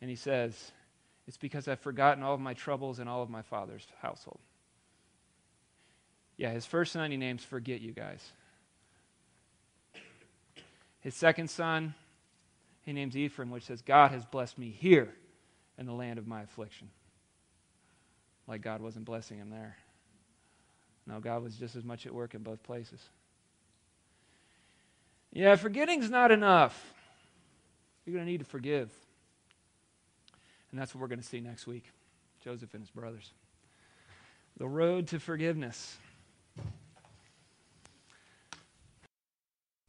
And 0.00 0.08
he 0.08 0.16
says, 0.16 0.72
It's 1.30 1.36
because 1.36 1.68
I've 1.68 1.78
forgotten 1.78 2.24
all 2.24 2.34
of 2.34 2.40
my 2.40 2.54
troubles 2.54 2.98
and 2.98 3.08
all 3.08 3.22
of 3.22 3.30
my 3.30 3.42
father's 3.42 3.86
household. 4.02 4.40
Yeah, 6.36 6.50
his 6.50 6.66
first 6.66 6.90
son 6.90 7.12
he 7.12 7.16
names 7.16 7.44
Forget 7.44 7.80
You 7.80 7.92
Guys. 7.92 8.32
His 10.98 11.14
second 11.14 11.48
son 11.48 11.94
he 12.84 12.92
names 12.92 13.16
Ephraim, 13.16 13.52
which 13.52 13.62
says, 13.62 13.80
God 13.80 14.10
has 14.10 14.26
blessed 14.26 14.58
me 14.58 14.70
here 14.70 15.14
in 15.78 15.86
the 15.86 15.92
land 15.92 16.18
of 16.18 16.26
my 16.26 16.42
affliction. 16.42 16.90
Like 18.48 18.60
God 18.60 18.80
wasn't 18.80 19.04
blessing 19.04 19.38
him 19.38 19.50
there. 19.50 19.76
No, 21.06 21.20
God 21.20 21.44
was 21.44 21.54
just 21.54 21.76
as 21.76 21.84
much 21.84 22.06
at 22.06 22.12
work 22.12 22.34
in 22.34 22.42
both 22.42 22.60
places. 22.64 23.08
Yeah, 25.32 25.54
forgetting's 25.54 26.10
not 26.10 26.32
enough. 26.32 26.92
You're 28.04 28.14
going 28.14 28.26
to 28.26 28.32
need 28.32 28.38
to 28.38 28.44
forgive. 28.44 28.90
And 30.70 30.80
that's 30.80 30.94
what 30.94 31.00
we're 31.00 31.08
going 31.08 31.20
to 31.20 31.26
see 31.26 31.40
next 31.40 31.66
week 31.66 31.90
Joseph 32.42 32.72
and 32.74 32.82
his 32.82 32.90
brothers. 32.90 33.32
The 34.56 34.68
road 34.68 35.08
to 35.08 35.20
forgiveness. 35.20 35.96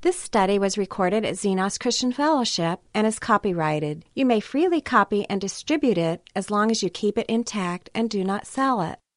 This 0.02 0.20
study 0.20 0.58
was 0.58 0.80
recorded 0.80 1.26
at 1.26 1.36
Xenos 1.36 1.80
Christian 1.80 2.12
Fellowship 2.12 2.80
and 2.92 3.06
is 3.06 3.20
copyrighted. 3.20 4.04
You 4.16 4.26
may 4.26 4.40
freely 4.40 4.82
copy 4.82 5.30
and 5.30 5.40
distribute 5.40 6.00
it 6.00 6.24
as 6.36 6.50
long 6.50 6.72
as 6.72 6.82
you 6.82 6.90
keep 6.90 7.20
it 7.20 7.28
intact 7.28 7.92
and 7.94 8.10
do 8.10 8.24
not 8.24 8.48
sell 8.48 8.82
it. 8.82 8.98